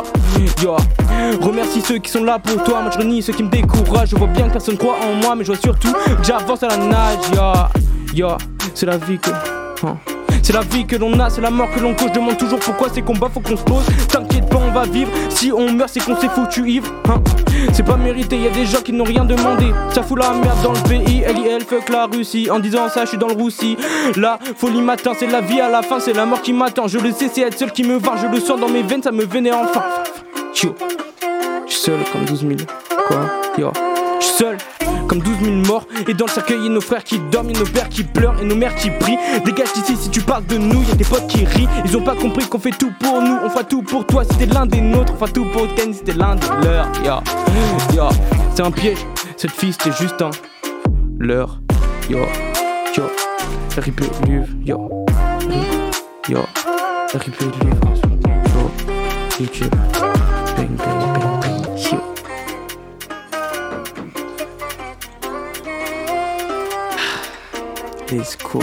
[0.62, 0.76] yo.
[1.40, 4.10] Remercie ceux qui sont là pour toi, moi je renie ceux qui me découragent.
[4.10, 6.68] Je vois bien que personne croit en moi, mais je vois surtout que j'avance à
[6.68, 7.52] la nage, yo,
[8.14, 8.28] yo.
[8.74, 9.30] C'est la vie que.
[9.86, 9.96] hein.
[10.46, 12.06] C'est la vie que l'on a, c'est la mort que l'on cause.
[12.06, 13.84] Je demande toujours pourquoi ces combats faut qu'on se pose.
[14.08, 15.10] T'inquiète pas, on va vivre.
[15.28, 16.86] Si on meurt, c'est qu'on s'est foutu ivre.
[17.08, 17.20] Hein.
[17.72, 19.72] C'est pas mérité, y a des gens qui n'ont rien demandé.
[19.92, 21.24] Ça fout la merde dans le pays.
[21.26, 22.48] LIL fuck la Russie.
[22.48, 23.76] En disant ça, je suis dans le roussi.
[24.14, 26.86] La folie m'atteint, c'est la vie à la fin, c'est la mort qui m'attend.
[26.86, 28.12] Je le sais, c'est être seul qui me va.
[28.16, 29.82] Je le sens dans mes veines, ça me vénère enfin.
[30.62, 30.76] Yo,
[31.66, 32.52] je suis seul comme 12 000.
[33.08, 33.18] Quoi?
[33.58, 33.72] Yo,
[34.20, 34.58] je suis seul
[35.06, 35.86] comme 12 000 morts.
[36.08, 38.44] Et dans le cercueil, y'a nos frères qui dorment, y'a nos pères qui pleurent et
[38.44, 39.18] nos mères qui prient.
[39.44, 41.68] Dégage d'ici si tu parles de nous, y'a tes potes qui rient.
[41.84, 44.24] Ils ont pas compris qu'on fait tout pour nous, on fera tout pour toi.
[44.24, 46.88] Si t'es l'un des nôtres, on fera tout pour Ken, si l'un des leurs.
[47.04, 47.20] Yo,
[47.94, 48.08] yo,
[48.54, 48.98] c'est un piège.
[49.36, 50.30] Cette fille, c'était juste un
[51.18, 51.60] leurre.
[52.08, 52.18] Yo,
[52.96, 53.04] yo,
[53.78, 55.04] rip Luve, yo,
[56.28, 56.38] yo,
[57.14, 58.70] rip Luve, yo,
[59.38, 59.74] YouTube,
[60.56, 61.15] bang, bang,
[68.10, 68.60] Let's go.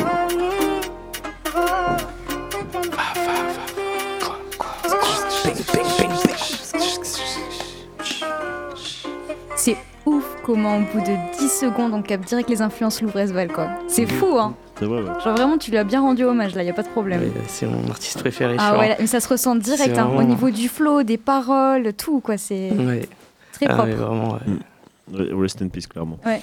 [9.56, 13.70] C'est ouf comment au bout de 10 secondes on capte direct les influences Louvresval quoi.
[13.88, 14.56] C'est fou hein.
[14.78, 15.08] C'est vrai, ouais.
[15.24, 17.22] Genre vraiment tu lui as bien rendu hommage là, y a pas de problème.
[17.22, 18.56] Ouais, c'est mon artiste préféré.
[18.60, 22.20] Ah ouais, mais ça se ressent direct hein, au niveau du flow, des paroles, tout
[22.20, 23.08] quoi, c'est vraiment- Ouais.
[23.54, 23.86] très Ah, propre.
[23.90, 24.40] mais vraiment, ouais.
[24.48, 25.40] Mm.
[25.42, 26.18] Rest in peace, clairement.
[26.26, 26.40] Ouais.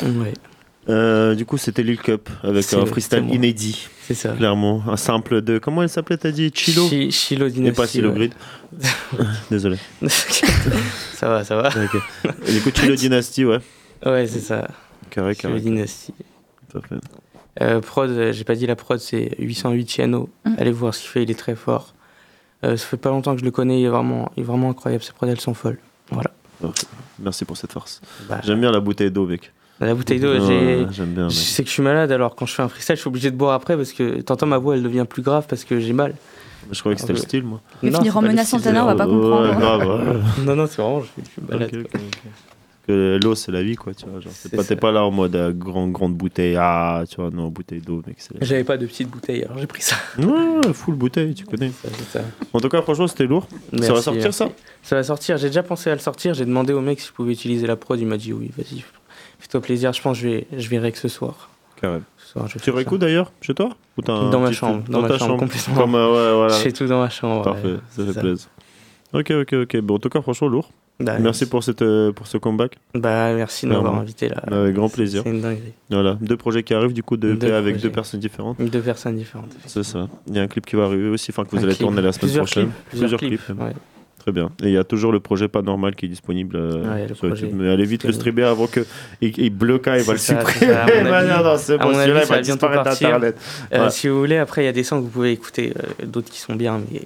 [0.91, 3.89] Euh, du coup, c'était Lil Cup avec un le- freestyle inédit.
[4.03, 4.31] C'est ça.
[4.31, 5.59] Clairement, un sample de.
[5.59, 6.51] Comment elle s'appelait, t'as dit?
[6.55, 6.89] Chilo?
[6.89, 7.77] Chi- Chilo Et Dynasty.
[7.77, 8.15] pas Chilo ouais.
[8.17, 8.33] Grid.
[9.51, 9.77] Désolé.
[10.09, 11.69] ça va, ça va.
[11.69, 12.01] Ok.
[12.47, 13.59] Et du coup, Chilo Dynasty, ouais.
[14.05, 14.67] Ouais, c'est ça.
[15.11, 15.61] Carré, Chilo carré.
[15.61, 16.13] Dynasty.
[16.73, 16.97] Parfait.
[17.61, 20.29] Euh, prod, j'ai pas dit la prod, c'est 808 Chiano.
[20.45, 20.55] Mm.
[20.59, 21.95] Allez voir ce qu'il fait, il est très fort.
[22.65, 24.71] Euh, ça fait pas longtemps que je le connais, il est vraiment, il est vraiment
[24.71, 25.03] incroyable.
[25.05, 25.79] Ses prods, elles sont folles.
[26.11, 26.31] Voilà.
[27.19, 28.01] Merci pour cette force.
[28.29, 29.53] Bah, J'aime bien la bouteille d'eau, mec.
[29.81, 30.87] La bouteille d'eau, Ouais, j'ai.
[30.93, 31.33] J'aime bien, mec.
[31.33, 33.31] Je sais que je suis malade, alors quand je fais un freestyle, je suis obligé
[33.31, 35.93] de boire après parce que t'entends ma voix, elle devient plus grave parce que j'ai
[35.95, 36.15] mal.
[36.71, 37.61] Je croyais que c'était le style, moi.
[37.83, 39.59] Non, finir en style, Santana, on va pas Ouais, comprendre.
[39.59, 40.21] grave, ouais.
[40.45, 41.71] Non, non, c'est vraiment, je suis, malade.
[42.87, 43.95] Que l'eau, c'est la vie, quoi.
[43.95, 44.21] Tu vois,
[44.57, 46.57] pas, t'es pas là en mode euh, grande, grande bouteille.
[46.59, 48.17] Ah, tu vois, non, bouteille d'eau, mec.
[48.19, 48.47] C'est la...
[48.47, 49.97] J'avais pas de petite bouteille, alors j'ai pris ça.
[50.19, 51.71] Ouais, ouais, full bouteille, tu connais.
[51.71, 52.25] Ça, c'est ça.
[52.53, 53.47] En tout cas, franchement, c'était lourd.
[53.81, 54.39] ça va sortir, merci.
[54.39, 54.49] ça
[54.83, 57.13] Ça va sortir, j'ai déjà pensé à le sortir, j'ai demandé au mec si je
[57.13, 58.83] pouvais utiliser la prod, il m'a dit oui, vas-y,
[59.51, 61.51] fais-toi plaisir, je pense que je vais, je verrai que ce soir.
[61.81, 62.05] Carrément.
[62.19, 62.77] Ce soir, je Tu fais ça.
[62.77, 65.75] réécoutes d'ailleurs chez toi Ou un Dans ma chambre, dans ma ta chambre, complètement.
[65.75, 66.55] Comme, euh, ouais, voilà.
[66.55, 67.79] Je fais tout dans ma chambre, Parfait, ouais.
[67.91, 68.49] ça fait plaisir.
[69.13, 69.77] Ok, ok, ok.
[69.81, 70.71] Bon, en tout cas, franchement, lourd.
[71.01, 72.77] Bah, merci pour, cette, euh, pour ce comeback.
[72.95, 74.37] Bah, merci de m'avoir invité là.
[74.53, 75.23] Avec grand plaisir.
[75.25, 75.73] C'est une dinguerie.
[75.89, 77.89] Voilà, deux projets qui arrivent du coup, deux, Deux avec projets.
[77.89, 78.61] deux personnes différentes.
[78.61, 79.57] Deux personnes différentes.
[79.67, 80.09] C'est ça.
[80.29, 81.87] Il y a un clip qui va arriver aussi, enfin que vous Un allez clip.
[81.87, 82.65] tourner la semaine Plusieurs prochaine.
[82.91, 83.73] clips, plusieurs clips, ouais.
[84.31, 84.51] Très bien.
[84.63, 86.57] Et il y a toujours le projet pas normal qui est disponible.
[86.57, 87.29] euh, Ouais, sur.
[87.29, 87.51] YouTube.
[87.55, 88.81] Mais allez vite le streamer avant que
[89.21, 90.73] il, il bloque, il va le supprimer.
[90.73, 91.29] ça, avis.
[91.29, 93.37] non, non, c'est bon, celui-là, va disparaître d'Internet.
[93.73, 93.91] Euh, Ouais.
[93.91, 96.31] Si vous voulez, après, il y a des sons que vous pouvez écouter, euh, d'autres
[96.31, 97.03] qui sont bien, mais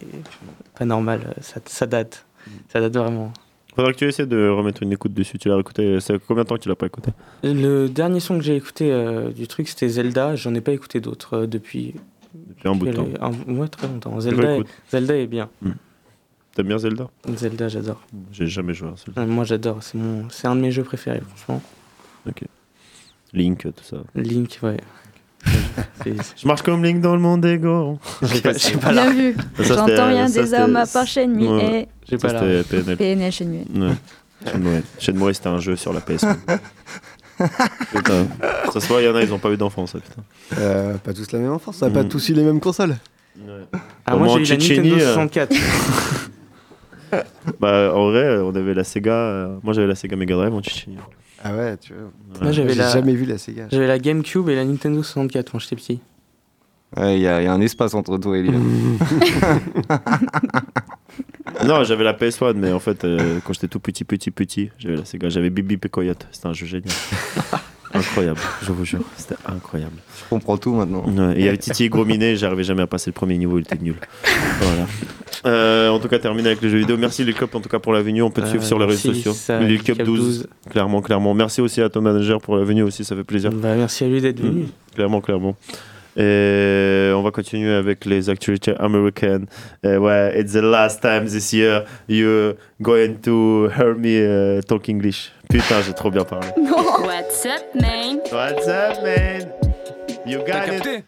[0.78, 1.20] pas normal.
[1.40, 2.24] Ça, ça date.
[2.72, 3.32] Ça date vraiment.
[3.76, 5.36] Faudra que tu essaies de remettre une écoute dessus.
[5.38, 5.98] Tu l'as écouté.
[6.00, 7.10] C'est combien de temps que tu l'as pas écouté?
[7.42, 10.36] Le dernier son que j'ai écouté euh, du truc, c'était Zelda.
[10.36, 11.94] J'en ai pas écouté d'autres euh, depuis.
[12.48, 13.08] Depuis un bout de temps.
[13.20, 14.20] Un, ouais, très longtemps.
[14.20, 14.62] Zelda, est.
[14.90, 15.48] Zelda est bien.
[16.54, 17.08] T'aimes bien Zelda?
[17.36, 18.00] Zelda, j'adore.
[18.32, 19.20] J'ai jamais joué à Zelda.
[19.22, 19.78] Ouais, Moi, j'adore.
[19.82, 21.60] C'est mon, c'est un de mes jeux préférés, franchement.
[22.28, 22.42] Ok.
[23.32, 23.96] Link, tout ça.
[24.14, 24.76] Link, ouais.
[26.04, 27.82] C'est- Je marche comme Link dans le monde des gars.
[28.22, 29.34] J'ai pas- j'ai pas Bien la- vu.
[29.56, 31.80] Ça, J'entends c'était- rien ça, des c'était- hommes à part Shenmue Ouais.
[31.82, 32.96] et- J'ai Ça, pas la- c'était PNL.
[32.96, 33.64] PNL Shenmue.
[33.74, 33.90] Ouais.
[34.50, 34.82] Shenmue.
[35.00, 36.36] Shenmue, c'était un jeu sur la PS1.
[37.92, 38.26] putain.
[38.72, 40.22] Ça se voit, il y en a, ils ont pas eu d'enfance, ça, putain.
[40.58, 42.08] Euh, pas tous la même enfance, on n'a pas Mm.
[42.08, 42.96] tous eu les mêmes consoles.
[43.36, 45.56] Ah, moi, Comment j'ai eu la Tchétchénie, Nintendo euh, 64.
[47.60, 49.12] Bah, en vrai, on avait la Sega.
[49.12, 50.96] euh, Moi, j'avais la Sega Mega Drive en Tchétchénie.
[51.42, 52.10] Ah ouais, tu vois.
[52.42, 52.90] Moi, j'avais J'ai la...
[52.90, 53.66] jamais vu la Sega.
[53.70, 56.00] J'avais la GameCube et la Nintendo 64 quand j'étais petit.
[56.96, 58.50] Ouais, il y, a il y a un espace entre toi et lui.
[61.66, 64.96] Non, j'avais la PS1, mais en fait, euh, quand j'étais tout petit, petit, petit, j'avais
[64.96, 65.28] la Sega.
[65.28, 66.26] J'avais Bibi et Coyote.
[66.32, 66.90] C'était un jeu génial.
[67.94, 69.00] incroyable, je vous jure.
[69.16, 69.96] C'était incroyable.
[70.18, 71.04] Je comprends tout maintenant.
[71.06, 73.38] Ouais, et il y avait Titi et Gros Minet, j'arrivais jamais à passer le premier
[73.38, 73.94] niveau, il était nul.
[74.60, 74.86] Voilà.
[75.46, 76.96] Euh, en tout cas, terminé avec les jeux vidéo.
[76.96, 78.22] Merci Lil Cup en tout cas pour la venue.
[78.22, 79.34] On peut te Euh, suivre sur les réseaux sociaux.
[79.60, 80.18] Lil Cup Cup 12.
[80.18, 80.46] 12.
[80.70, 81.34] Clairement, clairement.
[81.34, 83.50] Merci aussi à ton manager pour la venue aussi, ça fait plaisir.
[83.52, 84.62] Bah, merci à lui d'être venu.
[84.62, 85.56] Mm, Clairement, clairement.
[86.16, 89.46] Et on va continuer avec les actualités américaines.
[89.84, 94.88] Euh, ouais, it's the last time this year you're going to hear me uh, talk
[94.88, 95.32] English.
[95.48, 96.48] Putain, j'ai trop bien parlé.
[96.56, 98.18] What's up, man?
[98.32, 99.48] What's up, man?
[100.26, 101.04] You got it?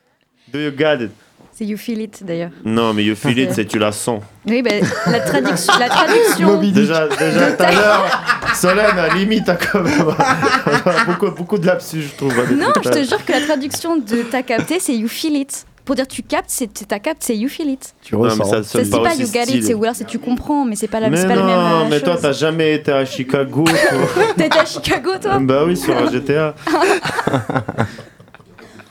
[0.52, 1.10] Do you got it?
[1.52, 2.50] C'est You Feel It d'ailleurs.
[2.64, 4.20] Non, mais you feel it, c'est tu la sens.
[4.46, 4.72] Oui, bah,
[5.06, 6.60] la, traduction, la traduction.
[6.60, 8.22] Déjà, déjà tout à l'heure,
[8.54, 10.04] Solène, à limite, t'as quand même
[11.06, 12.34] beaucoup, beaucoup de lapsus, je trouve.
[12.52, 15.66] Non, je te jure que la traduction de t'as capté, c'est You Feel It.
[15.86, 17.94] Pour dire tu captes, c'est t'as capté, c'est You Feel It.
[18.02, 18.44] Tu ressens.
[18.44, 20.64] ça Ça sonne se dit pas You Get It, c'est ou alors c'est tu comprends,
[20.66, 22.22] mais c'est pas la, mais c'est pas non, la même euh, mais toi, chose.
[22.22, 23.64] t'as jamais été à Chicago.
[24.36, 25.38] T'étais à Chicago, toi?
[25.38, 26.54] Bah oui, sur un GTA.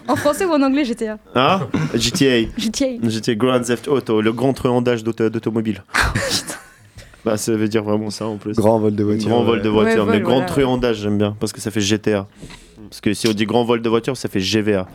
[0.07, 2.47] En français ou en anglais, GTA Hein GTA.
[2.57, 2.85] GTA.
[3.09, 5.83] GTA Grand Theft Auto, le grand truandage d'auto- d'automobile.
[7.25, 8.53] bah, ça veut dire vraiment ça en plus.
[8.55, 9.29] Grand vol de voiture.
[9.29, 10.45] Grand vol de voiture, Ouais, mais vol, grand voilà.
[10.45, 12.27] truandage, j'aime bien, parce que ça fait GTA.
[12.87, 14.87] Parce que si on dit grand vol de voiture, ça fait GVA.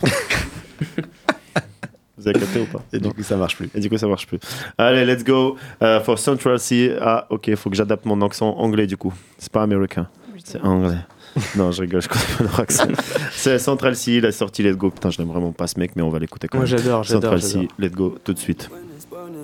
[2.20, 3.70] Vous avez capté ou pas Et du coup, ça marche plus.
[3.74, 4.38] Et du coup, ça marche plus.
[4.78, 6.92] Allez, let's go uh, for Central Sea.
[7.00, 9.12] Ah, ok, il faut que j'adapte mon accent anglais du coup.
[9.38, 10.08] C'est pas américain,
[10.44, 10.98] c'est anglais.
[11.56, 12.88] non, je rigole, je connais pas leur accent.
[13.32, 14.90] c'est Central Sea, il a sorti Let's Go.
[14.90, 16.76] Putain, je n'aime vraiment pas ce mec, mais on va l'écouter quand Moi, même.
[16.76, 17.68] j'adore, j'adore, Central Sea.
[17.78, 18.68] Let's Go tout de suite.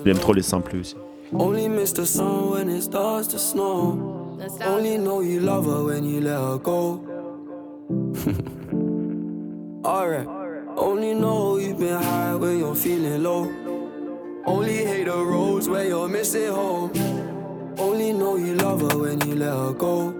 [0.05, 0.95] Il aime trop les simples lui aussi.
[1.33, 4.37] Only miss the sun when it starts to snow.
[4.65, 7.01] Only know you love her when you let her go.
[9.83, 10.27] Alright.
[10.77, 13.51] Only know you've been high when you're feeling low.
[14.45, 16.91] Only hate the roads where you're missing home.
[17.79, 20.13] Only know you love her when you let her go.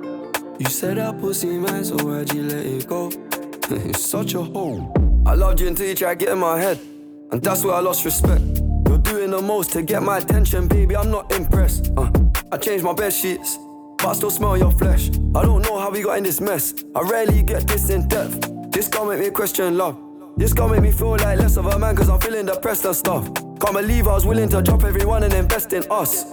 [0.58, 3.12] You said that pussy man, so why'd you let it go?
[3.70, 4.92] it's such a hole.
[5.28, 6.80] I loved you until you tried to get in my head.
[7.32, 8.42] And that's where I lost respect.
[8.88, 10.96] You're doing the most to get my attention, baby.
[10.96, 11.92] I'm not impressed.
[11.96, 12.10] Uh,
[12.52, 13.60] I changed my bed sheets,
[14.00, 15.10] but I still smell your flesh.
[15.36, 16.74] I don't know how we got in this mess.
[16.96, 18.50] I rarely get this in depth.
[18.72, 20.07] This gon' make me question love.
[20.38, 22.95] This gon' make me feel like less of a man, cause I'm feeling depressed and
[22.95, 23.26] stuff.
[23.59, 26.26] Can't believe I was willing to drop everyone and invest in us.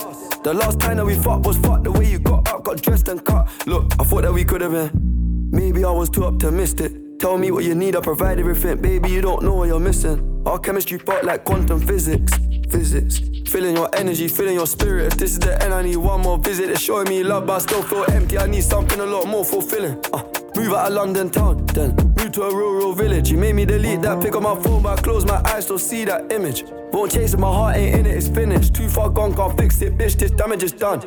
[0.42, 3.08] The last time that we fought was fucked the way you got up, got dressed
[3.08, 3.48] and cut.
[3.66, 5.48] Look, I thought that we could have been.
[5.50, 6.92] Maybe I was too optimistic.
[7.18, 8.82] Tell me what you need, I provide everything.
[8.82, 10.42] Baby, you don't know what you're missing.
[10.44, 12.30] Our chemistry felt like quantum physics.
[12.68, 13.20] Physics.
[13.46, 15.14] Feeling your energy, feeling your spirit.
[15.14, 16.68] If this is the end, I need one more visit.
[16.68, 18.36] It's showing me love, but I still feel empty.
[18.36, 19.98] I need something a lot more fulfilling.
[20.12, 20.24] Uh,
[20.56, 23.30] move out of London town, then move to a rural village.
[23.30, 25.78] You made me delete that pic on my phone, but I close my eyes, still
[25.78, 26.64] see that image.
[26.92, 28.74] Won't chase it, my heart ain't in it, it's finished.
[28.74, 30.16] Too far gone, can't fix it, bitch.
[30.18, 31.00] This damage is done.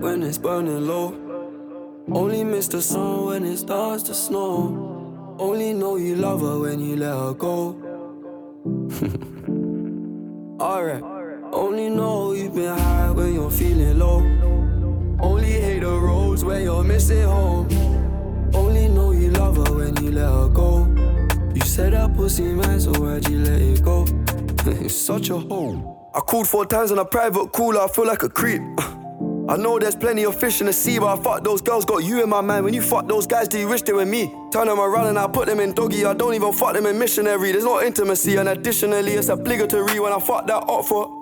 [0.00, 1.14] When it's burning low.
[2.10, 5.36] Only miss the sun when it starts to snow.
[5.38, 7.78] Only know you love her when you let her go.
[10.60, 11.02] Alright.
[11.52, 14.18] Only know you've been high when you're feeling low.
[15.20, 17.68] Only hate the roads where you're missing home.
[18.54, 20.86] Only know you love her when you let her go.
[21.54, 24.06] You said that pussy man, so why'd you let it go?
[24.66, 26.10] You're such a hoe.
[26.14, 28.62] I called four times on a private call, I feel like a creep.
[29.48, 32.04] I know there's plenty of fish in the sea, but I fuck those girls, got
[32.04, 32.64] you in my mind.
[32.64, 34.32] When you fuck those guys, do you wish they were me?
[34.52, 36.04] Turn them around and I put them in doggy.
[36.04, 37.52] I don't even fuck them in missionary.
[37.52, 41.21] There's no intimacy, and additionally, it's obligatory when I fuck that up for.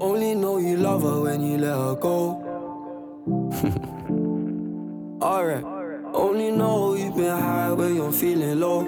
[0.00, 2.44] Only know you love her when you let her go.
[5.22, 5.64] Alright.
[6.14, 8.86] Only know you've been high when you're feeling low.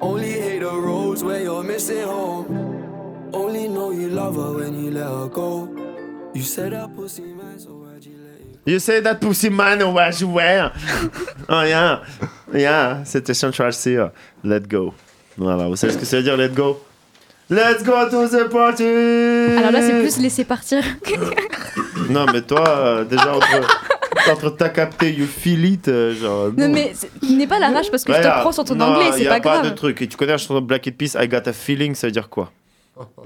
[0.00, 3.28] Only hate the roads where you're missing home.
[3.32, 5.68] Only know you love her when you let her go.
[6.34, 9.80] You said that pussy man, so why'd you let it You say that pussy man,
[9.82, 10.70] on va jouer.
[11.48, 12.02] Oh yeah,
[12.52, 13.96] yeah, c'était Central C.
[13.96, 14.08] euh,
[14.44, 14.92] Let go.
[15.38, 16.78] Voilà, vous savez ce que ça veut dire Let go
[17.48, 20.82] Let's go to the party Alors là, c'est plus laisser partir.
[22.10, 26.50] Non, mais toi, euh, déjà, entre, entre t'as capté, you feel it, euh, genre.
[26.56, 28.86] Non, mais c'est- n'est pas la rage parce que je te prends sur ton non,
[28.86, 29.64] anglais, c'est a pas grave.
[29.64, 30.02] de truc.
[30.02, 32.12] Et tu connais la chanson de Black Eyed Peas, I got a feeling, ça veut
[32.12, 32.52] dire quoi?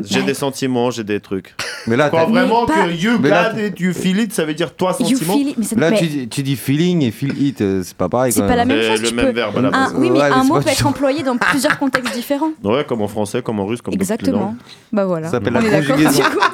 [0.00, 1.54] J'ai des sentiments, j'ai des trucs.
[1.86, 4.32] Mais là, Quand vraiment Mais pas- que you Mais là, got it, you feel it,
[4.32, 5.34] ça veut dire toi You sentiment.
[5.34, 7.82] feel it, mais ça- Là, mais- tu, dis- tu dis feeling et feel it, euh,
[7.84, 8.32] c'est pas pareil.
[8.32, 8.76] C'est quand pas la même.
[8.78, 9.02] même C'est chose.
[9.02, 9.94] le tu même peux- verbe à la un- base.
[9.96, 12.50] oui, mais Ouais, mais un c'est mot pas peut être employé dans plusieurs contextes différents.
[12.64, 14.40] Ouais, comme en français, comme en russe, comme dans toutes les Exactement.
[14.46, 14.56] langues.
[14.92, 15.26] Bah voilà.
[15.26, 15.96] Ça s'appelle On la est d'accord.
[15.96, 16.22] conjugaison.
[16.30, 16.44] du coup.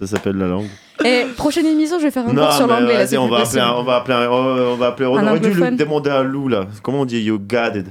[0.00, 0.66] Ça s'appelle la langue.
[1.04, 2.92] Et prochaine émission, je vais faire un cours sur mais l'anglais.
[2.92, 3.62] là, vas-y, c'est on plus va appeler, possible.
[3.62, 5.06] un- on va appeler, un- on va appeler.
[5.08, 5.76] On Un aurait dû anglophone.
[5.76, 6.66] demander à Lou là.
[6.82, 7.86] Comment on dit you got it?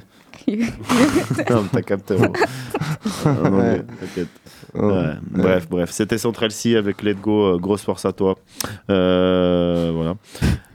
[1.49, 2.15] Non, mais t'as capté.
[2.15, 2.33] bon.
[3.23, 4.27] T'inquiète.
[4.73, 5.13] Ouais.
[5.31, 8.37] Bref, bref, c'était Central C avec Let Go, euh, grosse force à toi.
[8.89, 10.15] Euh, voilà.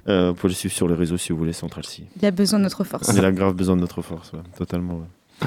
[0.09, 2.05] Euh, vous pouvez le suivre sur les réseaux si vous voulez, Central C.
[2.21, 3.11] Il a besoin de notre force.
[3.15, 5.01] Il a grave besoin de notre force, ouais, totalement.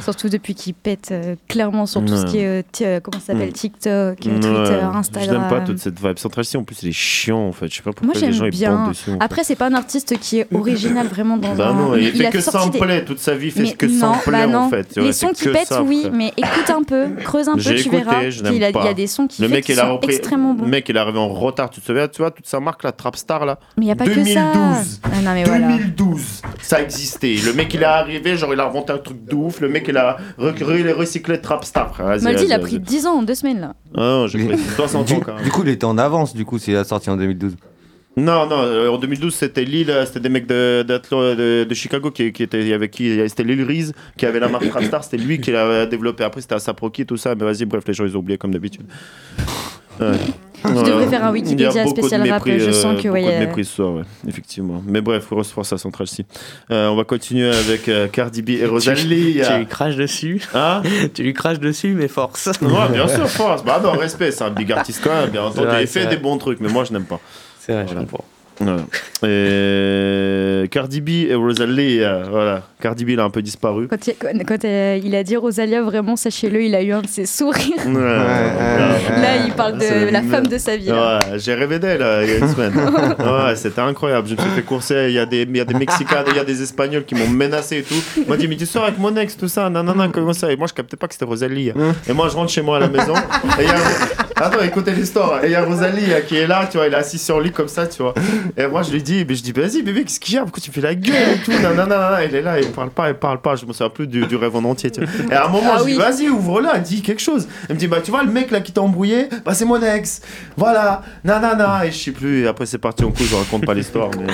[0.03, 3.33] Surtout depuis qu'il pète euh, clairement sur tout ce qui est, euh, euh, comment ça
[3.33, 3.53] s'appelle, Mm.
[3.53, 4.79] TikTok, Twitter.
[4.93, 5.29] Instagram.
[5.35, 6.17] Je n'aime pas toute cette vibe.
[6.17, 7.67] Central C, en plus, il est chiant en fait.
[7.69, 8.75] Je sais pas pourquoi Moi les gens bien.
[8.75, 9.09] bandent dessus.
[9.09, 9.19] en fait.
[9.23, 11.73] Après c'est pas un artiste qui est original vraiment dans Bah un.
[11.73, 13.85] non, il, fait a que sorti des- sampler toute sa vie, il fait Mais que
[13.85, 14.57] non, sampler bah non.
[14.59, 14.95] en fait.
[14.97, 18.23] Les sons qui pètent, oui, mais écoute un peu, creuse un peu, tu verras.
[18.23, 20.63] Il y a des sons qui, fait il sont extrêmement bons.
[20.65, 21.69] Le mec, il est arrivé en retard.
[21.69, 23.95] Tu te souviens, tu vois, toute sa marque, la Trapstar là Mais il n'y a
[23.95, 24.25] pas 2012.
[24.25, 25.09] que ça.
[25.13, 25.67] Ah non, mais voilà.
[25.67, 27.35] 2012, ça existait.
[27.45, 29.59] Le mec, il est arrivé, genre, il a inventé un truc de ouf.
[29.61, 30.17] Le mec, il a
[30.95, 32.79] recyclés Trapstar, Maldi, il a pris vas-y.
[32.81, 33.75] 10 ans en deux semaines là.
[33.95, 35.43] Ah non, j'ai pris 60 Du, ans quand même.
[35.43, 37.55] du coup, il était en avance, du coup, s'il a sorti en 2012.
[38.17, 42.09] Non, non, euh, en 2012, c'était Lille, euh, c'était des mecs de, de, de Chicago
[42.09, 45.39] qui, qui étaient avec qui c'était Lil Reese qui avait la marque Trapstar, c'était lui
[45.39, 46.23] qui l'a développé.
[46.23, 48.85] Après, c'était Asaproki, tout ça, mais vas-y, bref, les gens ils ont oublié comme d'habitude.
[49.99, 50.07] Ouais.
[50.73, 50.89] Tu Voilà.
[50.89, 53.75] devrais faire un Wikipédia spécial rap, mépris, je euh, sens que, ouais, euh, mépris ce
[53.75, 54.83] soir, ouais, effectivement.
[54.85, 56.25] Mais bref, grosse force à Central C.
[56.71, 59.41] Euh, on va continuer avec euh, Cardi B et Rosalie.
[59.47, 60.41] Tu lui craches dessus.
[60.53, 60.81] Hein
[61.13, 62.49] Tu lui craches dessus, mais force.
[62.61, 63.63] Ouais, bien sûr, force.
[63.63, 65.67] Bah non, respect, c'est un big artiste quand même, bien entendu.
[65.81, 67.19] il fait des bons trucs, mais moi je n'aime pas.
[67.59, 68.23] C'est vrai, je comprends.
[69.23, 72.63] Et Cardi B et Rosalie, euh, voilà.
[72.81, 73.87] Cardi B, il a un peu disparu.
[73.87, 77.01] Quand, il, quand, quand, euh, il a dit Rosalia, vraiment, sachez-le, il a eu un
[77.01, 77.85] de ses sourires.
[77.85, 80.91] Ouais, Là, il parle de la femme de sa vie.
[81.35, 82.73] j'ai rêvé d'elle euh, il y a une semaine.
[83.19, 84.27] ouais, c'était incroyable.
[84.27, 85.05] Je me suis fait courser.
[85.09, 87.15] Il y a des, il y a des Mexicains, il y a des Espagnols qui
[87.15, 88.01] m'ont menacé et tout.
[88.17, 90.51] Ils m'ont dit, mais tu sors avec mon ex, tout ça, nanana, comment ça?
[90.51, 91.71] Et moi, je captais pas que c'était Rosalie.
[92.07, 93.15] Et moi, je rentre chez moi à la maison.
[93.59, 94.45] Et il y a...
[94.45, 95.43] Attends, écoutez l'histoire.
[95.43, 97.45] Et il y a Rosalie qui est là, tu vois, il est assis sur le
[97.45, 98.13] lit comme ça, tu vois.
[98.55, 100.43] Et moi, je lui dis, mais je dis, vas-y, bébé, qu'est-ce qu'il y a?
[100.43, 101.51] Pourquoi tu fais la gueule et tout?
[101.51, 102.23] Nanana.
[102.23, 103.55] Il est là, il parle pas, il parle pas.
[103.55, 104.91] Je me souviens plus du, du rêve en entier.
[104.91, 105.09] tu vois.
[105.31, 105.97] Et à un moment, Ah je dis, oui.
[105.97, 107.47] vas-y, ouvre-la, dis quelque chose.
[107.67, 109.81] Elle me dit, bah, tu vois, le mec là qui t'a embrouillé, bah, c'est mon
[109.81, 110.21] ex.
[110.55, 111.85] Voilà, nanana.
[111.85, 112.43] Et je sais plus.
[112.43, 114.09] Et après, c'est parti en couille, je raconte pas l'histoire.
[114.17, 114.27] Mais,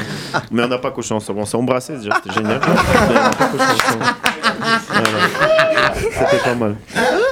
[0.52, 1.40] mais on n'a pas couché ensemble.
[1.40, 2.60] On s'est embrassé déjà, c'était génial.
[2.60, 4.06] Mais on n'a pas couché ensemble.
[4.88, 5.94] Voilà.
[5.96, 6.76] C'était pas mal.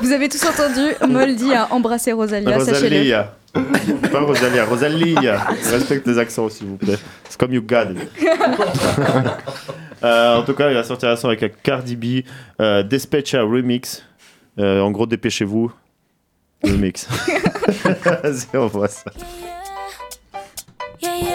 [0.01, 3.13] Vous avez tous entendu, Moldy a embrassé Rosalia, sachez-le.
[3.53, 5.37] Pas Rosalia, Rosalia.
[5.71, 6.97] Respecte les accents, s'il vous plaît.
[7.27, 8.09] C'est comme You Got It.
[10.03, 12.25] Euh, en tout cas, il va sortir un son avec un Cardi B,
[12.59, 14.03] euh, Despecha Remix.
[14.57, 15.71] Euh, en gros, dépêchez-vous.
[16.63, 17.07] Remix.
[18.03, 19.11] Vas-y, on voit ça.
[21.01, 21.30] Yeah, yeah.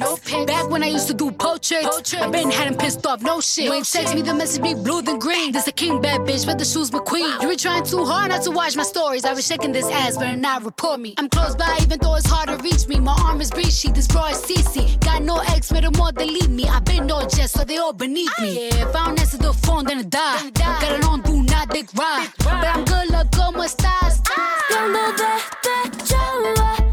[0.00, 0.52] Post no pics.
[0.52, 3.68] Back when I used to do portraits, I been had him pissed off, no shit.
[3.68, 5.52] When you text me, the message be blue than green.
[5.52, 7.42] This a king bad bitch, but the shoes McQueen.
[7.42, 9.24] You were trying too hard not to watch my stories.
[9.24, 11.14] I was shaking this ass, better not report me.
[11.18, 13.00] I'm close by, even though it's hard to reach me.
[13.00, 14.98] My arm is breachy, this bra is CC.
[15.00, 16.64] Got no ex, made them all delete me.
[16.68, 18.68] I been no jet, so they all beneath me.
[18.68, 20.50] Yeah, if I don't answer the phone, then I die.
[20.50, 22.28] Got it on, do not dick ride.
[22.38, 24.22] But I'm good, look, como estás?
[24.70, 26.83] Y ando despechada, a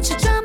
[0.00, 0.39] don't need your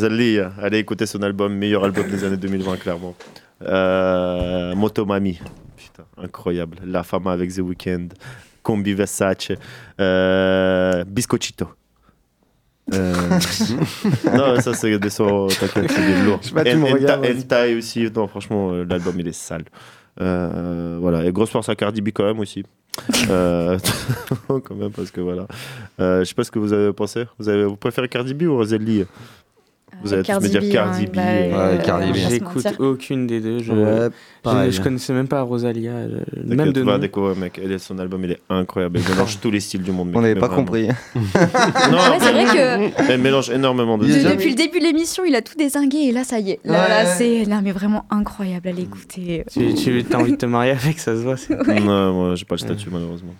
[0.00, 3.14] Rosalie, allez écouter son album, meilleur album des années 2020, clairement.
[3.60, 5.38] Euh, Motomami,
[5.76, 6.78] putain, incroyable.
[6.86, 8.08] La Fama avec The Weeknd,
[8.62, 9.52] Combi Versace,
[10.00, 11.68] euh, Biscochito.
[12.94, 13.14] Euh,
[14.34, 16.40] non, ça c'est des sons, t'inquiète, c'est des lourds.
[17.76, 19.64] Aussi, non, franchement, euh, l'album il est sale.
[20.18, 22.64] Euh, voilà, et grosse force à Cardi B quand même aussi.
[23.28, 23.78] Euh,
[24.48, 25.46] quand même, parce que voilà.
[26.00, 27.26] Euh, je sais pas ce que vous avez pensé.
[27.38, 29.04] Vous, avez, vous préférez Cardi B ou Rosalie?
[30.02, 31.16] Vous allez tous me Cardi dire B, Cardi hein, B.
[31.16, 33.58] bah, euh, J'écoute aucune des deux.
[33.62, 33.72] Je,
[34.42, 35.90] Ouais, je, connaissais même pas Rosalia.
[35.92, 37.60] euh, Même de découvrir, mec.
[37.62, 38.98] Elle, son album, il est incroyable.
[39.04, 40.08] Elle mélange tous les styles du monde.
[40.08, 40.62] mec, On n'avait pas vraiment.
[40.64, 40.88] compris.
[41.14, 44.24] non, c'est vrai que- Elle mélange énormément de styles.
[44.30, 46.60] depuis le début de l'émission, il a tout désingué et là, ça y est.
[46.64, 46.88] Là, Ouais.
[46.88, 49.44] là, c'est là, mais vraiment incroyable à l'écouter.
[49.52, 51.36] Tu, tu as envie de te marier avec, ça se voit.
[51.80, 53.34] Non, moi, j'ai pas le statut, malheureusement.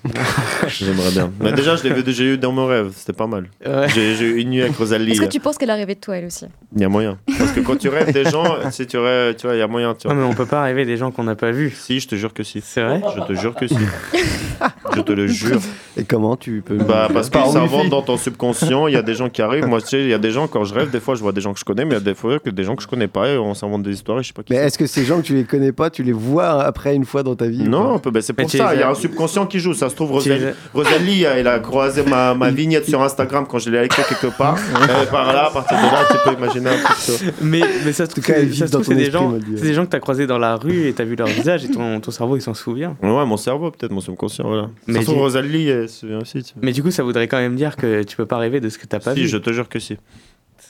[0.68, 1.32] J'aimerais bien.
[1.40, 2.92] Mais déjà, je l'ai vu- j'ai eu dans mon rêve.
[2.94, 3.46] C'était pas mal.
[3.94, 5.12] J'ai eu une nuit avec Rosalie.
[5.12, 6.44] Est-ce que tu penses qu'elle a rêvé de toi, elle aussi?
[6.74, 7.18] Il y a moyen.
[7.36, 9.66] Parce que quand tu rêves des gens, si tu rêves, tu vois, il y a
[9.66, 9.92] moyen.
[9.94, 10.14] Tu vois.
[10.14, 11.70] Non, mais on peut pas rêver des gens qu'on n'a pas vus.
[11.76, 12.60] Si, je te jure que si.
[12.60, 13.74] C'est vrai Je te jure que si.
[14.94, 15.58] je te le jure.
[15.96, 16.76] Et comment tu peux.
[16.76, 17.74] Bah, parce Par que ça wifi.
[17.74, 18.86] rentre dans ton subconscient.
[18.86, 19.66] Il y a des gens qui arrivent.
[19.66, 21.32] Moi, tu sais, il y a des gens, quand je rêve, des fois, je vois
[21.32, 22.84] des gens que je connais, mais il y a des fois que des gens que
[22.84, 24.78] je connais pas et on s'invente des histoires et je sais pas qui Mais est-ce
[24.78, 27.34] que ces gens que tu les connais pas, tu les vois après une fois dans
[27.34, 28.74] ta vie Non, pas un peu, ben, c'est pour ça.
[28.74, 29.74] Il y a un subconscient qui joue.
[29.74, 33.82] Ça se trouve, Rosalie, elle a croisé ma, ma vignette sur Instagram quand je l'ai
[33.82, 34.56] likée quelque part.
[34.56, 36.76] Et par là, à partir de là, tu peux imaginer un.
[37.42, 40.26] Mais, mais ça se trouve, cas, c'est- des gens, des gens que tu as croisés
[40.26, 42.54] dans la rue et tu as vu leur visage et ton, ton cerveau il s'en
[42.54, 42.96] souvient.
[43.02, 44.70] Ouais, mon cerveau, peut-être, mon subconscient, voilà.
[44.86, 46.42] Mais Rosalie, elle se souvient aussi.
[46.60, 48.78] Mais du coup, ça voudrait quand même dire que tu peux pas rêver de ce
[48.78, 49.28] que t'as pas Si, vu.
[49.28, 49.96] je te jure que si.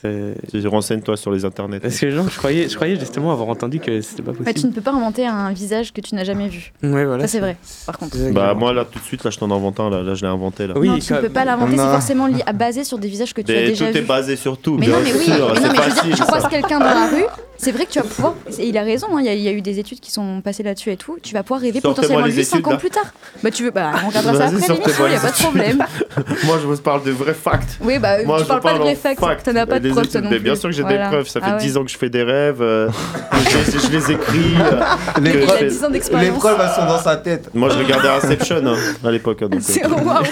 [0.03, 1.81] Renseigne-toi sur les internets.
[1.81, 4.45] Parce que genre, je croyais, je croyais justement avoir entendu que c'était pas En fait,
[4.45, 4.61] possible.
[4.61, 6.73] tu ne peux pas inventer un visage que tu n'as jamais vu.
[6.83, 7.23] Ouais, voilà.
[7.23, 7.57] Ça, c'est vrai,
[7.87, 8.17] par contre.
[8.33, 10.31] Bah, moi, là, tout de suite, là, je t'en invente un, là, là je l'ai
[10.31, 10.75] inventé, là.
[10.75, 13.61] non, tu ne peux pas l'inventer, c'est forcément basé sur des visages que tu as
[13.67, 14.07] déjà tout est vus.
[14.07, 15.33] basé sur tout, Mais bien non, mais oui, sûr.
[15.35, 15.61] mais non, mais
[15.91, 16.49] je veux dire, croises ça.
[16.49, 17.25] quelqu'un dans la rue,
[17.63, 19.41] c'est vrai que tu vas pouvoir, et il a raison, hein, il y, a- il
[19.43, 21.81] y a eu des études qui sont passées là-dessus et tout, tu vas pouvoir rêver
[21.81, 22.77] potentiellement les lui 5 études, ans là.
[22.79, 23.05] plus tard.
[23.43, 24.75] Bah tu veux, bah on regardera ça après l'émission,
[25.07, 25.79] il n'y a pas de problème.
[26.45, 27.79] Moi, je vous parle de vrais facts.
[27.83, 30.09] Oui, bah Moi, tu je parles pas de vrais facts, t'en as pas de preuves
[30.09, 30.45] toi non mais plus.
[30.45, 31.05] Bien sûr que j'ai Voilà.
[31.05, 31.29] des preuves.
[31.29, 31.61] Ça fait Ah ouais.
[31.63, 32.63] 10 ans que je fais des rêves.
[32.63, 32.89] euh,
[33.33, 34.55] je, les- je les écris.
[34.59, 34.81] euh,
[35.21, 36.33] Les preuves- fais- 10 ans d'expérience.
[36.33, 37.51] Les preuves, elles sont dans sa tête.
[37.55, 39.43] Moi, je regardais Inception hein, à l'époque.
[39.43, 40.25] hein, C'est euh, waouh.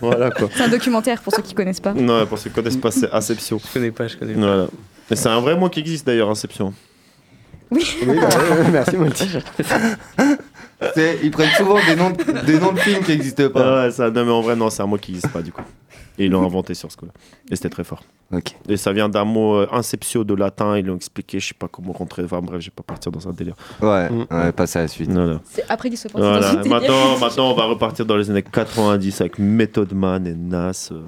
[0.00, 0.48] Voilà quoi.
[0.56, 1.92] C'est un documentaire pour ceux qui connaissent pas.
[1.92, 3.58] Non, pour ceux qui connaissent pas, c'est Inception.
[3.64, 4.40] Je connais pas, je connais pas.
[4.40, 4.66] Voilà.
[5.10, 6.72] Mais c'est un vrai mot qui existe d'ailleurs, Inception.
[7.70, 7.84] Oui.
[8.06, 9.24] Oui, bah, ouais, ouais, merci, Monty.
[11.22, 13.84] Ils prennent souvent des noms, de- des noms de films qui n'existent pas.
[13.84, 15.62] Ouais, ça, non, mais en vrai, non, c'est un mot qui existe pas du coup.
[16.18, 17.12] Et ils l'ont inventé sur ce coup-là.
[17.50, 18.02] Et c'était très fort.
[18.32, 18.54] Ok.
[18.68, 20.76] Et ça vient d'un mot euh, inceptio de latin.
[20.76, 21.40] Ils l'ont expliqué.
[21.40, 22.22] Je sais pas comment rentrer.
[22.24, 23.54] Enfin bref, je vais pas partir dans un délire.
[23.80, 24.26] Ouais, Mm.
[24.30, 25.10] ouais, passe à la suite.
[25.10, 25.40] Voilà.
[25.44, 26.54] C'est après qu'ils partis Voilà.
[26.56, 26.68] dans.
[26.68, 30.90] Maintenant, maintenant, on va repartir dans les années 90 avec Method Man et Nas.
[30.92, 31.00] euh,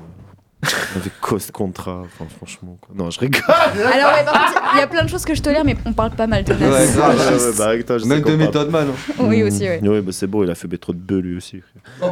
[0.96, 2.00] avec Cost Contra.
[2.04, 2.76] Enfin, franchement.
[2.80, 2.94] quoi.
[2.96, 3.42] Non, je rigole.
[3.48, 5.92] Alors, ouais, par contre, il y a plein de choses que je tolère, mais on
[5.92, 6.58] parle pas mal de Nas.
[6.70, 7.16] Ouais, grave.
[7.16, 8.46] Ouais, ouais, bah, je sais Même qu'on de parle.
[8.48, 8.88] Method Man.
[8.90, 9.12] hein.
[9.20, 9.80] Oui, aussi, ouais.
[9.82, 11.62] Oui, bah, c'est beau, il a fait trop de bœufs lui aussi.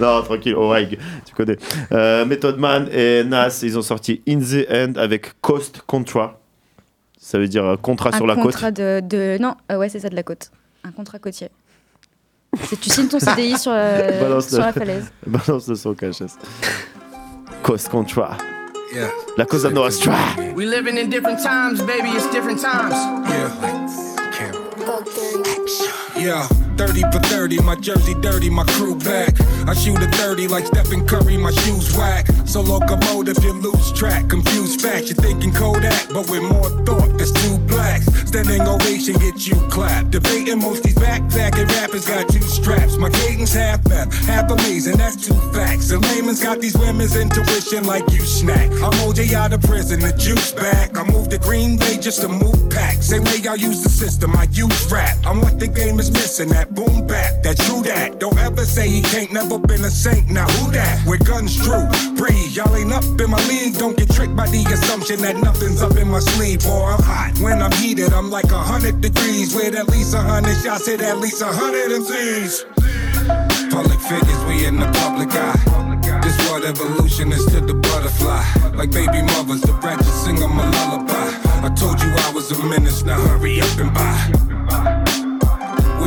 [0.00, 1.56] non, tranquille, oh, ouais, tu connais.
[1.92, 6.38] Euh, Method Man et Nas, ils ont sorti In the End avec Coast Contra.
[7.20, 8.44] Ça veut dire euh, contrat Un sur la côte.
[8.44, 10.50] contrat de, de- Non, euh, ouais, c'est ça, de la côte.
[10.84, 11.48] Un contrat côtier.
[12.64, 15.12] C'est tu signes ton CDI sur, euh, Balance sur le- la falaise.
[15.26, 16.36] Balance le son KHS.
[17.62, 18.36] Coast Contra.
[18.94, 19.08] Yeah.
[19.36, 20.14] La Cosa Nostra.
[20.56, 22.08] We living in different times, baby.
[22.16, 22.94] It's different times.
[23.28, 23.50] Yeah.
[26.16, 26.48] Yeah,
[26.78, 29.34] 30 for 30, my jersey dirty, my crew back.
[29.66, 32.28] I shoot a 30 like Stephen Curry, my shoes whack.
[32.46, 34.28] So locomotive, you lose track.
[34.28, 38.06] Confused facts, you're thinking Kodak, but with more thought, there's two blacks.
[38.28, 40.12] Standing ovation, get you clapped.
[40.12, 42.96] Debating most these backpacking rappers got two straps.
[42.96, 45.88] My cadence half left, half amazing, that's two facts.
[45.88, 48.70] The layman's got these women's intuition like you snack.
[48.70, 50.96] I'm OJ out of prison, the juice back.
[50.96, 53.02] I moved to Green Bay just to move back.
[53.02, 55.16] Same way I use the system, I use rap.
[55.26, 58.18] I'm what the game is missing, that boom bap, that true that.
[58.18, 60.30] Don't ever say he can't, never been a saint.
[60.30, 61.04] Now who that?
[61.06, 61.86] With guns true,
[62.16, 62.52] breathe.
[62.56, 65.96] Y'all ain't up in my league, don't get tricked by the assumption that nothing's up
[65.96, 66.60] in my sleeve.
[66.60, 67.38] Boy, I'm hot.
[67.40, 69.54] When I'm heated, I'm like a hundred degrees.
[69.54, 72.64] With at least a hundred shots, hit at least a hundred MCs.
[73.70, 75.88] Public figures, we in the public eye.
[76.22, 78.44] This what evolution is to the butterfly.
[78.74, 81.28] Like baby mothers, the ratchet sing 'em a lullaby.
[81.66, 84.97] I told you I was a menace, now hurry up and buy.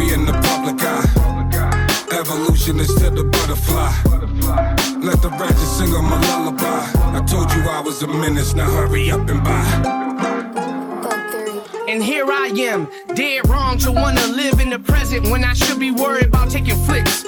[0.01, 1.05] We in the public eye.
[2.11, 3.91] Evolution is to the butterfly.
[4.99, 6.81] Let the ratchet sing 'em a lullaby.
[7.17, 9.63] I told you I was a menace, now hurry up and buy.
[11.87, 15.77] And here I am, dead wrong to wanna live in the present when I should
[15.77, 17.23] be worried about taking flicks.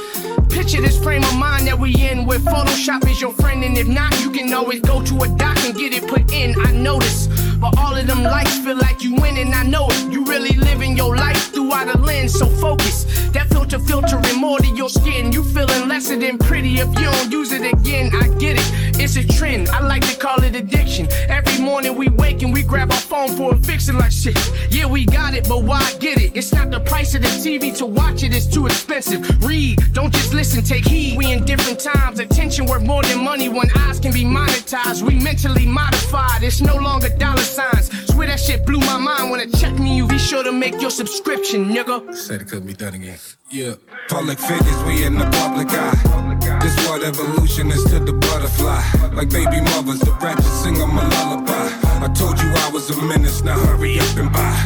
[0.50, 3.88] Picture this frame of mind that we in where Photoshop is your friend, and if
[3.88, 6.56] not, you can always go to a doc and get it put in.
[6.68, 7.28] I notice,
[7.64, 10.12] but all of them lights feel like you win, and I know it.
[10.12, 13.06] You really living your life throughout a lens, so focus.
[13.32, 15.32] That filter filtering more to your skin.
[15.32, 18.12] You feeling lesser than pretty if you don't use it again.
[18.14, 19.70] I get it, it's a trend.
[19.70, 21.08] I like to call it addiction.
[21.30, 24.38] Every morning we wake and we grab our phone for a fixin' like shit.
[24.70, 26.36] Yeah, we got it, but why get it?
[26.36, 29.22] It's not the price of the TV to watch it, it's too expensive.
[29.42, 31.18] Read, don't just listen, take heed.
[31.18, 32.20] We in different times.
[32.20, 35.02] Attention worth more than money when eyes can be monetized.
[35.02, 37.88] We mentally modified, it's no longer dollar signs.
[38.12, 39.96] Swear that shit blew my mind when it checked me.
[39.96, 42.14] You be sure to make your subscription, nigga.
[42.16, 43.20] Said it couldn't be done again.
[43.50, 43.76] Yeah.
[44.10, 46.60] Public figures, we in the public eye.
[46.62, 48.82] This what evolution is to the butterfly.
[49.14, 51.68] Like baby mothers, the ratchet sing 'em a lullaby.
[52.06, 54.58] I told you I was a menace, now hurry up and buy.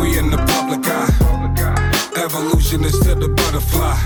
[0.00, 1.21] We in the public eye.
[2.16, 3.96] Evolution is to the butterfly.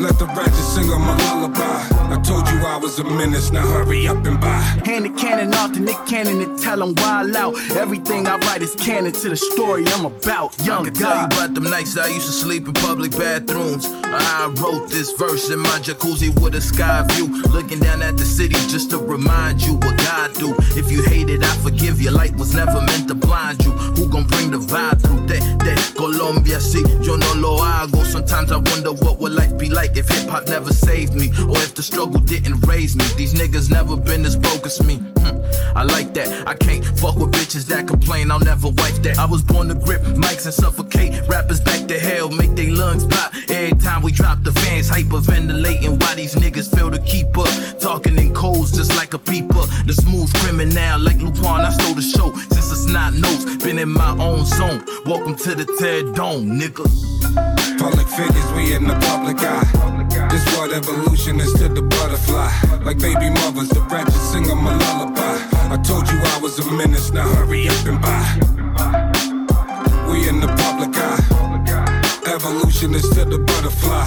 [0.00, 1.94] Let the ratchet sing 'em my lullaby.
[2.14, 4.60] I told you I was a menace, now hurry up and buy.
[4.84, 7.54] Hand the cannon off to Nick Cannon and tell him wild out.
[7.76, 10.54] Everything I write is canon to the story I'm about.
[10.64, 13.88] Young I can tell you about them nights I used to sleep in public bathrooms.
[14.04, 18.24] I wrote this verse in my jacuzzi with a sky view, looking down at the
[18.24, 20.54] city just to remind you what God do.
[20.76, 22.10] If you hate it, I forgive you.
[22.10, 23.72] Light was never meant to blind you.
[23.96, 25.42] Who gon' bring the vibe through that?
[25.64, 28.04] That Colombia, see, yo no lo hago.
[28.04, 31.58] Sometimes I wonder what would life be like if hip hop never saved me, or
[31.58, 33.04] if the struggle didn't raise me.
[33.16, 34.96] These niggas never been as broke as me.
[35.18, 35.38] Hmm,
[35.76, 36.46] I like that.
[36.46, 38.30] I can't fuck with bitches that complain.
[38.30, 39.18] I'll never wipe that.
[39.18, 43.04] I was born to grip mics and suffocate rappers back to hell, make their lungs
[43.06, 43.32] pop.
[43.48, 46.00] Every time we drop the fans, hyperventilating.
[46.00, 47.48] Why these niggas fail to keep up?
[47.80, 49.64] Talking in codes just like a peeper.
[49.86, 52.32] The smooth criminal, like Lupin, I stole the show.
[52.54, 54.84] Since it's not notes, been in my own zone.
[55.06, 56.83] Welcome to the Ted Dome, nigga.
[57.78, 59.66] Public figures, we in the public eye.
[60.30, 62.50] This what evolution is to the butterfly.
[62.84, 65.36] Like baby mothers, the ratchet sing 'em a lullaby.
[65.74, 68.26] I told you I was a menace, now hurry up and buy.
[70.08, 71.22] We in the public eye.
[72.34, 74.06] Evolution is to the butterfly.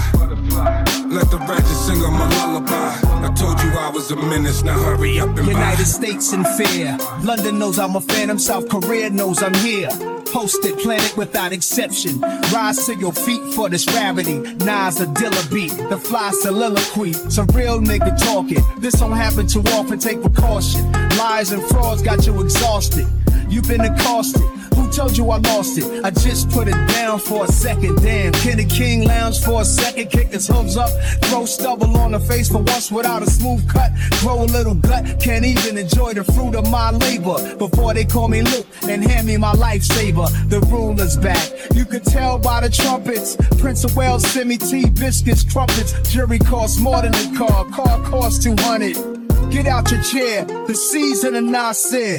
[1.10, 2.92] Let the ratchet sing 'em a lullaby.
[3.26, 5.46] I told you I was a menace, now hurry up and.
[5.48, 6.98] United States in fear.
[7.22, 8.38] London knows I'm a phantom.
[8.38, 9.88] South Korea knows I'm here.
[10.32, 12.20] Posted planet without exception.
[12.52, 14.38] Rise to your feet for this gravity.
[14.66, 15.72] Nas a Dilla beat.
[15.88, 17.14] The fly soliloquy.
[17.30, 18.62] Some real nigga talking.
[18.78, 19.98] This don't happen too often.
[19.98, 20.92] Take precaution.
[21.16, 23.06] Lies and frauds got you exhausted.
[23.48, 24.42] You've been accosted.
[24.74, 25.84] Who Who told you I lost it?
[26.04, 27.96] I just put it down for a second.
[28.02, 30.88] Damn, Kenny King lounge for a second, kick his hooves up,
[31.22, 35.20] throw stubble on the face for once without a smooth cut, grow a little gut,
[35.20, 39.26] can't even enjoy the fruit of my labor before they call me Luke and hand
[39.26, 40.28] me my lifesaver.
[40.48, 41.50] The ruler's back.
[41.74, 43.36] You could tell by the trumpets.
[43.58, 45.92] Prince of Wales send me tea, biscuits, crumpets.
[46.10, 47.64] Jury costs more than a car.
[47.66, 49.50] Car costs 200.
[49.50, 50.44] Get out your chair.
[50.44, 52.18] The season of Nasir.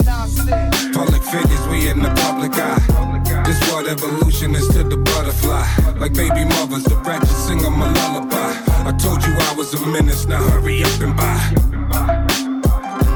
[0.93, 3.43] Public figures, we in the public eye.
[3.45, 5.65] This what evolution is to the butterfly.
[5.99, 8.68] Like baby mothers, the ratchet sing 'em a lullaby.
[8.89, 11.39] I told you I was a menace, now hurry up and buy.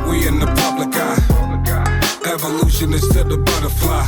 [0.08, 2.32] We in the public eye.
[2.32, 4.06] Evolution is to the butterfly.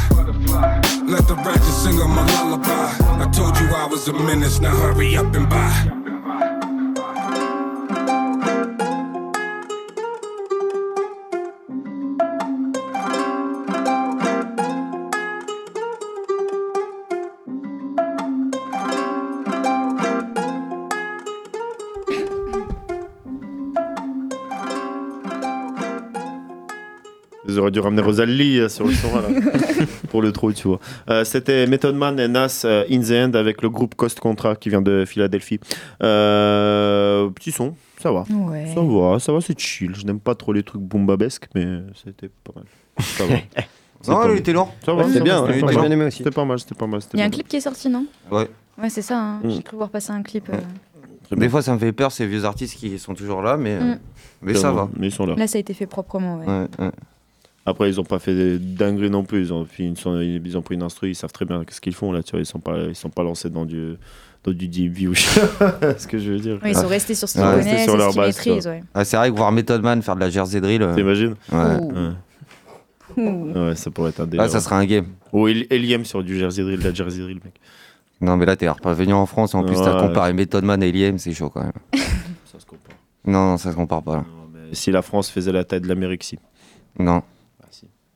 [1.07, 2.89] Let the ratchet sing 'em a lullaby.
[3.23, 6.04] I told you I was a menace, now hurry up and buy.
[27.75, 29.21] Dû ramener Rosalie euh, sur le son là,
[30.09, 30.79] pour le trou, tu vois.
[31.09, 34.55] Euh, C'était Method Man et Nas euh, In The End avec le groupe Cost Contra
[34.55, 35.59] qui vient de Philadelphie.
[36.29, 38.23] Euh, petit son, ça va.
[38.29, 38.71] Ouais.
[38.73, 39.93] Ça va, ça va, c'est chill.
[39.95, 41.65] Je n'aime pas trop les trucs boom-babesques, mais
[42.03, 42.65] c'était pas mal.
[42.99, 43.35] Ça va.
[44.01, 44.71] C'est Non, il était lourd.
[44.85, 45.91] Ça va, Ouais, c'était ça bien, j'ai pas bien mal.
[45.91, 46.17] aimé aussi.
[46.19, 47.01] C'était pas mal, c'était pas mal.
[47.13, 48.47] Il y a un clip qui est sorti, non Ouais.
[48.81, 49.19] Ouais, c'est ça.
[49.19, 49.39] hein.
[49.43, 49.49] Mm.
[49.49, 50.47] J'ai cru voir passer un clip.
[50.53, 50.57] euh.
[51.35, 53.99] Des fois, ça me fait peur, ces vieux artistes qui sont toujours là, mais, Mm.
[54.43, 54.89] mais ça va.
[54.95, 55.33] Mais ils sont là.
[55.35, 56.37] Là, ça a été fait proprement.
[56.37, 56.45] Ouais.
[56.45, 56.91] Ouais, ouais.
[57.65, 59.41] Après, ils ont pas fait des dingueries non plus.
[59.41, 61.95] Ils ont, ils sont- ils ont pris une instru, ils savent très bien ce qu'ils
[61.95, 62.21] font là.
[62.21, 63.95] Tu vois, ils sont pas, ils sont pas lancés dans du,
[64.43, 65.13] dans du deep view.
[65.15, 66.59] ce que je veux dire.
[66.63, 68.63] Ouais, ils sont restés sur ce qu'ils Ouais, connaissent sur leur ce qu'ils base, maîtrisent,
[68.65, 68.71] quoi.
[68.73, 68.83] ouais.
[68.93, 70.81] Ah, c'est vrai que voir Method Man faire de la Jersey Drill.
[70.83, 71.57] euh, T'imagines Ouais.
[71.57, 72.11] Ouais.
[73.17, 73.51] Ouh.
[73.67, 74.43] Ouais, ça pourrait être un délire.
[74.45, 75.07] Ah, ça serait un game.
[75.31, 77.53] Ou El- Eliem sur du Jersey Drill, de la Jersey Drill, mec.
[78.21, 80.07] Non, mais là, t'es pas venu en France, en plus, t'as Ouais.
[80.07, 81.71] comparé Method Man et Liem, c'est chaud quand même.
[82.45, 82.95] Ça se compare.
[83.25, 84.15] Non, non, ça se compare pas.
[84.17, 84.25] là.
[84.71, 86.37] Si la France faisait la taille de l'Amérique, si.
[86.99, 87.23] Non.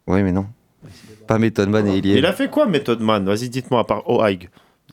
[0.10, 0.48] Oui, mais non.
[1.27, 2.18] Pas Method Man et Liem.
[2.18, 3.23] Il a fait quoi, Method Man?
[3.26, 4.49] Vas-y, dites-moi, à part Ohaig.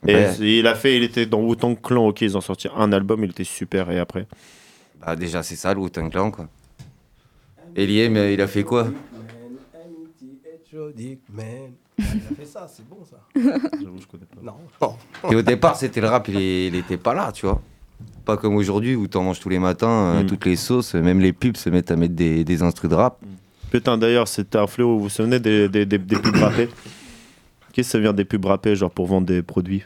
[0.07, 0.35] Et Ouais.
[0.39, 3.31] il a fait, il était dans Wu-Tang Clan, ok, ils ont sorti un album, il
[3.31, 4.27] était super, et après?
[5.01, 6.47] Bah, déjà, c'est ça, le Wu-Tang Clan, quoi.
[7.75, 8.87] Et Liem, euh, il a fait quoi?
[11.99, 13.17] Il a fait ça, c'est bon ça.
[13.35, 14.41] J'avoue, je connais pas.
[14.43, 14.95] Non.
[15.31, 17.61] Et au départ, c'était le rap, il, est- il était pas là, tu vois.
[18.25, 20.27] Pas comme aujourd'hui où t'en manges tous les matins, euh, Mm.
[20.27, 23.19] toutes les sauces, même les pubs se mettent à mettre des, des instrus de rap.
[23.71, 26.69] Putain, d'ailleurs, c'était un fléau, vous vous souvenez des, des, des, des pubs rappées
[27.73, 29.83] Qu'est-ce que ça vient des pubs rappées, genre pour vendre des produits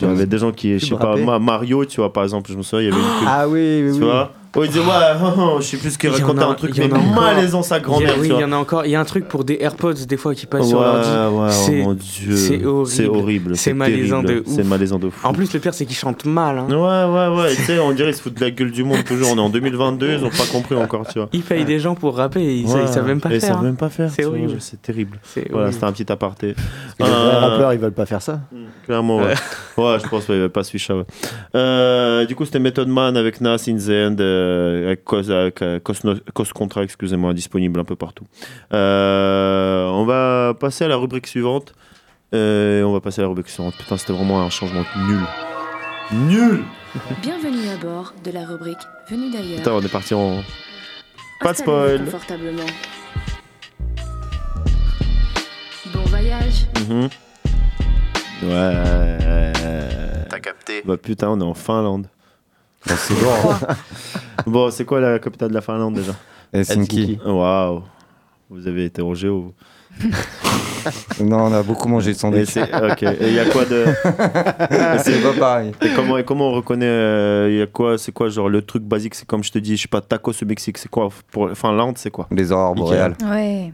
[0.00, 2.88] avait des gens qui, je sais pas, Mario, tu vois, par exemple, je me souviens,
[2.88, 3.28] il y avait une pub.
[3.28, 4.04] Ah oui, oui, tu oui.
[4.04, 6.48] vois Oh, il disait, ouais, je sais plus ce qu'il Il y en racontait, a-
[6.48, 8.84] un truc, mais malaisant sa grand-mère, Oui, il y en a encore.
[8.84, 11.08] Il y a un truc pour des AirPods des fois qui passent sur l'ordi.
[11.08, 12.36] ouais, oh C'est- mon Dieu.
[12.36, 12.86] C'est horrible.
[12.90, 14.42] C'est horrible, C'est c'est malaisant de ouf.
[14.46, 15.26] c'est malaisant de fou.
[15.26, 16.58] En plus, le pire, c'est qu'ils chantent mal.
[16.58, 16.66] hein.
[16.68, 19.02] Ouais, ouais, ouais, tu sais, on dirait qu'ils se foutent de la gueule du monde
[19.04, 19.30] toujours.
[19.32, 21.30] On est en 2022, ils ont pas compris encore, tu vois.
[21.32, 23.40] Ils payent des gens pour rapper et ils, Ouais, ils savent même pas et Ils
[23.40, 23.50] faire.
[23.54, 23.62] savent hein.
[23.62, 24.10] même pas faire.
[24.14, 24.56] C'est horrible.
[24.58, 25.18] C'est terrible.
[25.22, 25.72] C'est Voilà, horrible.
[25.74, 26.54] c'était un petit aparté.
[27.00, 28.40] Les Euh, rappeurs, ils veulent pas faire ça.
[28.84, 29.34] Clairement, ouais.
[29.78, 30.72] ouais, je pense qu'il n'y avait pas ça.
[30.94, 31.04] ouais.
[31.54, 35.62] Euh, du coup, c'était Method Man avec Nas in the End, euh, avec, Cos, avec
[35.62, 38.24] euh, Cosno- Cos Contra, excusez-moi, disponible un peu partout.
[38.72, 41.74] Euh, on va passer à la rubrique suivante.
[42.34, 43.74] Euh, on va passer à la rubrique suivante.
[43.78, 45.20] Putain, c'était vraiment un changement nul.
[46.28, 46.62] Nul
[47.22, 48.78] Bienvenue à bord de la rubrique
[49.10, 49.58] Venu d'ailleurs.
[49.58, 50.42] Putain, on est parti en.
[51.40, 52.04] Pas de spoil.
[52.04, 52.62] confortablement.
[55.92, 56.66] Bon voyage.
[56.88, 57.08] Mhm.
[58.44, 59.52] Ouais.
[60.28, 62.08] T'as capté Bah putain, on est en Finlande.
[62.86, 63.54] Bah, c'est lourd.
[64.46, 66.12] bon, c'est quoi la capitale de la Finlande déjà
[66.52, 67.18] Helsinki.
[67.24, 67.82] Waouh.
[68.50, 69.40] Vous avez géo.
[69.40, 70.08] vous.
[71.20, 72.48] Non, on a beaucoup mangé de Et sandwich.
[72.48, 73.02] c'est- ok.
[73.04, 73.84] Et il y a quoi de.
[75.04, 75.72] c'est pas pareil.
[75.80, 78.62] Et comment, et comment on reconnaît euh, Il y a quoi C'est quoi genre le
[78.62, 81.08] truc basique C'est comme je te dis, je sais pas, tacos au Mexique, c'est quoi
[81.30, 82.26] Pour Finlande, c'est quoi?
[82.30, 83.16] Les aurores boréales.
[83.24, 83.72] Ouais.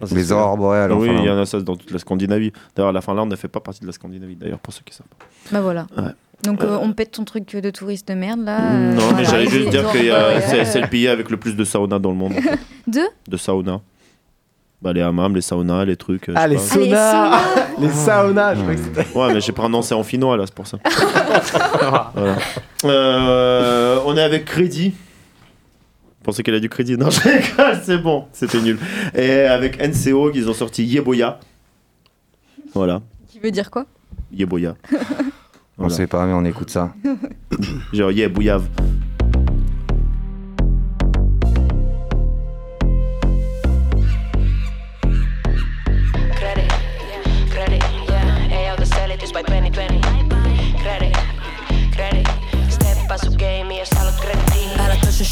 [0.00, 0.92] Ah, Les aurores boréales.
[0.92, 2.52] Oui, il y en a ça dans toute la Scandinavie.
[2.74, 5.06] D'ailleurs, la Finlande ne fait pas partie de la Scandinavie, d'ailleurs, pour ceux qui savent.
[5.50, 5.86] Bah voilà.
[5.96, 6.12] Ouais.
[6.42, 8.58] Donc euh, on pète ton truc de touriste de merde là.
[8.72, 9.98] euh, non, mais voilà, j'allais juste dire que
[10.64, 12.32] c'est le pays avec le plus de sauna dans le monde.
[12.36, 12.58] en fait.
[12.86, 13.80] Deux De sauna.
[14.82, 16.28] Bah, les hammams, les saunas, les trucs.
[16.28, 17.40] euh, Ah, je les saunas
[17.80, 19.18] Les saunas, je croyais que c'était.
[19.18, 20.78] Ouais, mais j'ai prononcé en finnois là, c'est pour ça.
[21.80, 22.12] Voilà.
[22.84, 24.90] Euh, on est avec Crédit.
[24.90, 26.96] Vous pensez qu'elle a du crédit?
[26.98, 28.78] Non, je rigole, c'est bon, c'était nul.
[29.14, 31.38] Et avec NCO, ils ont sorti Yeboya.
[32.74, 33.86] Voilà, Qui veut dire quoi?
[34.32, 34.74] Yeboya.
[35.78, 36.94] On sait pas, mais on écoute ça.
[37.92, 38.66] Genre, yeah, bouillave.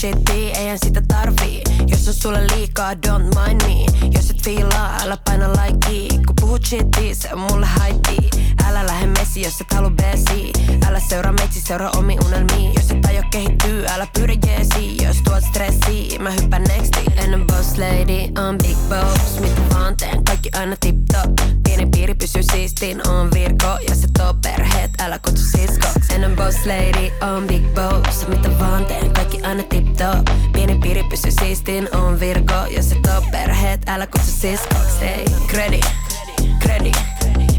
[0.05, 1.63] Shitti, eihän sitä tarvii.
[1.87, 4.11] Jos on sulle liikaa, don't mind me.
[4.15, 8.31] Jos et fiilaa, älä paina likea Kun puhut shitti, se on mulle haiti
[8.69, 10.53] Älä lähde messi, jos et halua besi
[10.87, 15.45] Älä seuraa metsi, seuraa omi unelmii Jos et aio kehittyy, älä pyri jeesi Jos tuot
[15.45, 19.41] stressi, mä hyppään nexti En on boss lady, on big boss.
[19.41, 23.79] Mitä vaan teen, kaikki aina tip top Pieni piiri pysyy siistiin, on virko.
[23.89, 28.29] Ja se tuo perheet, älä kutsu siskoks En on boss lady, on big boss.
[28.29, 32.95] Mitä vaan teen, kaikki aina tip top Pieni piiri pysyy siistiin, on virko Ja se
[32.95, 35.81] tuo perheet, älä kutsu siskoks Hey, kredi,
[36.59, 36.93] kredi.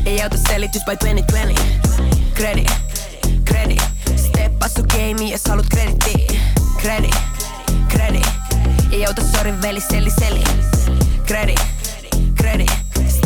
[0.06, 1.62] Ei auta selitys by 2020
[2.34, 2.66] Kredi,
[3.46, 3.78] kredi.
[4.16, 6.42] Step assu game, jos haluat kreditti.
[6.82, 7.10] Kredi,
[7.88, 8.22] kredi.
[8.92, 10.44] Ei auta sorry veli, seli, seli.
[11.26, 11.56] Kredi,
[12.36, 12.85] kredi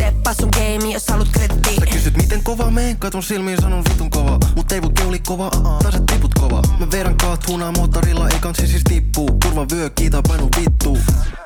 [0.10, 2.72] Step assu game, jos haluat kreditti Sä kysyt miten kova?
[2.72, 4.38] Meen, katon silmiin sanon vitun kova.
[4.56, 5.49] Mut ei voi keuli kova,
[5.84, 6.61] taas et tiput kova.
[6.80, 9.38] Mä vedän kaat hunaa moottorilla, ei kansi siis tippuu.
[9.44, 10.98] Turva vyö, kiitä painu vittu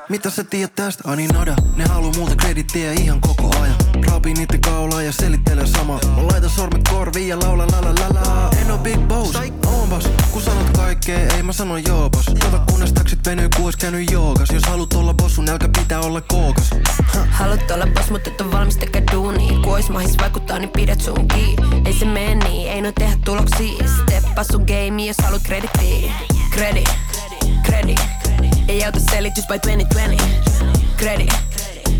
[0.08, 1.10] Mitä sä tiedät tästä?
[1.10, 3.76] Ani nada Ne haluu multa kredittiä ihan koko ajan.
[4.08, 8.14] Raapii niitten kaulaa ja selittelen sama Mä laitan sormet korviin ja laula la la la
[8.14, 8.50] la.
[8.60, 12.60] En oo big boss, oon boss Kun sanot kaikkea, ei mä sano joo boss Kato
[12.70, 14.50] kunnes taksit venyy, kun ois käynyt joogas.
[14.50, 16.70] Jos haluat olla boss, sun nälkä pitää olla kookas.
[17.38, 19.58] Haluat olla boss, mutta et on valmis tekee duunia.
[19.62, 21.82] Kun ois mahis vaikuttaa, niin pidät sun kiinni.
[21.86, 23.84] Ei se mene niin, ei noin tehdä tuloksia.
[24.02, 26.12] Steppa sun game, jos haluat kredittiä.
[26.50, 26.84] Kredi,
[27.62, 27.94] kredi
[28.68, 30.24] Ei auta selitys by 2020
[30.96, 31.28] Kredi,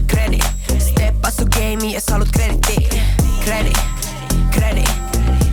[0.07, 0.39] kredi
[0.79, 3.03] Steppa sun game, jos haluat kredittiä.
[3.45, 3.73] Kredi,
[4.51, 4.85] kredi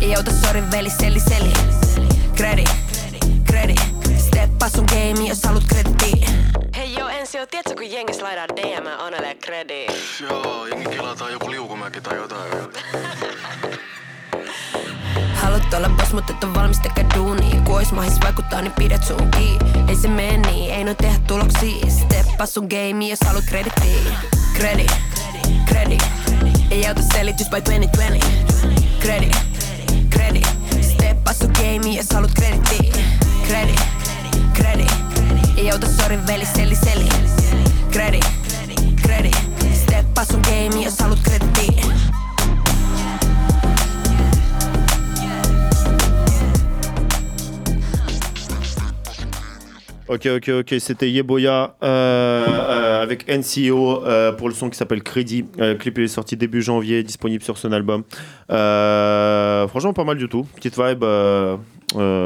[0.02, 1.54] Ei auta sorry veli, seli, seli.
[2.36, 2.64] Kredi,
[3.46, 3.76] kredi
[4.18, 6.30] Steppa sun game, jos haluat kredittiä.
[6.76, 9.86] Hei joo, ensi on, tiedätkö kun jengi slaidaa DM Onelle kredi?
[10.20, 12.52] Joo, jengi kilataan joku liukumäki tai jotain
[15.72, 17.62] Haluat olla boss, mutta et on valmis tekee duunia.
[17.62, 19.72] Kun ois mahis vaikuttaa, niin pidät sun kiinni.
[19.88, 21.86] Ei se mene niin, ei noin tehdä tuloksia.
[21.90, 24.14] Steppa sun game, jos haluat kredittiä.
[24.54, 24.86] Kredi,
[25.66, 25.98] kredi.
[26.72, 28.28] Ei auta selitys by 2020
[29.00, 29.32] Kredi,
[30.10, 30.42] kredi.
[30.82, 33.04] Steppa sun game, jos haluat kredittiä.
[33.48, 33.76] Kredi,
[34.54, 34.88] kredi.
[35.58, 37.10] Ei auta sorry veli, seli, seli.
[37.92, 38.20] Kredi,
[39.02, 39.32] kredi.
[39.84, 42.01] Steppa sun game, jos haluat kredittiä
[50.12, 50.76] Ok, ok, ok.
[50.80, 55.46] C'était Yeboya euh, euh, avec NCO euh, pour le son qui s'appelle Crédit.
[55.58, 58.04] Le clip est sorti début janvier, disponible sur son album.
[58.50, 60.46] Franchement, pas mal du tout.
[60.54, 61.06] Petite vibe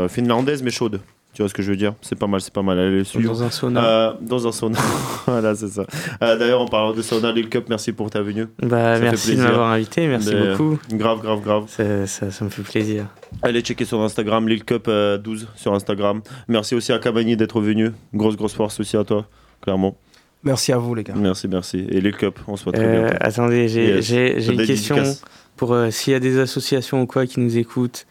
[0.09, 0.99] finlandaise mais chaude.
[1.35, 1.93] Tu vois ce que je veux dire?
[2.01, 2.77] C'est pas mal, c'est pas mal.
[2.77, 3.21] Dessus.
[3.21, 3.83] Dans un sauna.
[3.85, 4.79] Euh, dans un sauna.
[5.27, 5.85] voilà, c'est ça.
[6.23, 8.45] Euh, D'ailleurs, en parlant de sauna, Lil Cup, merci pour ta venue.
[8.63, 10.79] Bah, Ça merci de m'avoir invité, merci Mais, beaucoup.
[10.93, 11.65] Grave, grave, grave.
[11.67, 13.07] Ça, ça, ça me fait plaisir.
[13.41, 16.21] Allez checker sur Instagram, Lil Cup euh, 12 sur Instagram.
[16.47, 17.91] Merci aussi à Kamani d'être venu.
[18.13, 19.27] Grosse, grosse force aussi à toi,
[19.61, 19.97] clairement.
[20.41, 21.15] Merci à vous, les gars.
[21.17, 21.79] Merci, merci.
[21.89, 23.17] Et Lil Cup, on se voit très Euh, bientôt.
[23.19, 24.05] attendez, j'ai Yes.
[24.05, 25.21] j'ai- j'ai T'as une question dédicaces
[25.57, 28.05] pour euh, s'il y a des associations ou quoi qui nous écoutent.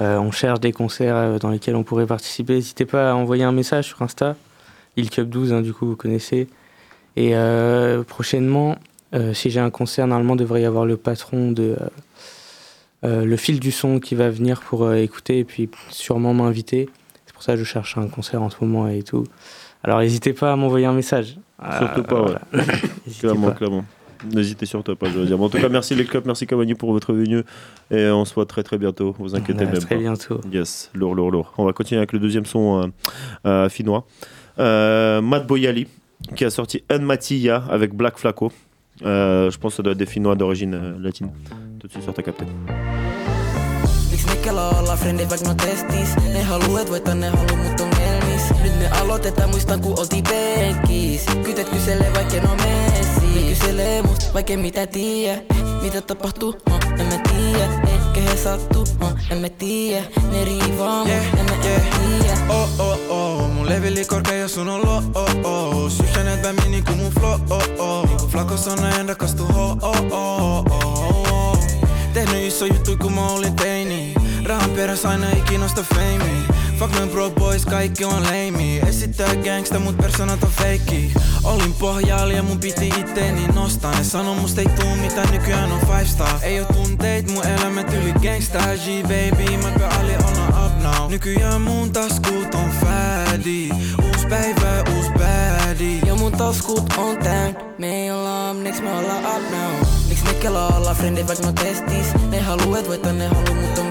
[0.00, 2.54] Euh, on cherche des concerts euh, dans lesquels on pourrait participer.
[2.54, 4.36] N'hésitez pas à envoyer un message sur Insta,
[4.96, 6.48] ilcup12, hein, du coup vous connaissez.
[7.16, 8.76] Et euh, prochainement,
[9.32, 11.76] si j'ai un concert, normalement devrait y avoir le patron de
[13.04, 16.88] euh, le fil du son qui va venir pour euh, écouter et puis sûrement m'inviter.
[17.26, 19.24] C'est pour ça que je cherche un concert en ce moment et tout.
[19.82, 21.38] Alors n'hésitez pas à m'envoyer un message.
[21.78, 22.32] Surtout Euh, pas, ouais.
[22.52, 22.66] voilà.
[23.06, 23.54] N'hésitez clairement, pas.
[23.54, 23.84] clairement.
[24.32, 25.38] N'hésitez surtout pas, je veux dire.
[25.38, 27.42] Bon, en tout cas, merci Lil Cup, merci Kamani pour votre venue.
[27.90, 29.14] Et on se voit très très bientôt.
[29.18, 30.00] Vous inquiétez Ouais, même très pas.
[30.00, 30.40] bientôt.
[30.52, 31.52] Yes, lourd, lourd, lourd.
[31.58, 32.86] On va continuer avec le deuxième son euh,
[33.46, 34.04] euh, finnois.
[34.58, 35.86] Euh, Matt Boyali,
[36.36, 38.52] qui a sorti Un Matilla avec Black Flaco.
[39.02, 41.30] Euh, je pense que ça doit être des Finnois d'origine euh, latine.
[41.78, 42.44] Tout de suite sur ta captée.
[44.10, 47.80] Miksi me kelaa olla frendit vaik no testis Ne haluu et voita, ne haluu mut
[47.80, 48.19] ongelmis
[48.62, 53.26] Nyt me aloitetaan, muistan ku oltiin penkis Kytet kyselee vaik en oo messi.
[53.34, 55.38] Ne kyselee must vaik en mitä tiiä.
[55.82, 57.64] Mitä tapahtuu, oh, en mä tiiä.
[57.94, 60.02] Ehkä he sattuu, oh, en mä tiiä.
[60.32, 61.82] Ne riivaa, yeah, en mä yeah.
[61.82, 62.36] tiiä.
[62.48, 65.90] Oh oh oh, mun leveli korkea ja sun on low oh oh.
[65.90, 68.06] Syyskänet vämi niinku mun flow oh oh.
[68.08, 71.58] Niinku flakosana en rakastu ho oh oh oh oh.
[72.14, 74.14] Tehnyt iso juttu kun mä olin teini
[74.50, 76.46] Rahan peräs aina ei kiinnosta feimi.
[76.78, 78.80] Fuck me bro boys, kaikki on leimi.
[78.88, 81.12] Esittää gangsta, mut persoonat on feikki.
[81.44, 83.94] Olin pohjaali ja mun piti itteeni nostaa.
[83.98, 86.38] Ne sano musta ei tuu mitä nykyään on five star.
[86.42, 88.58] Ei oo tunteit, mun elämä tyli gangsta.
[88.58, 91.10] G baby, mäkö ali olla up now.
[91.10, 93.68] Nykyään mun taskut on fädi
[94.02, 95.98] Uus päivä, uus bädi.
[96.06, 97.56] Ja mun taskut on tän.
[97.78, 99.88] Me ei olla amneks, me ollaan up now.
[100.08, 102.06] Miks me kelaa olla frendit vaik no testis?
[102.30, 103.89] Ne haluu et voita, ne haluu mut Nyt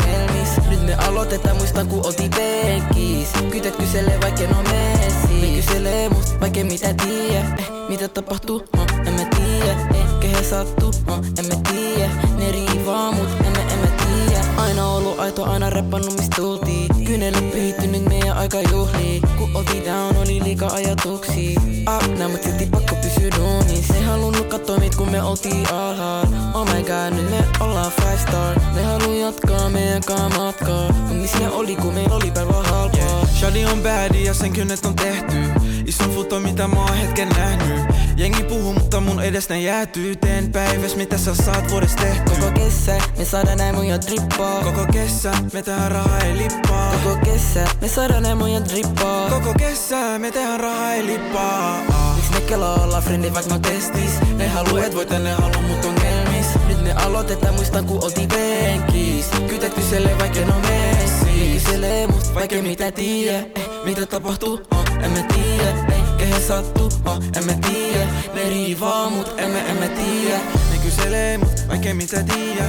[0.90, 5.42] me aloitetaan, muistan kun oltiin penkis Kytet kyselee vaikka en oo messi?
[5.42, 10.46] Ne kyselee must vaikka mitä tiedä eh, Mitä tapahtuu, no, en mä tiedä eh, Kehen
[10.46, 15.20] sattuu, no, en mä tiedä Ne riivaa mut, en mä, en mä tiedä Aina ollut
[15.20, 17.06] aito, aina reppannut mistä tultiin.
[17.06, 21.60] Kyynelle pyhittynyt meidän aika juhlii Kun oltiin down, oli liikaa ajatuksia.
[21.96, 26.28] Up, nää mut silti pakko pysyä duunis Ne halunnut katsoa mit kun me oltiin alhaal
[26.54, 28.60] Oh my god, nyt me ollaan five star.
[28.76, 30.94] Ne haluu jatkaa meidän kaa matkaa.
[30.94, 33.26] Mut missä oli kun meillä oli päivä halpaa.
[33.40, 35.36] Shadi on badi ja sen kynnet on tehty
[35.86, 37.82] Iso futo mitä mä oon hetken nähnyt.
[38.18, 42.52] Jengi puhuu mutta mun edes ne jäätyy Teen päiväs mitä sä saat vuodes tehty Koko
[42.52, 44.64] kesä, me saadaan näin mun ja drippaa.
[44.64, 46.92] Koko kesä, me tehdään rahaa ei lippaa.
[46.92, 49.30] Koko kesä, me saadaan näin mun ja drippaa.
[49.30, 51.80] Koko kesä, me tehdään rahaa ei lippaa.
[52.16, 54.12] Miks me kello ollaan frendit vaik mä testis?
[54.38, 58.28] Ne haluu et voit ja ne haluu mut ongelmis Nyt me aloitetaan muistan kun oltiin
[58.28, 63.38] penkis Kytet kyselee vaik en oo messi Ne kyselee must vaik en mitä tiedä.
[63.56, 65.70] Eh, Mitä tapahtuu, oh, en mä tiedä.
[65.70, 68.08] Eh, Kehen sattuu, oh, en mä tiedä.
[68.34, 70.38] Ne riivaa mut, en mä, tiedä.
[70.72, 72.66] Ne kyselee mut vaikka mitä tiedä.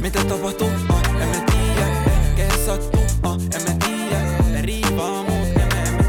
[0.00, 1.86] Mitä tapahtuu, oh, en mä tiedä
[2.36, 4.20] Kehen sattuu, oh, en mä tiedä.
[4.52, 6.04] Ne riivaa mut, en mä, en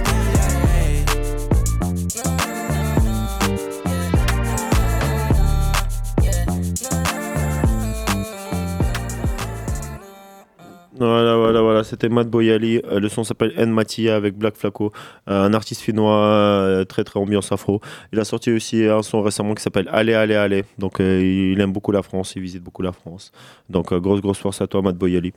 [11.85, 12.81] c'était Matt Boyali.
[12.85, 14.91] Euh, le son s'appelle N Matia avec Black Flaco,
[15.29, 17.79] euh, un artiste finnois euh, très très ambiance afro.
[18.11, 20.65] Il a sorti aussi un son récemment qui s'appelle Allez, allez, allez.
[20.77, 21.21] Donc euh,
[21.53, 23.31] il aime beaucoup la France, il visite beaucoup la France.
[23.69, 25.31] Donc euh, grosse grosse force à toi, Matt Boyali,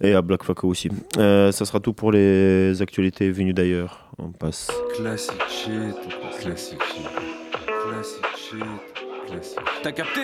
[0.00, 0.90] et à Black Flaco aussi.
[1.18, 4.10] Euh, ça sera tout pour les actualités venues d'ailleurs.
[4.18, 4.70] On passe.
[4.96, 5.72] Classic shit,
[6.40, 7.08] classic shit,
[7.88, 8.60] classic shit,
[9.26, 10.20] classic T'as capté?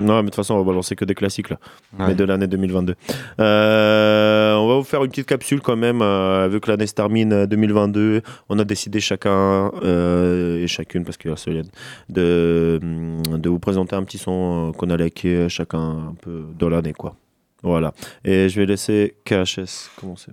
[0.00, 1.58] Non, mais de toute façon, on va balancer que des classiques là,
[1.98, 2.06] Ouais.
[2.08, 2.94] mais de l'année 2022.
[3.40, 6.94] Euh, on va vous faire une petite capsule quand même, euh, vu que l'année se
[6.94, 8.22] termine euh, 2022.
[8.48, 11.68] On a décidé chacun euh, et chacune, parce qu'il y a Solène,
[12.08, 15.78] de, hum, de vous présenter un petit son qu'on a liké chacun
[16.10, 17.14] un peu dans l'année, quoi.
[17.62, 17.92] Voilà.
[18.24, 20.30] Et je vais laisser KHS commencer.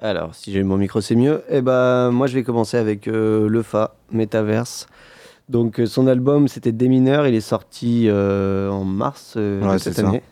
[0.00, 1.42] Alors, si j'ai mon micro, c'est mieux.
[1.48, 4.88] Eh ben, moi, je vais commencer avec Le Fa, Metaverse.
[5.52, 7.26] Donc, euh, son album, c'était Des mineurs.
[7.26, 10.08] Il est sorti euh, en mars euh, Ouais, cette ça.
[10.08, 10.22] année.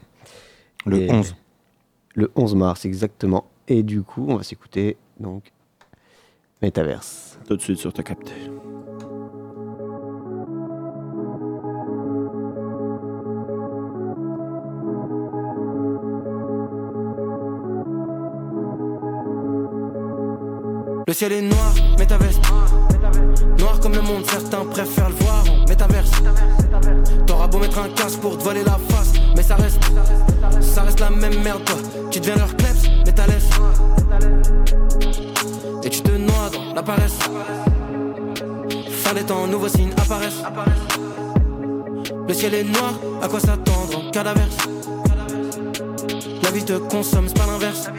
[0.86, 1.36] Le Et- 11.
[2.14, 3.44] Le 11 mars, exactement.
[3.68, 5.52] Et du coup, on va s'écouter donc
[6.62, 7.38] Metaverse.
[7.46, 8.32] Tout de suite sur ta capté.
[21.10, 22.38] Le ciel est noir, métaverse.
[23.58, 26.12] Noir comme le monde, certains préfèrent le voir en métaverse.
[27.26, 29.82] T'auras beau mettre un casque pour te voiler la face, mais ça reste,
[30.60, 31.74] ça reste la même merde, toi.
[32.12, 33.50] Tu deviens leur kleps, mais t'as laisse.
[35.82, 37.18] Et tu te noies dans la paresse.
[39.02, 40.44] Fin des temps, nouveaux signes apparaissent.
[42.28, 44.34] Le ciel est noir, à quoi s'attendre en cas La
[46.52, 47.90] vie te consomme, c'est pas l'inverse.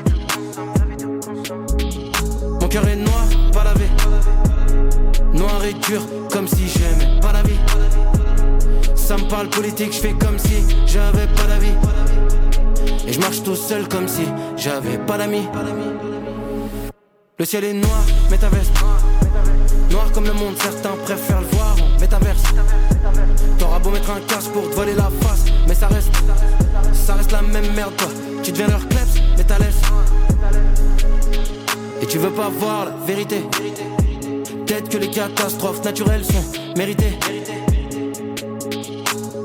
[2.71, 3.85] Cœur est noir, pas lavé.
[5.33, 7.59] Noir et dur, comme si j'aimais pas la vie.
[8.95, 11.73] Ça me parle politique, je fais comme si j'avais pas d'avis.
[13.05, 14.23] Et je marche tout seul comme si
[14.55, 15.49] j'avais pas d'amis.
[17.37, 18.69] Le ciel est noir, métaverse.
[19.89, 22.43] Noir comme le monde, certains préfèrent le voir en métaverse.
[23.59, 26.13] T'auras beau mettre un casque pour te voiler la face, mais ça reste,
[26.93, 28.07] ça reste la même merde, toi.
[28.43, 29.57] Tu deviens leur kleps, mais t'as.
[32.01, 33.43] Et tu veux pas voir la vérité.
[34.65, 36.43] Peut-être que les catastrophes naturelles sont
[36.75, 37.17] méritées.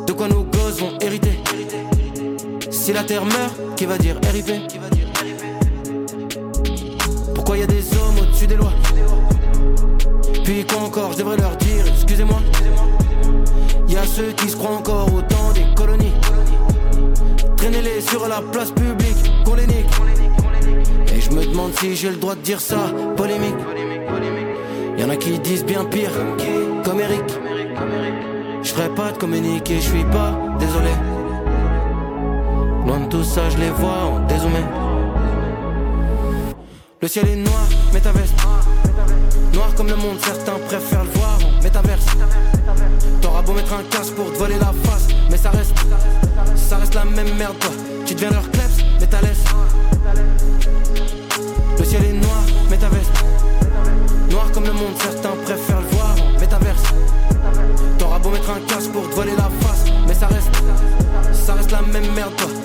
[0.07, 1.39] De quoi nos gosses vont hériter.
[2.71, 4.51] Si la terre meurt, qui va dire RIP
[7.35, 8.73] Pourquoi y a des hommes au-dessus des lois?
[10.45, 12.41] Puis quoi encore, je devrais leur dire excusez-moi.
[13.89, 16.13] Y a ceux qui se croient encore au temps des colonies.
[17.57, 20.26] Traînez-les sur la place publique, qu'on les nique.
[21.15, 23.55] Et je me demande si j'ai le droit de dire ça, polémique.
[24.99, 26.11] Y'en a qui disent bien pire,
[26.85, 27.25] comme Eric.
[28.63, 30.91] Je ferai pas de communiquer, je suis pas désolé.
[32.87, 34.65] Loin de tout ça, je les vois en dézoomé.
[37.03, 38.33] Le ciel est noir, métaverse.
[39.53, 42.07] Noir comme le monde, certains préfèrent le voir en métaverse.
[43.21, 45.75] T'auras beau mettre un casque pour te voiler la face, mais ça reste,
[46.57, 47.55] ça reste la même merde.
[48.07, 49.45] Tu deviens leur kleps, mais t'as laisse
[51.87, 53.13] ciel est noir, mets ta veste.
[54.31, 56.83] Noir comme le monde, certains préfèrent le voir en métaverse.
[57.99, 60.51] T'auras beau mettre un casque pour te voler la face, mais ça reste,
[61.33, 62.56] ça reste la même merde, toi.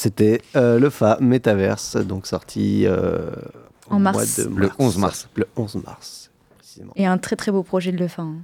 [0.00, 3.30] C'était euh, le FA Metaverse, donc sorti euh,
[3.88, 4.40] En mois mars.
[4.56, 5.28] Le 11 mars.
[5.34, 6.92] Le 11 mars, précisément.
[6.96, 8.34] Et un très très beau projet de le fin.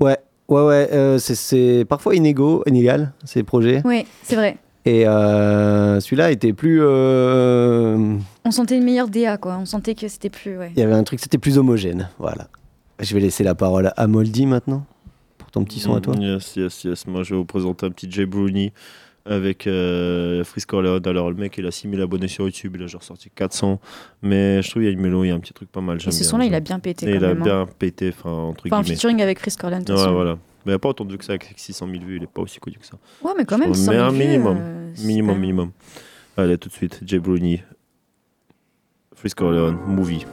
[0.00, 0.16] Ouais,
[0.48, 0.88] ouais, ouais.
[0.92, 3.82] euh, c'est- c'est parfois inégaux, inégal, ces projets.
[3.84, 4.56] Oui, c'est vrai.
[4.84, 6.80] Et euh, celui-là était plus.
[6.82, 9.56] euh, On sentait une meilleure DA, quoi.
[9.60, 10.58] On sentait que c'était plus.
[10.58, 10.72] Ouais.
[10.74, 12.08] Il y avait un truc, c'était plus homogène.
[12.18, 12.48] Voilà.
[12.98, 14.84] Je vais laisser la parole à Moldy maintenant,
[15.38, 16.16] pour ton petit son à toi.
[16.16, 17.06] Mm, Yes, yes, yes.
[17.06, 18.72] Moi, je vais vous présenter un petit Jay Bruni
[19.24, 21.06] avec euh, Corleone.
[21.06, 22.76] Alors, le mec, il a 6000 abonnés sur YouTube.
[22.76, 23.80] Il a genre sorti 400.
[24.22, 25.80] Mais je trouve qu'il y a une mélo, il y a un petit truc pas
[25.80, 25.98] mal.
[26.04, 27.06] Et ce son-là, il a bien pété.
[27.06, 27.34] Quand il a hein.
[27.34, 28.96] bien pété, enfin, entre Enfin, en guillemets.
[28.96, 29.40] featuring avec
[29.90, 30.12] Ouais, façon.
[30.12, 30.32] voilà.
[30.64, 32.16] Mais il n'y a pas autant de vues que ça, avec 600 000 vues.
[32.16, 32.96] Il est pas aussi connu que ça.
[33.22, 33.74] Ouais, mais quand même, trouve.
[33.74, 34.56] 600 Mais 000 un minimum.
[34.60, 35.70] euh, minimum, minimum.
[36.36, 37.00] Allez, tout de suite.
[37.04, 37.60] Jay Bruni.
[39.14, 40.24] Freeze Corleone, movie.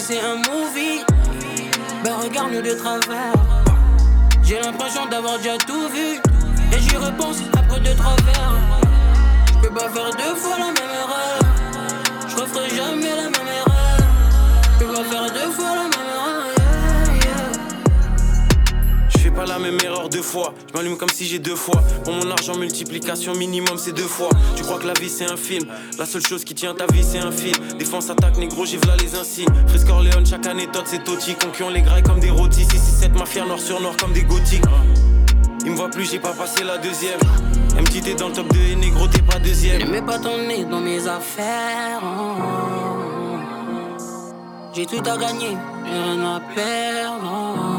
[0.00, 1.04] C'est un movie,
[2.02, 3.34] ben regarde-nous de travers.
[4.42, 6.18] J'ai l'impression d'avoir déjà tout vu,
[6.72, 8.58] et j'y repense après deux trois verres.
[9.48, 11.38] Je peux pas faire deux fois la même erreur,
[12.28, 13.98] je referai jamais la même erreur.
[14.72, 16.46] Je peux pas faire deux fois la même erreur.
[16.56, 17.52] yeah, yeah.
[19.10, 20.52] Je fais pas la même erreur deux fois.
[20.68, 21.80] Je m'allume comme si j'ai deux fois.
[22.04, 24.28] Pour mon argent, multiplication minimum, c'est deux fois.
[24.56, 25.66] Tu crois que la vie c'est un film?
[25.98, 27.54] La seule chose qui tient ta vie, c'est un fil.
[27.78, 29.48] Défense, attaque, négro, j'ai v'là les insignes.
[29.68, 31.34] Frisco Corleone, chaque anecdote, c'est Toti.
[31.34, 32.64] Concurrent les grailles comme des rôtis.
[32.64, 34.64] 6, 6, 7, mafia noir sur noir comme des gothiques.
[35.64, 37.20] Il me voit plus, j'ai pas passé la deuxième.
[37.76, 39.82] MT, t'es dans le top 2 et négro, t'es pas deuxième.
[39.82, 42.02] Ne mets pas ton nez dans mes affaires.
[44.74, 47.60] J'ai tout à gagner, rien à perdre.
[47.66, 47.69] Je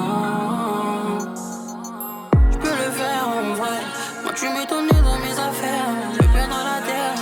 [4.42, 5.94] Ton nez dans mes affaires.
[6.14, 7.14] Je perds dans la terre.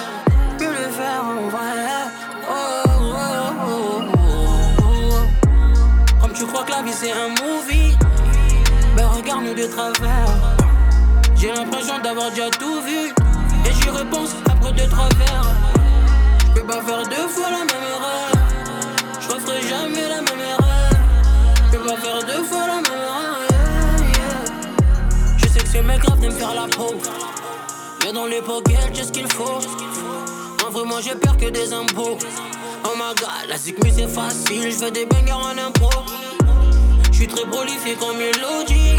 [0.57, 2.07] Je peux le faire en vrai.
[2.49, 3.13] Oh, oh,
[3.67, 6.21] oh, oh, oh.
[6.21, 7.97] Comme tu crois que la vie c'est un movie,
[8.95, 10.31] ben regarde-nous de travers.
[11.35, 13.09] J'ai l'impression d'avoir déjà tout vu.
[13.65, 15.55] Et j'y repense après deux, trois verres.
[16.39, 18.31] Je peux pas faire deux fois la même erreur.
[19.19, 20.08] Je referai jamais
[26.19, 26.93] de me faire la peau.
[28.03, 29.59] Mais dans les pockets, j'ai ce qu'il faut.
[30.65, 32.17] En vrai, moi j'ai peur que des impôts.
[32.85, 34.71] Oh my god, la zik mais c'est facile.
[34.71, 35.89] Je des bangers en impro.
[37.11, 38.95] Je suis très prolifique en mélodie.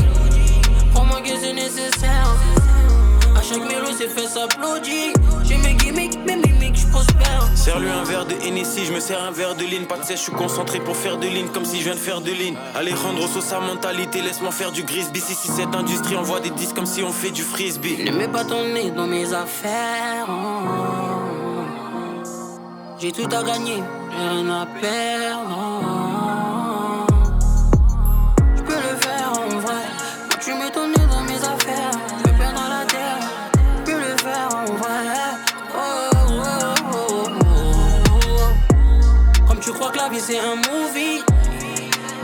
[0.92, 2.34] Crois-moi que c'est nécessaire.
[3.36, 5.12] À chaque mélo, c'est fait s'applaudir.
[5.44, 7.48] J'ai mes gimmicks, mes mimiques, je prospère.
[7.54, 9.84] Serre-lui un verre de Hennessy, je me sers un verre de ligne.
[9.84, 11.98] Pas de sèche, je suis concentré pour faire de ligne comme si je viens de
[11.98, 12.56] faire de ligne.
[12.74, 15.20] Alejandro Sosa mentalité, laisse-moi faire du grisby.
[15.20, 18.04] Si, si cette industrie envoie des disques comme si on fait du frisbee.
[18.04, 20.28] Ne mets pas ton nez dans mes affaires.
[22.98, 25.80] J'ai tout à gagner, rien à perdre.
[25.82, 25.89] Je
[40.18, 41.22] c'est un movie,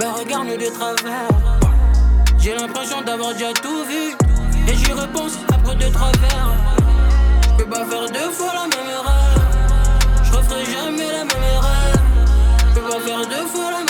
[0.00, 1.28] ben regarde-nous de travers.
[2.38, 4.14] J'ai l'impression d'avoir déjà tout vu.
[4.68, 6.54] Et j'y repense après deux, trois verres.
[7.42, 9.34] Je peux pas faire deux fois la même erreur.
[10.24, 11.92] Je referai jamais la même erreur.
[12.68, 13.85] Je peux pas faire deux fois la même erreur.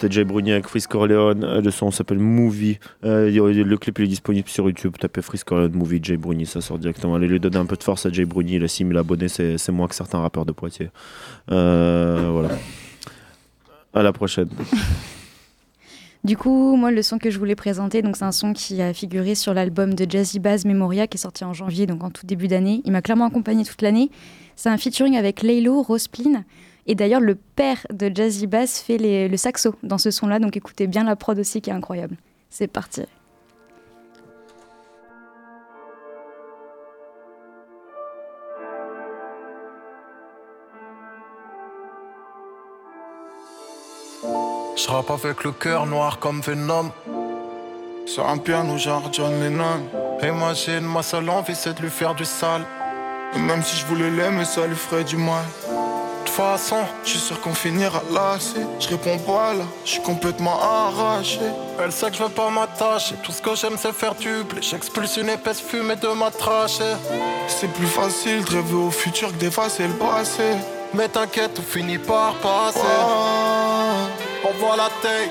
[0.00, 1.42] C'était Jay Bruni avec Freeze Corleone.
[1.42, 2.78] Euh, Le son s'appelle Movie.
[3.02, 4.94] Euh, le clip est disponible sur YouTube.
[4.96, 7.16] Tapez Freeze Corleone Movie Jay Bruni, ça sort directement.
[7.16, 8.54] Allez lui donner un peu de force à Jay Bruni.
[8.54, 10.90] Il a 6000 abonnés, c'est c'est moins que certains rappeurs de Poitiers.
[11.50, 12.50] Euh, voilà.
[13.92, 14.48] À la prochaine.
[16.22, 18.94] Du coup, moi, le son que je voulais présenter, donc c'est un son qui a
[18.94, 22.24] figuré sur l'album de Jazzy Bass Memoria qui est sorti en janvier, donc en tout
[22.24, 22.82] début d'année.
[22.84, 24.12] Il m'a clairement accompagné toute l'année.
[24.54, 26.44] C'est un featuring avec Laylo, Rosplin
[26.90, 30.56] Et d'ailleurs, le père de Jazzy Bass fait les- le saxo dans ce son-là, donc
[30.56, 32.16] écoutez bien la prod aussi qui est incroyable.
[32.48, 33.02] C'est parti.
[44.76, 46.90] Je rappe avec le cœur noir comme Venom.
[48.06, 49.82] Sur un piano genre John Lennon.
[50.22, 52.64] Imagine, ma seule envie c'est de lui faire du sale.
[53.34, 55.44] Et même si je voulais l'aimer, ça lui ferait du mal.
[56.38, 58.60] Façon, je suis sûr qu'on finira lassé.
[58.78, 61.40] Je réponds pas là, je suis complètement arraché.
[61.82, 63.16] Elle sait que je veux pas m'attacher.
[63.24, 64.62] Tout ce que j'aime c'est faire du blé.
[64.62, 66.94] J'expulse une épaisse fumée de ma trachée.
[67.48, 70.54] C'est plus facile de rêver au futur que d'effacer le passé.
[70.94, 72.78] Mais t'inquiète, tout finit par passer.
[74.44, 75.30] On voit la taille.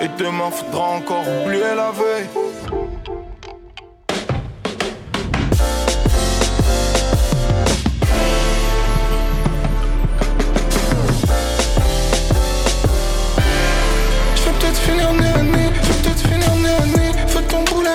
[0.00, 2.26] Et demain faudra encore oublier la veille.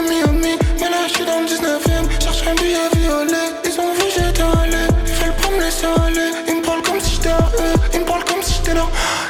[0.01, 2.09] Mais là je suis dans le 19ème.
[2.19, 4.87] Cherche un billet violet, ils ont vu j'étais allé.
[5.05, 7.99] Ils veulent pas me laisser aller, ils me parlent comme si j'étais à eux, ils
[7.99, 8.87] me parlent comme si j'étais là.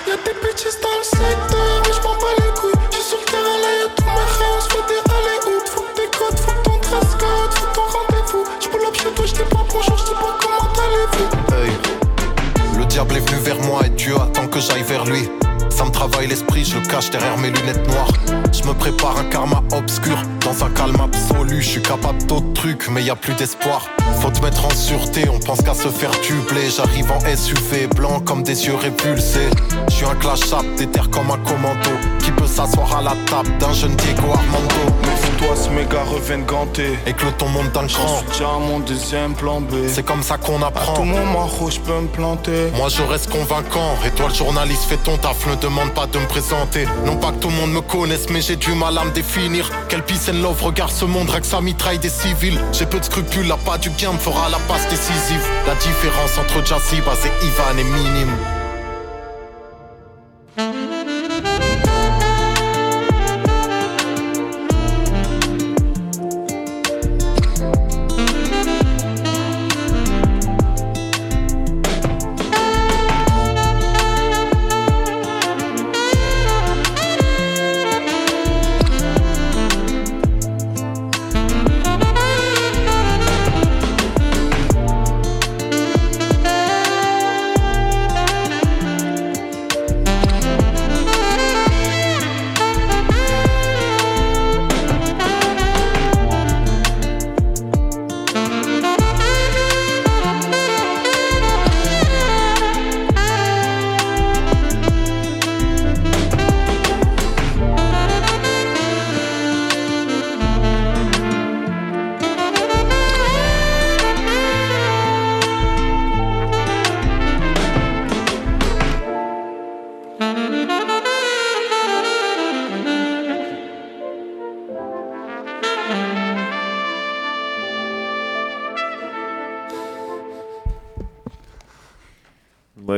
[0.07, 2.71] Y'a des bitches dans le secteur, mais m'en bats les couilles.
[2.91, 5.67] Je suis sur le terrain là, y'a mes frères, on se fait des allées-outs.
[5.67, 8.45] Faut que t'écoutes, faut que ton dress code, faut ton rendez-vous.
[8.61, 11.27] J'pull up chez toi, j't'ai pas bonjour, j'sais pas comment allez-vous.
[11.55, 12.79] Hey.
[12.79, 15.29] Le diable est venu vers moi et Dieu attend que j'aille vers lui.
[15.75, 18.11] Ça me travaille l'esprit, je le cache derrière mes lunettes noires.
[18.51, 21.63] Je me prépare un karma obscur, dans un calme absolu.
[21.63, 23.87] Je suis capable d'autres trucs, mais y a plus d'espoir.
[24.21, 26.69] Faut te mettre en sûreté, on pense qu'à se faire tubler.
[26.69, 29.49] J'arrive en SUV, blanc comme des yeux répulsés.
[29.89, 31.89] Je suis un clash up, déter comme un commando.
[32.19, 34.93] Qui peut s'asseoir à la table d'un jeune Diego Armando.
[35.33, 36.97] Méfie-toi, ce méga reviennent gantés.
[37.07, 39.73] Et que le ton monte dans le à mon deuxième plan B.
[39.87, 40.93] C'est comme ça qu'on À apprend.
[40.93, 42.71] tout moment, je peux me planter.
[42.75, 43.95] Moi je reste convaincant.
[44.05, 45.47] Et toi le journaliste fais ton taf.
[45.47, 46.85] Ne demande pas de me présenter.
[47.05, 49.69] Non pas que tout le monde me connaisse Mais j'ai du mal à me définir.
[49.89, 51.29] Quel peace and love regarde ce monde.
[51.29, 52.59] Avec sa mitraille des civils.
[52.71, 55.43] J'ai peu de scrupules La pas du gain me fera la passe décisive.
[55.67, 58.35] La différence entre Jazzy Baz et Ivan est minime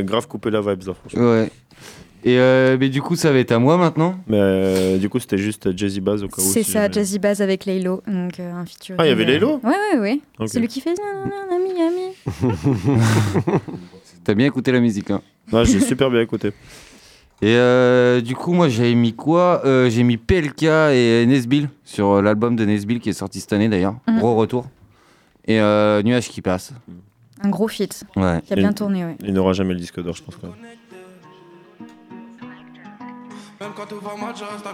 [0.06, 1.32] grave couper la vibe, ça, franchement.
[1.32, 1.49] Ouais.
[2.27, 4.18] Et euh, mais du coup, ça va être à moi maintenant.
[4.27, 6.45] Mais euh, du coup, c'était juste Jazzy Bass au cas où.
[6.45, 8.02] C'est si ça, jamais- Jazzy Bass avec Laylo.
[8.07, 8.98] Donc, euh, un featuring.
[8.99, 10.19] Ah, il y avait Laylo Ouais, ouais, ouais.
[10.40, 10.48] Ok.
[10.49, 10.95] C'est lui qui fait.
[11.52, 12.49] Ami, ami.
[14.23, 15.22] T'as bien écouté la musique, hein
[15.52, 16.48] Ouais, j'ai super bien écouté.
[17.41, 22.22] Et euh, du coup, moi, j'avais mis quoi Euh, J'ai mis PLK et Nesbill sur
[22.23, 23.95] l'album de Nesbill qui est sorti cette année d'ailleurs.
[24.07, 24.18] Mhm.
[24.18, 24.65] Gros retour.
[25.48, 26.73] Et euh, Nuage qui passe.
[27.41, 28.06] Un gros feat.
[28.16, 28.41] Ouais.
[28.45, 29.18] Qui a bien tourné, ouais.
[29.24, 30.36] Il n'aura jamais le disque d'or, je pense.
[30.36, 30.48] Quand
[33.60, 33.72] même.
[33.76, 34.65] Quand tout va mal, je reste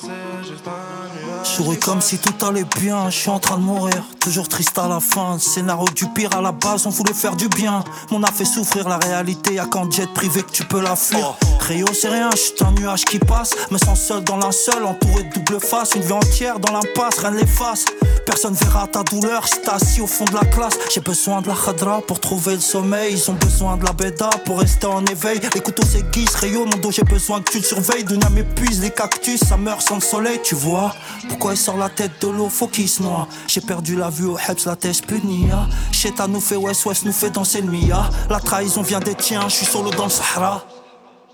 [0.00, 4.02] c'est juste un souris comme si tout allait bien, je suis en train de mourir,
[4.20, 5.38] toujours triste à la fin.
[5.38, 7.82] Scénario du pire à la base, on voulait faire du bien.
[8.10, 11.34] On a fait souffrir la réalité, y'a qu'en jet privé que tu peux la fuir.
[11.60, 13.54] Rio, c'est rien, je suis un nuage qui passe.
[13.70, 15.94] Me sens seul dans la seule, entouré de double face.
[15.94, 17.84] Une vie entière dans l'impasse, rien ne l'efface.
[18.26, 20.78] Personne verra ta douleur t'es assis au fond de la classe.
[20.92, 23.14] J'ai besoin de la khadra pour trouver le sommeil.
[23.14, 25.40] Ils ont besoin de la bêta pour rester en éveil.
[25.54, 28.04] Les couteaux s'aiguisent, Rio, mon dos, j'ai besoin que tu le surveilles.
[28.08, 30.94] Dunia m'épuise, les cactus, ça meurt sans le soleil, tu vois.
[31.28, 33.28] Pourquoi il sort la tête de l'eau, faut qu'il se noie.
[33.46, 35.66] J'ai perdu la vue au Hebs, la tête punia.
[35.92, 38.08] Cheta nous fait West West, nous fait danser le Mia.
[38.30, 40.64] La trahison vient des tiens, je suis solo dans le Sahara.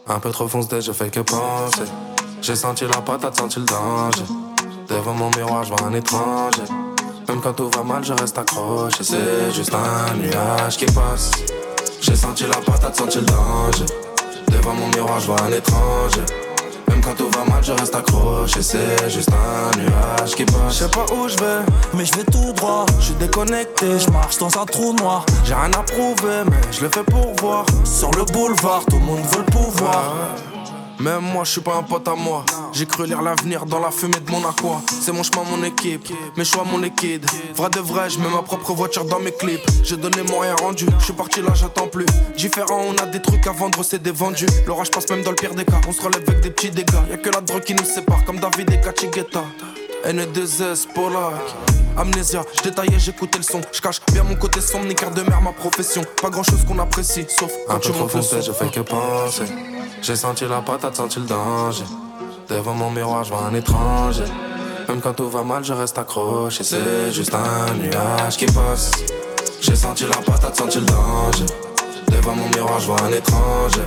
[0.08, 1.84] Un peu trop foncé, je fais que penser.
[2.42, 4.24] J'ai senti la patate, senti le danger.
[4.88, 6.62] Devant mon miroir, je vois un étranger.
[7.28, 9.02] Même quand tout va mal, je reste accroché.
[9.02, 11.30] C'est juste un nuage qui passe.
[12.00, 13.86] J'ai senti la patate, senti le danger.
[14.48, 16.24] Devant mon miroir, je vois un étranger.
[17.04, 18.62] Quand tout va mal, je reste accroché.
[18.62, 20.70] C'est juste un nuage qui passe.
[20.70, 21.60] Je sais pas où je vais,
[21.92, 22.86] mais je vais tout droit.
[22.98, 25.26] Je suis déconnecté, je marche dans un trou noir.
[25.44, 27.66] J'ai rien à prouver, mais je le fais pour voir.
[27.84, 30.14] Sur le boulevard, tout le monde veut le pouvoir.
[31.00, 32.44] Même moi, je suis pas un pote à moi.
[32.72, 34.80] J'ai cru lire l'avenir dans la fumée de mon aqua.
[34.88, 37.26] C'est mon chemin, mon équipe, mes choix, mon liquide.
[37.54, 39.60] Vrai de vrai, je mets ma propre voiture dans mes clips.
[39.82, 42.06] J'ai donné mon rien rendu, je suis parti là, j'attends plus.
[42.36, 44.46] Différent, on a des trucs à vendre, c'est des vendus.
[44.66, 45.80] L'orage passe même dans le pire des cas.
[45.86, 46.92] On se relève avec des petits dégâts.
[47.10, 49.44] Y'a que la drogue qui nous sépare, comme David et Kachigeta.
[50.06, 51.34] N2S, Polak.
[51.96, 53.60] Amnésia, je détaillais, j'écoutais le son.
[53.72, 56.02] Je cache bien mon côté sombre, ni quart de mer, ma profession.
[56.20, 58.40] Pas grand chose qu'on apprécie, sauf Un quand peu tu son.
[58.40, 59.44] je fais que penser.
[60.06, 61.82] J'ai senti la patate, senti le danger.
[62.50, 64.24] Devant mon miroir, je vois un étranger.
[64.86, 66.62] Même quand tout va mal, je reste accroché.
[66.62, 68.90] C'est juste un nuage qui passe.
[69.62, 71.46] J'ai senti la patate, senti le danger.
[72.08, 73.80] Devant mon miroir, je vois un étranger.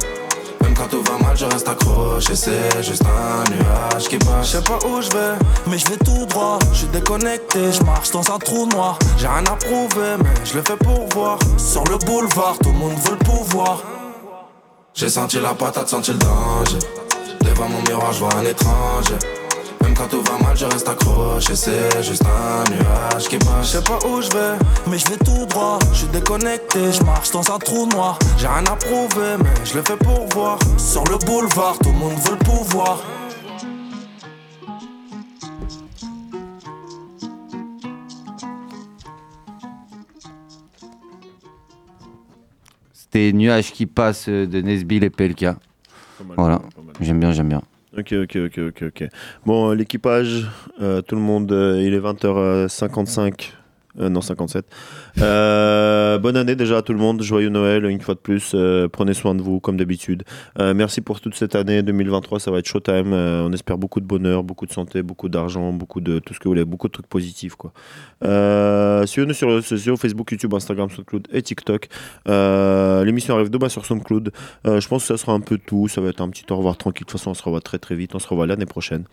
[0.64, 2.36] Même quand tout va mal, je reste accroché.
[2.36, 4.48] C'est juste un nuage qui passe.
[4.48, 5.38] Je sais pas où je vais,
[5.68, 6.58] mais je vais tout droit.
[6.72, 8.98] Je suis déconnecté, je marche dans un trou noir.
[9.20, 11.38] J'ai rien à prouver, mais je le fais pour voir.
[11.60, 13.84] Sur le boulevard, tout le monde veut le pouvoir.
[14.98, 16.80] J'ai senti la patate, senti le danger.
[17.42, 19.14] Devant mon miroir, je vois un étranger.
[19.84, 21.56] Même quand tout va mal, je reste accroché.
[21.56, 23.62] C'est juste un nuage qui passe.
[23.62, 24.58] Je sais pas où je vais,
[24.88, 25.78] mais je vais tout droit.
[25.94, 28.18] Je suis déconnecté, je marche dans un trou noir.
[28.40, 30.58] J'ai rien à prouver, mais je le fais pour voir.
[30.80, 32.98] Sur le boulevard, tout le monde veut le pouvoir.
[43.18, 45.58] C'était Nuages qui passent de Nesbill et Pelka.
[46.36, 46.62] Voilà,
[47.02, 47.64] j'aime bien, j'aime bien.
[47.98, 49.10] Ok, ok, ok, ok, ok.
[49.44, 50.46] Bon, euh, l'équipage,
[50.80, 53.54] euh, tout le monde, euh, il est 20h55.
[54.00, 54.66] Euh, non, 57.
[55.20, 57.22] Euh, bonne année déjà à tout le monde.
[57.22, 58.52] Joyeux Noël, une fois de plus.
[58.54, 60.24] Euh, prenez soin de vous, comme d'habitude.
[60.60, 62.40] Merci pour toute cette année 2023.
[62.40, 63.14] Ça va être showtime.
[63.14, 66.46] On espère beaucoup de bonheur, beaucoup de santé, beaucoup d'argent, beaucoup de tout ce que
[66.46, 67.56] vous voulez, beaucoup de trucs positifs.
[67.56, 67.72] Quoi.
[69.06, 71.88] Suivez-nous sur les réseaux sociaux Facebook, YouTube, Instagram, SoundCloud et TikTok.
[72.28, 74.32] L'émission arrive demain sur SoundCloud.
[74.66, 75.88] Je pense que ça sera un peu tout.
[75.88, 77.06] Ça va être un petit au revoir tranquille.
[77.06, 78.16] De toute façon, on se revoit très très vite.
[78.16, 79.06] On se revoit l'année prochaine.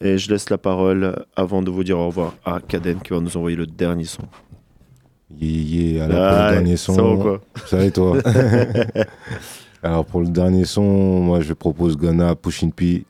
[0.00, 3.20] Et je laisse la parole avant de vous dire au revoir à Kaden qui va
[3.20, 4.29] nous envoyer le dernier son.
[5.38, 6.94] Yeah, yeah, alors pour Ouais, le dernier son.
[6.94, 8.18] ça va quoi Ça va et toi
[9.82, 13.04] Alors pour le dernier son, moi je propose Ghana Pushing P.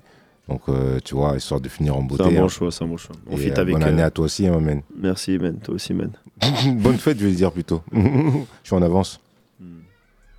[0.48, 2.24] Donc euh, tu vois, histoire de finir en beauté.
[2.24, 2.48] C'est un bon hein.
[2.48, 3.14] choix, c'est un bon choix.
[3.30, 4.82] On fit euh, avec, Bonne année euh, à toi aussi, hein, man.
[5.00, 5.56] Merci, man.
[5.62, 6.10] Toi aussi, man.
[6.74, 7.82] Bonne fête, je vais dire plutôt.
[7.92, 7.98] je
[8.64, 9.20] suis en avance.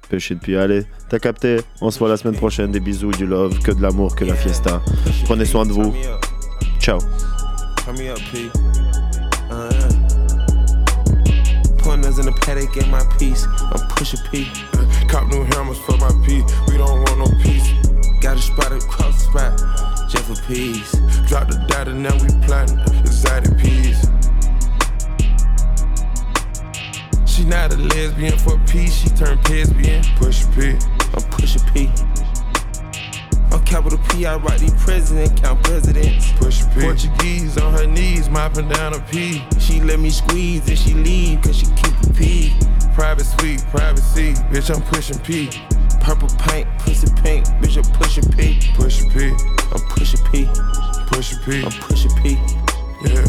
[0.09, 0.57] Péché depuis.
[0.57, 1.61] Allez, t'as capté.
[1.79, 2.69] On se voit la semaine prochaine.
[2.69, 4.81] Des bisous, du love, que de l'amour, que la fiesta.
[5.23, 5.93] Prenez soin de vous.
[6.81, 6.99] Ciao.
[12.11, 13.45] Pointers in the paddock, get my piece.
[13.45, 14.45] I'm pushing P.
[15.07, 16.43] Cop new hammers for my P.
[16.67, 17.71] We don't want no peace.
[18.19, 20.91] Got a spot across the spot, just for peace.
[21.27, 24.01] Drop the data, now we plotting exotic peas.
[27.25, 30.03] She not a lesbian for peace, she turned lesbian.
[30.17, 30.43] Push.
[31.13, 31.89] I'm pushing P.
[33.51, 36.31] On capital P, I write the president, count presidents.
[36.33, 36.81] Push P.
[36.81, 39.43] Portuguese on her knees, mopping down a P.
[39.59, 42.55] She let me squeeze and she leave, cause she keep a P.
[42.93, 44.33] Private suite, privacy.
[44.51, 45.49] Bitch, I'm pushing P.
[45.99, 48.59] Purple paint, pussy pink, bitch, I'm pushing P.
[48.75, 49.31] Push P.
[49.73, 50.47] I'm pushing P.
[51.07, 51.63] Push P.
[51.63, 52.39] I'm pushing P.
[53.05, 53.25] Yeah.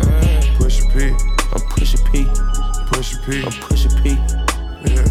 [0.00, 0.58] Uh.
[0.58, 1.08] Push P.
[1.52, 2.26] I'm pushing P.
[2.86, 3.44] Push P.
[3.44, 4.10] I'm pushing P.
[4.84, 5.04] Yeah.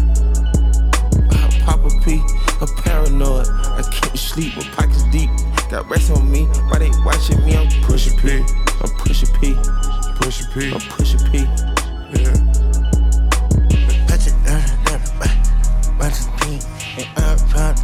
[1.30, 2.20] Uh, I pop a P,
[2.62, 3.48] a paranoid.
[3.48, 5.30] I can't sleep, my pockets deep.
[5.68, 7.56] Got rest on me, why they watching me?
[7.56, 8.44] I'm pushing P.
[8.80, 9.54] I'm pushing P.
[10.16, 10.72] Push P.
[10.72, 11.38] I'm pushing P.
[12.14, 12.32] Yeah.
[14.06, 16.62] Touch it, uh, uh, uh, bunch of pink,
[17.16, 17.74] and uh, uh,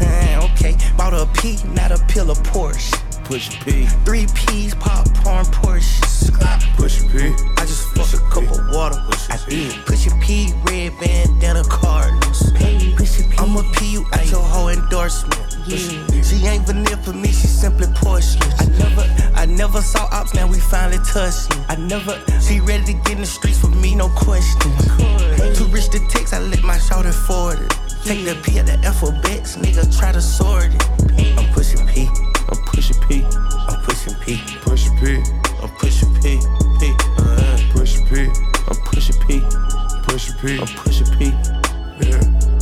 [0.00, 3.03] uh, okay, bought a P, not a pill of Porsche.
[3.24, 3.86] Push P.
[4.04, 6.00] Three P's, popcorn, Porsche.
[6.76, 7.32] Push P.
[7.56, 8.96] I just fucked a cup of water.
[9.30, 9.74] I did.
[9.86, 12.52] Push a P, red bandana, Cardinals.
[13.38, 15.56] I'm a P, you out your whole endorsement.
[15.66, 16.22] Yeah.
[16.22, 18.52] She ain't vanilla for me, she simply porcelain.
[18.58, 21.50] I never, I never saw ops, now we finally touched.
[21.68, 24.70] I never, she ready to get in the streets for me, no question.
[25.54, 27.72] Too rich to text, I let my shoulder forward it.
[28.04, 31.38] Take the P at the alphabets, nigga try to sort it.
[31.38, 32.08] I'm pushing P.
[32.84, 33.24] Pushing P.
[33.66, 34.42] I'm pushing P.
[34.60, 35.16] Push P.
[35.62, 36.38] I'm pushing P.
[36.78, 36.94] P.
[37.16, 38.28] Uh, Push P.
[38.68, 39.40] I'm pushing P.
[40.02, 40.58] Push P.
[40.58, 41.32] I'm pushing P.
[42.06, 42.53] Yeah.